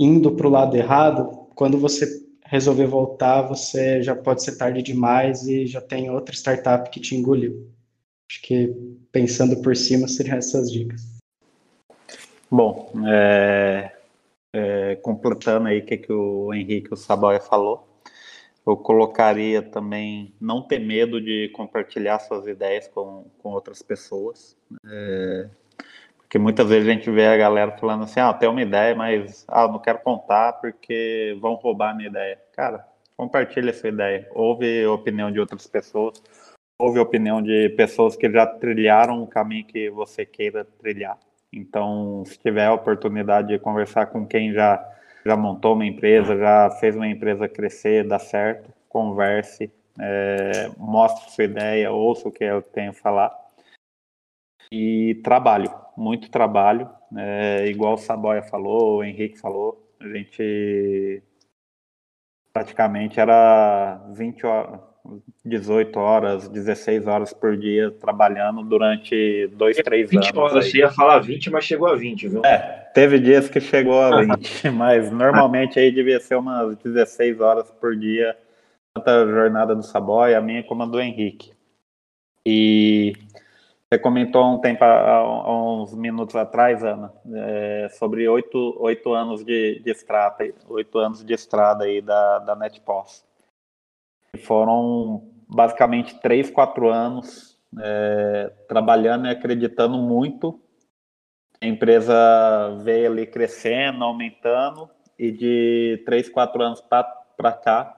indo 0.00 0.32
para 0.32 0.48
o 0.48 0.50
lado 0.50 0.76
errado, 0.76 1.46
quando 1.54 1.78
você 1.78 2.06
resolver 2.44 2.86
voltar, 2.86 3.42
você 3.42 4.02
já 4.02 4.16
pode 4.16 4.42
ser 4.42 4.58
tarde 4.58 4.82
demais 4.82 5.46
e 5.46 5.64
já 5.64 5.80
tem 5.80 6.10
outra 6.10 6.34
startup 6.34 6.90
que 6.90 6.98
te 6.98 7.14
engoliu. 7.14 7.70
Acho 8.32 8.40
que 8.40 8.74
pensando 9.12 9.60
por 9.60 9.76
cima 9.76 10.08
seriam 10.08 10.38
essas 10.38 10.72
dicas. 10.72 11.02
Bom, 12.50 12.90
é, 13.06 13.92
é, 14.54 14.96
completando 15.02 15.68
aí 15.68 15.80
o 15.80 15.84
que, 15.84 15.98
que 15.98 16.12
o 16.14 16.54
Henrique 16.54 16.94
o 16.94 16.96
Saboia 16.96 17.40
falou, 17.40 17.86
eu 18.66 18.74
colocaria 18.74 19.60
também 19.60 20.32
não 20.40 20.62
ter 20.62 20.78
medo 20.78 21.20
de 21.20 21.50
compartilhar 21.50 22.20
suas 22.20 22.46
ideias 22.46 22.88
com, 22.88 23.26
com 23.42 23.50
outras 23.50 23.82
pessoas. 23.82 24.56
É, 24.86 25.50
porque 26.16 26.38
muitas 26.38 26.66
vezes 26.66 26.88
a 26.88 26.92
gente 26.92 27.10
vê 27.10 27.26
a 27.26 27.36
galera 27.36 27.76
falando 27.76 28.04
assim, 28.04 28.20
ah, 28.20 28.32
tem 28.32 28.48
uma 28.48 28.62
ideia, 28.62 28.94
mas 28.94 29.44
ah, 29.46 29.68
não 29.68 29.78
quero 29.78 29.98
contar 29.98 30.54
porque 30.54 31.36
vão 31.38 31.52
roubar 31.56 31.90
a 31.90 31.94
minha 31.94 32.08
ideia. 32.08 32.40
Cara, 32.56 32.88
compartilha 33.14 33.68
essa 33.68 33.88
ideia. 33.88 34.26
Ouve 34.32 34.84
a 34.84 34.90
opinião 34.90 35.30
de 35.30 35.38
outras 35.38 35.66
pessoas. 35.66 36.22
Ouve 36.82 36.98
a 36.98 37.02
opinião 37.02 37.40
de 37.40 37.68
pessoas 37.76 38.16
que 38.16 38.28
já 38.28 38.44
trilharam 38.44 39.22
o 39.22 39.26
caminho 39.28 39.64
que 39.64 39.88
você 39.88 40.26
queira 40.26 40.64
trilhar. 40.64 41.16
Então, 41.52 42.24
se 42.26 42.36
tiver 42.36 42.66
a 42.66 42.74
oportunidade 42.74 43.46
de 43.46 43.58
conversar 43.60 44.06
com 44.06 44.26
quem 44.26 44.52
já 44.52 44.84
já 45.24 45.36
montou 45.36 45.74
uma 45.74 45.86
empresa, 45.86 46.36
já 46.36 46.68
fez 46.80 46.96
uma 46.96 47.06
empresa 47.06 47.48
crescer, 47.48 48.04
dar 48.04 48.18
certo, 48.18 48.68
converse, 48.88 49.72
é, 49.96 50.72
mostre 50.76 51.30
sua 51.30 51.44
ideia, 51.44 51.92
ouça 51.92 52.28
o 52.28 52.32
que 52.32 52.42
eu 52.42 52.60
tenho 52.60 52.90
a 52.90 52.94
falar. 52.94 53.32
E 54.72 55.14
trabalho, 55.22 55.72
muito 55.96 56.32
trabalho, 56.32 56.90
é, 57.16 57.64
igual 57.68 57.94
o 57.94 57.98
Saboia 57.98 58.42
falou, 58.42 58.96
o 58.96 59.04
Henrique 59.04 59.38
falou, 59.38 59.88
a 60.00 60.08
gente 60.08 61.22
praticamente 62.52 63.20
era 63.20 64.04
20 64.10 64.46
horas, 64.46 64.91
18 65.44 65.98
horas, 65.98 66.48
16 66.48 67.06
horas 67.06 67.32
por 67.32 67.56
dia 67.56 67.90
trabalhando 67.90 68.62
durante 68.62 69.48
dois, 69.48 69.76
três 69.78 70.08
20 70.08 70.16
anos. 70.16 70.26
20 70.28 70.38
horas, 70.38 70.56
aí. 70.56 70.70
você 70.70 70.78
ia 70.78 70.90
falar 70.90 71.18
20, 71.18 71.50
mas 71.50 71.64
chegou 71.64 71.88
a 71.88 71.96
20, 71.96 72.28
viu? 72.28 72.44
É, 72.44 72.58
teve 72.94 73.18
dias 73.18 73.48
que 73.48 73.60
chegou 73.60 74.00
a 74.00 74.22
20, 74.22 74.70
mas 74.70 75.10
normalmente 75.10 75.78
aí 75.78 75.90
devia 75.90 76.20
ser 76.20 76.36
umas 76.36 76.76
16 76.76 77.40
horas 77.40 77.70
por 77.72 77.96
dia, 77.96 78.36
tanto 78.94 79.10
a 79.10 79.26
jornada 79.26 79.74
do 79.74 79.82
Saboy, 79.82 80.34
a 80.34 80.40
minha 80.40 80.62
como 80.62 80.84
a 80.84 80.86
do 80.86 81.00
Henrique. 81.00 81.52
E 82.46 83.12
você 83.92 83.98
comentou 83.98 84.54
um 84.54 84.58
tempo, 84.58 84.84
há 84.84 85.52
uns 85.52 85.94
minutos 85.94 86.36
atrás, 86.36 86.82
Ana, 86.82 87.12
é, 87.34 87.88
sobre 87.90 88.26
oito, 88.28 88.76
oito 88.80 89.12
anos 89.12 89.44
de, 89.44 89.80
de 89.80 89.90
estrada, 89.90 90.48
oito 90.68 90.98
anos 90.98 91.24
de 91.24 91.34
estrada 91.34 91.84
aí 91.84 92.00
da, 92.00 92.38
da 92.38 92.56
NetPOS. 92.56 93.24
Foram 94.38 95.30
basicamente 95.48 96.18
três, 96.20 96.50
quatro 96.50 96.88
anos 96.88 97.58
é, 97.78 98.52
trabalhando 98.68 99.26
e 99.26 99.30
acreditando 99.30 99.98
muito. 99.98 100.60
A 101.60 101.66
empresa 101.66 102.14
veio 102.82 103.10
ali 103.10 103.26
crescendo, 103.26 104.02
aumentando, 104.02 104.90
e 105.18 105.30
de 105.30 106.02
três, 106.04 106.28
quatro 106.28 106.62
anos 106.62 106.80
para 106.80 107.52
cá, 107.52 107.96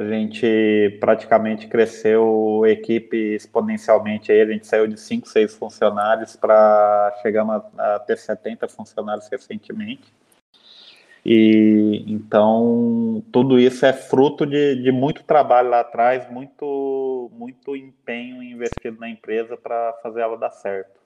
a 0.00 0.04
gente 0.04 0.98
praticamente 1.00 1.68
cresceu 1.68 2.64
equipe 2.66 3.16
exponencialmente. 3.34 4.30
Aí 4.30 4.40
a 4.40 4.46
gente 4.46 4.66
saiu 4.66 4.86
de 4.86 4.98
cinco, 4.98 5.28
seis 5.28 5.56
funcionários 5.56 6.36
para 6.36 7.16
chegar 7.22 7.44
a, 7.48 7.94
a 7.94 7.98
ter 8.00 8.18
70 8.18 8.68
funcionários 8.68 9.28
recentemente. 9.28 10.12
E 11.24 12.04
então 12.06 13.24
tudo 13.32 13.58
isso 13.58 13.86
é 13.86 13.92
fruto 13.94 14.44
de, 14.44 14.82
de 14.82 14.92
muito 14.92 15.24
trabalho 15.24 15.70
lá 15.70 15.80
atrás, 15.80 16.30
muito, 16.30 17.30
muito 17.32 17.74
empenho 17.74 18.42
investido 18.42 19.00
na 19.00 19.08
empresa 19.08 19.56
para 19.56 19.94
fazer 20.02 20.20
ela 20.20 20.36
dar 20.36 20.50
certo. 20.50 21.04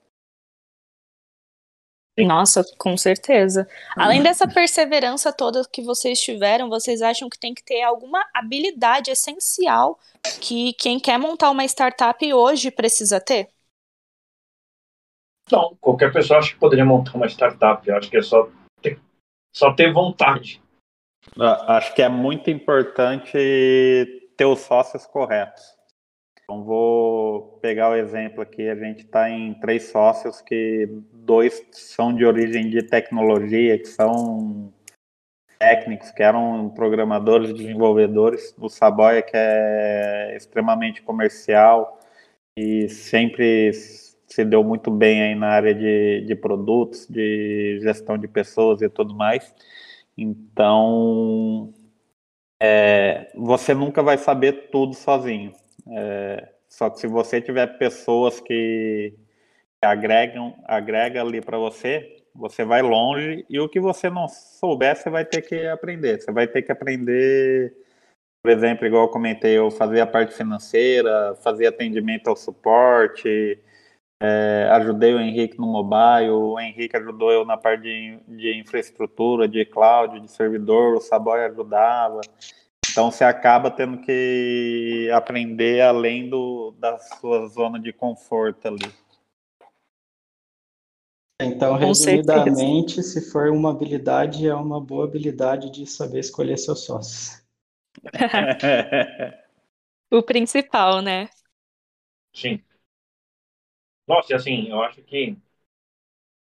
Nossa, 2.25 2.65
com 2.77 2.97
certeza. 2.97 3.67
Além 3.95 4.21
dessa 4.21 4.47
perseverança 4.47 5.31
toda 5.31 5.63
que 5.71 5.81
vocês 5.81 6.19
tiveram, 6.19 6.69
vocês 6.69 7.01
acham 7.01 7.29
que 7.29 7.39
tem 7.39 7.53
que 7.53 7.63
ter 7.63 7.81
alguma 7.81 8.25
habilidade 8.33 9.09
essencial 9.09 9.97
que 10.41 10.73
quem 10.73 10.99
quer 10.99 11.17
montar 11.17 11.49
uma 11.49 11.63
startup 11.63 12.33
hoje 12.33 12.71
precisa 12.71 13.21
ter? 13.21 13.47
Não, 15.51 15.75
qualquer 15.79 16.11
pessoa 16.11 16.39
acha 16.39 16.53
que 16.53 16.59
poderia 16.59 16.85
montar 16.85 17.15
uma 17.15 17.27
startup. 17.27 17.87
Eu 17.87 17.95
acho 17.95 18.09
que 18.09 18.17
é 18.17 18.21
só 18.21 18.49
só 19.53 19.73
ter 19.73 19.91
vontade. 19.91 20.61
Acho 21.67 21.93
que 21.93 22.01
é 22.01 22.09
muito 22.09 22.49
importante 22.49 23.37
ter 24.35 24.45
os 24.45 24.59
sócios 24.59 25.05
corretos. 25.05 25.77
Então, 26.43 26.63
vou 26.63 27.59
pegar 27.61 27.91
o 27.91 27.95
exemplo 27.95 28.41
aqui. 28.41 28.67
A 28.67 28.75
gente 28.75 29.03
está 29.03 29.29
em 29.29 29.53
três 29.55 29.89
sócios 29.91 30.41
que 30.41 30.87
dois 31.13 31.63
são 31.71 32.15
de 32.15 32.25
origem 32.25 32.69
de 32.69 32.81
tecnologia, 32.81 33.77
que 33.77 33.87
são 33.87 34.73
técnicos, 35.59 36.09
que 36.09 36.23
eram 36.23 36.69
programadores, 36.69 37.53
desenvolvedores. 37.53 38.55
O 38.57 38.69
Saboia, 38.69 39.21
que 39.21 39.35
é 39.35 40.35
extremamente 40.35 41.01
comercial 41.03 41.99
e 42.57 42.89
sempre 42.89 43.71
se 44.29 44.45
deu 44.45 44.63
muito 44.63 44.91
bem 44.91 45.21
aí 45.21 45.35
na 45.35 45.47
área 45.47 45.73
de, 45.73 46.21
de 46.25 46.35
produtos, 46.35 47.07
de 47.07 47.79
gestão 47.81 48.17
de 48.17 48.27
pessoas 48.27 48.81
e 48.81 48.89
tudo 48.89 49.15
mais. 49.15 49.53
Então, 50.17 51.73
é, 52.61 53.31
você 53.35 53.73
nunca 53.73 54.03
vai 54.03 54.17
saber 54.17 54.69
tudo 54.71 54.93
sozinho. 54.93 55.53
É, 55.87 56.49
só 56.67 56.89
que 56.89 56.99
se 56.99 57.07
você 57.07 57.41
tiver 57.41 57.77
pessoas 57.77 58.39
que, 58.39 59.13
agregam, 59.81 60.55
agrega 60.65 61.21
ali 61.21 61.41
para 61.41 61.57
você, 61.57 62.17
você 62.35 62.63
vai 62.63 62.81
longe 62.81 63.45
e 63.49 63.59
o 63.59 63.69
que 63.69 63.79
você 63.79 64.09
não 64.09 64.27
souber, 64.27 64.95
você 64.95 65.09
vai 65.09 65.25
ter 65.25 65.41
que 65.41 65.67
aprender. 65.67 66.21
Você 66.21 66.31
vai 66.31 66.47
ter 66.47 66.61
que 66.61 66.71
aprender, 66.71 67.73
por 68.43 68.51
exemplo, 68.51 68.85
igual 68.85 69.03
eu 69.03 69.09
comentei, 69.09 69.57
eu 69.57 69.71
fazia 69.71 70.03
a 70.03 70.07
parte 70.07 70.33
financeira, 70.33 71.35
fazia 71.43 71.69
atendimento 71.69 72.27
ao 72.29 72.35
suporte, 72.35 73.59
é, 74.21 74.67
ajudei 74.73 75.13
o 75.13 75.19
Henrique 75.19 75.57
no 75.57 75.65
mobile, 75.65 76.29
o 76.29 76.59
Henrique 76.59 76.97
ajudou 76.97 77.31
eu 77.31 77.45
na 77.45 77.55
parte 77.55 77.83
de, 77.83 78.19
de 78.27 78.59
infraestrutura, 78.59 79.47
de 79.47 79.65
cloud, 79.65 80.19
de 80.19 80.29
servidor, 80.29 80.95
o 80.95 81.01
Saboy 81.01 81.45
ajudava. 81.45 82.19
Então 82.91 83.09
você 83.09 83.23
acaba 83.23 83.71
tendo 83.71 83.99
que 83.99 85.09
aprender 85.13 85.81
além 85.81 86.29
do, 86.29 86.73
da 86.77 86.97
sua 86.97 87.47
zona 87.47 87.79
de 87.79 87.93
conforto 87.93 88.67
ali. 88.67 88.91
Então, 91.41 91.75
resumidamente, 91.75 93.01
se 93.01 93.31
for 93.31 93.49
uma 93.49 93.71
habilidade, 93.71 94.45
é 94.45 94.53
uma 94.53 94.81
boa 94.81 95.05
habilidade 95.05 95.71
de 95.71 95.85
saber 95.85 96.19
escolher 96.19 96.57
seus 96.57 96.83
sócios. 96.83 97.41
o 100.11 100.21
principal, 100.21 101.01
né? 101.01 101.29
Sim. 102.35 102.61
Nossa, 104.09 104.33
e 104.33 104.35
assim, 104.35 104.67
eu 104.69 104.81
acho 104.81 105.03
que 105.03 105.37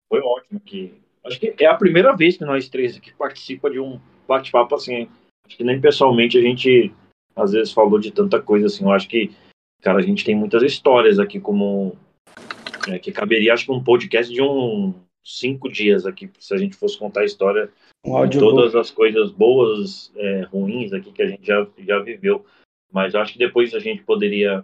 foi 0.07 0.21
ótimo 0.21 0.59
que 0.59 0.93
acho 1.25 1.39
que 1.39 1.55
é 1.59 1.65
a 1.65 1.75
primeira 1.75 2.15
vez 2.15 2.37
que 2.37 2.45
nós 2.45 2.69
três 2.69 2.95
aqui 2.95 3.11
participa 3.13 3.71
de 3.71 3.79
um 3.79 3.99
bate-papo 4.27 4.75
assim. 4.75 5.09
Acho 5.47 5.57
que 5.57 5.63
nem 5.63 5.81
pessoalmente 5.81 6.37
a 6.37 6.41
gente 6.41 6.93
às 7.35 7.51
vezes 7.51 7.73
falou 7.73 7.97
de 7.97 8.11
tanta 8.11 8.39
coisa 8.39 8.67
assim. 8.67 8.83
Eu 8.83 8.91
acho 8.91 9.07
que, 9.07 9.31
cara, 9.81 9.97
a 9.97 10.01
gente 10.03 10.23
tem 10.23 10.35
muitas 10.35 10.61
histórias 10.61 11.17
aqui 11.17 11.39
como 11.39 11.97
é, 12.87 12.99
que 12.99 13.11
caberia, 13.11 13.53
acho 13.53 13.65
que 13.65 13.71
um 13.71 13.83
podcast 13.83 14.31
de 14.31 14.43
um 14.43 14.93
cinco 15.23 15.69
dias 15.69 16.05
aqui, 16.05 16.29
se 16.39 16.53
a 16.53 16.57
gente 16.57 16.75
fosse 16.75 16.99
contar 16.99 17.21
a 17.21 17.25
história 17.25 17.71
um 18.05 18.27
de 18.27 18.37
todas 18.37 18.75
as 18.75 18.91
coisas 18.91 19.31
boas, 19.31 20.11
é, 20.15 20.41
ruins 20.43 20.93
aqui 20.93 21.11
que 21.11 21.21
a 21.23 21.27
gente 21.27 21.47
já, 21.47 21.67
já 21.79 21.99
viveu. 21.99 22.45
Mas 22.91 23.15
eu 23.15 23.21
acho 23.21 23.33
que 23.33 23.39
depois 23.39 23.73
a 23.73 23.79
gente 23.79 24.03
poderia 24.03 24.63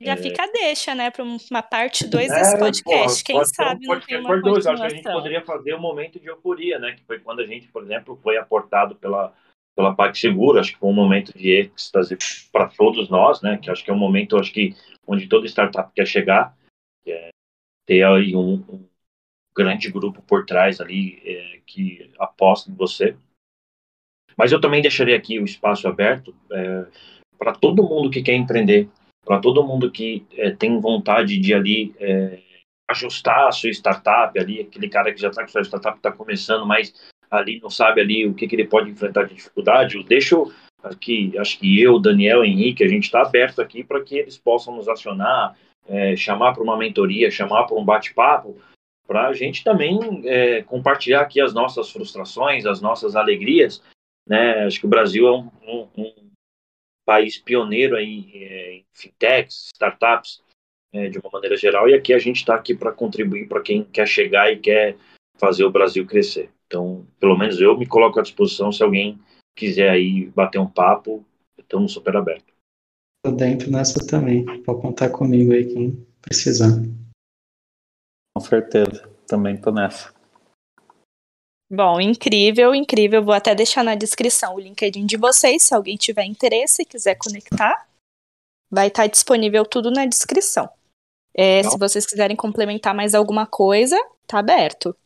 já 0.00 0.12
é... 0.12 0.16
fica 0.16 0.44
a 0.44 0.50
deixa, 0.50 0.94
né, 0.94 1.10
para 1.10 1.24
uma 1.24 1.62
parte 1.62 2.06
2 2.06 2.30
é, 2.30 2.34
desse 2.34 2.58
podcast. 2.58 3.24
Quem 3.24 3.44
sabe 3.44 3.86
um 3.86 3.94
não 3.94 4.00
tem 4.00 4.18
uma 4.18 4.40
dois. 4.40 4.66
Acho 4.66 4.80
que 4.80 4.86
a 4.86 4.88
gente 4.88 5.02
poderia 5.02 5.42
fazer 5.42 5.74
um 5.74 5.80
momento 5.80 6.18
de 6.18 6.26
euforia, 6.26 6.78
né, 6.78 6.92
que 6.92 7.04
foi 7.04 7.18
quando 7.20 7.40
a 7.40 7.46
gente, 7.46 7.68
por 7.68 7.82
exemplo, 7.82 8.18
foi 8.22 8.36
aportado 8.36 8.94
pela 8.96 9.34
pela 9.74 9.94
PagSeguro, 9.94 10.58
acho 10.58 10.72
que 10.72 10.78
foi 10.78 10.90
um 10.90 10.94
momento 10.94 11.32
de 11.36 11.50
êxtase 11.50 12.18
para 12.52 12.68
todos 12.68 13.08
nós, 13.08 13.40
né, 13.40 13.56
que 13.56 13.70
acho 13.70 13.84
que 13.84 13.90
é 13.90 13.94
um 13.94 13.98
momento, 13.98 14.36
acho 14.36 14.52
que 14.52 14.74
onde 15.06 15.26
toda 15.26 15.46
startup 15.46 15.90
quer 15.94 16.06
chegar, 16.06 16.54
que 17.02 17.10
é 17.10 17.28
ter 17.86 18.04
aí 18.04 18.36
um, 18.36 18.54
um 18.68 18.88
grande 19.56 19.90
grupo 19.90 20.22
por 20.22 20.44
trás 20.44 20.80
ali 20.80 21.20
é, 21.24 21.60
que 21.66 22.10
aposta 22.18 22.70
em 22.70 22.74
você. 22.74 23.16
Mas 24.36 24.52
eu 24.52 24.60
também 24.60 24.82
deixaria 24.82 25.16
aqui 25.16 25.38
o 25.38 25.44
espaço 25.44 25.88
aberto 25.88 26.34
é, 26.52 26.86
para 27.38 27.52
todo 27.52 27.82
mundo 27.82 28.10
que 28.10 28.22
quer 28.22 28.34
empreender, 28.34 28.88
para 29.24 29.40
todo 29.40 29.66
mundo 29.66 29.90
que 29.90 30.26
é, 30.32 30.50
tem 30.50 30.80
vontade 30.80 31.38
de 31.38 31.54
ali 31.54 31.94
é, 31.98 32.38
ajustar 32.88 33.48
a 33.48 33.52
sua 33.52 33.70
startup 33.70 34.38
ali, 34.38 34.60
aquele 34.60 34.88
cara 34.88 35.12
que 35.12 35.20
já 35.20 35.28
está 35.28 35.42
com 35.42 35.48
sua 35.48 35.62
startup 35.62 35.96
está 35.96 36.10
começando, 36.10 36.66
mas 36.66 36.92
ali 37.30 37.60
não 37.60 37.70
sabe 37.70 38.00
ali 38.00 38.26
o 38.26 38.34
que, 38.34 38.48
que 38.48 38.56
ele 38.56 38.66
pode 38.66 38.90
enfrentar 38.90 39.24
de 39.24 39.34
dificuldade, 39.34 39.96
eu 39.96 40.02
deixo 40.02 40.52
aqui, 40.82 41.32
acho 41.38 41.58
que 41.58 41.80
eu, 41.80 41.98
Daniel, 41.98 42.44
Henrique, 42.44 42.82
a 42.82 42.88
gente 42.88 43.04
está 43.04 43.22
aberto 43.22 43.60
aqui 43.60 43.84
para 43.84 44.02
que 44.02 44.16
eles 44.16 44.38
possam 44.38 44.74
nos 44.74 44.88
acionar, 44.88 45.56
é, 45.88 46.16
chamar 46.16 46.52
para 46.52 46.62
uma 46.62 46.76
mentoria, 46.76 47.30
chamar 47.30 47.64
para 47.64 47.76
um 47.76 47.84
bate-papo, 47.84 48.56
para 49.06 49.28
a 49.28 49.32
gente 49.32 49.64
também 49.64 50.22
é, 50.24 50.62
compartilhar 50.62 51.20
aqui 51.20 51.40
as 51.40 51.52
nossas 51.52 51.90
frustrações, 51.90 52.64
as 52.64 52.80
nossas 52.80 53.16
alegrias, 53.16 53.82
né? 54.26 54.64
Acho 54.64 54.78
que 54.78 54.86
o 54.86 54.90
Brasil 54.90 55.26
é 55.26 55.32
um, 55.32 55.88
um, 55.96 56.12
país 57.10 57.36
pioneiro 57.38 57.98
em, 57.98 58.30
é, 58.34 58.74
em 58.74 58.84
fintechs, 58.94 59.70
startups, 59.74 60.40
é, 60.92 61.08
de 61.08 61.18
uma 61.18 61.28
maneira 61.32 61.56
geral, 61.56 61.88
e 61.88 61.94
aqui 61.94 62.14
a 62.14 62.20
gente 62.20 62.36
está 62.36 62.54
aqui 62.54 62.72
para 62.72 62.92
contribuir 62.92 63.48
para 63.48 63.60
quem 63.60 63.82
quer 63.82 64.06
chegar 64.06 64.52
e 64.52 64.60
quer 64.60 64.96
fazer 65.36 65.64
o 65.64 65.72
Brasil 65.72 66.06
crescer. 66.06 66.50
Então, 66.68 67.04
pelo 67.18 67.36
menos 67.36 67.60
eu 67.60 67.76
me 67.76 67.84
coloco 67.84 68.20
à 68.20 68.22
disposição 68.22 68.70
se 68.70 68.80
alguém 68.84 69.18
quiser 69.56 69.90
aí 69.90 70.26
bater 70.26 70.60
um 70.60 70.70
papo, 70.70 71.24
estamos 71.58 71.92
super 71.92 72.16
abertos. 72.16 72.54
Estou 73.26 73.36
dentro 73.36 73.72
nessa 73.72 74.06
também, 74.06 74.44
pode 74.62 74.80
contar 74.80 75.10
comigo 75.10 75.52
aí 75.52 75.66
quem 75.66 76.06
precisar. 76.22 76.70
Com 78.36 78.40
certeza, 78.40 79.10
também 79.26 79.56
estou 79.56 79.72
nessa. 79.72 80.14
Bom, 81.70 82.00
incrível, 82.00 82.74
incrível. 82.74 83.22
Vou 83.22 83.32
até 83.32 83.54
deixar 83.54 83.84
na 83.84 83.94
descrição 83.94 84.54
o 84.54 84.58
LinkedIn 84.60 85.06
de 85.06 85.16
vocês, 85.16 85.62
se 85.62 85.74
alguém 85.74 85.96
tiver 85.96 86.24
interesse 86.24 86.82
e 86.82 86.84
quiser 86.84 87.14
conectar. 87.14 87.86
Vai 88.68 88.88
estar 88.88 89.06
disponível 89.06 89.64
tudo 89.64 89.90
na 89.90 90.04
descrição. 90.04 90.68
É, 91.32 91.62
se 91.62 91.78
vocês 91.78 92.04
quiserem 92.04 92.36
complementar 92.36 92.92
mais 92.92 93.14
alguma 93.14 93.46
coisa, 93.46 93.96
tá 94.26 94.40
aberto. 94.40 94.96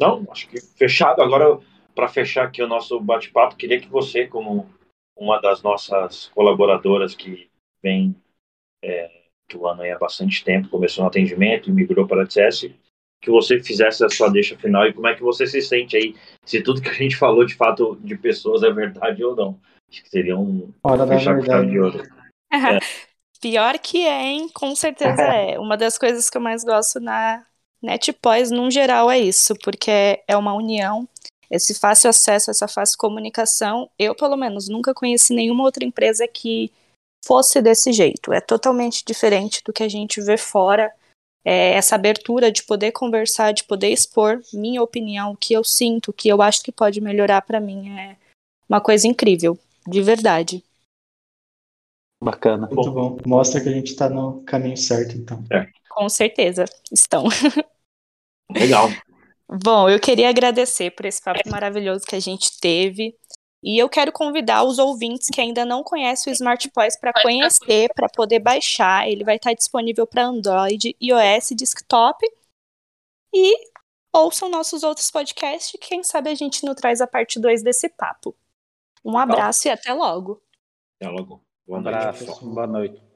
Não, 0.00 0.26
acho 0.30 0.48
que 0.48 0.60
fechado. 0.60 1.22
Agora, 1.22 1.60
para 1.94 2.08
fechar 2.08 2.44
aqui 2.44 2.60
o 2.60 2.68
nosso 2.68 2.98
bate-papo, 3.00 3.56
queria 3.56 3.80
que 3.80 3.88
você, 3.88 4.26
como 4.26 4.68
uma 5.16 5.40
das 5.40 5.62
nossas 5.62 6.26
colaboradoras 6.34 7.14
que 7.14 7.48
vem 7.80 8.16
é, 8.82 9.26
atuando 9.48 9.82
aí 9.82 9.92
há 9.92 9.98
bastante 9.98 10.42
tempo, 10.42 10.68
começou 10.68 11.02
no 11.02 11.08
atendimento 11.08 11.68
e 11.68 11.72
migrou 11.72 12.06
para 12.06 12.22
a 12.22 12.24
DCS, 12.24 12.74
que 13.22 13.30
você 13.30 13.60
fizesse 13.60 14.04
a 14.04 14.10
sua 14.10 14.28
deixa 14.28 14.56
final 14.58 14.84
e 14.86 14.92
como 14.92 15.06
é 15.06 15.14
que 15.14 15.22
você 15.22 15.46
se 15.46 15.62
sente 15.62 15.96
aí, 15.96 16.16
se 16.44 16.60
tudo 16.60 16.82
que 16.82 16.88
a 16.88 16.92
gente 16.92 17.16
falou 17.16 17.46
de 17.46 17.54
fato 17.54 17.96
de 18.02 18.18
pessoas 18.18 18.64
é 18.64 18.70
verdade 18.70 19.24
ou 19.24 19.36
não. 19.36 19.60
Acho 19.88 20.02
que 20.02 20.10
seria 20.10 20.36
um 20.36 20.72
Hora 20.82 21.06
da 21.06 21.16
verdade. 21.16 21.70
de 21.70 21.78
ouro. 21.78 22.02
É. 22.54 22.78
Pior 23.40 23.78
que 23.78 24.06
é, 24.06 24.24
hein? 24.24 24.50
Com 24.52 24.76
certeza 24.76 25.22
é. 25.22 25.56
Uma 25.58 25.74
das 25.74 25.96
coisas 25.96 26.28
que 26.28 26.36
eu 26.36 26.40
mais 26.40 26.62
gosto 26.62 27.00
na 27.00 27.46
NetPois, 27.82 28.50
num 28.50 28.70
geral, 28.70 29.10
é 29.10 29.18
isso, 29.18 29.54
porque 29.64 30.22
é 30.28 30.36
uma 30.36 30.52
união, 30.52 31.08
esse 31.50 31.72
fácil 31.72 32.10
acesso, 32.10 32.50
essa 32.50 32.68
fácil 32.68 32.98
comunicação. 32.98 33.88
Eu, 33.98 34.14
pelo 34.14 34.36
menos, 34.36 34.68
nunca 34.68 34.92
conheci 34.92 35.32
nenhuma 35.32 35.64
outra 35.64 35.82
empresa 35.82 36.28
que 36.28 36.70
fosse 37.24 37.62
desse 37.62 37.90
jeito. 37.90 38.34
É 38.34 38.40
totalmente 38.40 39.02
diferente 39.02 39.62
do 39.64 39.72
que 39.72 39.82
a 39.82 39.88
gente 39.88 40.20
vê 40.20 40.36
fora 40.36 40.92
é, 41.44 41.72
essa 41.72 41.94
abertura 41.94 42.50
de 42.50 42.62
poder 42.62 42.92
conversar, 42.92 43.52
de 43.52 43.64
poder 43.64 43.88
expor 43.88 44.40
minha 44.52 44.82
opinião, 44.82 45.32
o 45.32 45.36
que 45.36 45.54
eu 45.54 45.64
sinto, 45.64 46.10
o 46.10 46.12
que 46.12 46.28
eu 46.28 46.40
acho 46.40 46.62
que 46.62 46.72
pode 46.72 47.00
melhorar 47.00 47.42
para 47.42 47.60
mim 47.60 47.90
é 47.98 48.16
uma 48.68 48.80
coisa 48.80 49.06
incrível, 49.06 49.58
de 49.86 50.00
verdade. 50.02 50.64
Bacana. 52.22 52.68
Muito 52.70 52.92
bom. 52.92 53.18
Mostra 53.26 53.60
que 53.60 53.68
a 53.68 53.72
gente 53.72 53.88
está 53.88 54.08
no 54.08 54.42
caminho 54.44 54.76
certo, 54.76 55.16
então. 55.16 55.42
É. 55.50 55.68
Com 55.90 56.08
certeza, 56.08 56.64
estão. 56.90 57.24
Legal. 58.50 58.88
Bom, 59.62 59.90
eu 59.90 60.00
queria 60.00 60.30
agradecer 60.30 60.92
por 60.92 61.04
esse 61.04 61.20
papo 61.20 61.46
maravilhoso 61.50 62.06
que 62.06 62.16
a 62.16 62.20
gente 62.20 62.58
teve. 62.58 63.14
E 63.62 63.78
eu 63.78 63.88
quero 63.88 64.10
convidar 64.10 64.64
os 64.64 64.78
ouvintes 64.78 65.28
que 65.28 65.40
ainda 65.40 65.64
não 65.64 65.84
conhecem 65.84 66.32
o 66.32 66.34
Smart 66.34 66.68
Poise 66.70 66.98
para 66.98 67.12
conhecer, 67.12 67.92
para 67.94 68.08
poder 68.08 68.40
baixar. 68.40 69.08
Ele 69.08 69.22
vai 69.22 69.36
estar 69.36 69.54
disponível 69.54 70.04
para 70.04 70.24
Android, 70.24 70.96
iOS, 71.00 71.50
desktop. 71.52 72.26
E 73.32 73.54
ouçam 74.12 74.48
nossos 74.48 74.82
outros 74.82 75.10
podcasts. 75.10 75.78
Quem 75.80 76.02
sabe 76.02 76.30
a 76.30 76.34
gente 76.34 76.64
não 76.64 76.74
traz 76.74 77.00
a 77.00 77.06
parte 77.06 77.38
2 77.38 77.62
desse 77.62 77.88
papo. 77.88 78.34
Um 79.04 79.16
abraço 79.16 79.68
e 79.68 79.70
até 79.70 79.92
logo. 79.92 80.42
Até 81.00 81.08
logo. 81.08 81.44
Boa 81.64 81.78
um 81.78 81.86
abraço. 81.86 82.44
Boa 82.44 82.66
noite. 82.66 83.11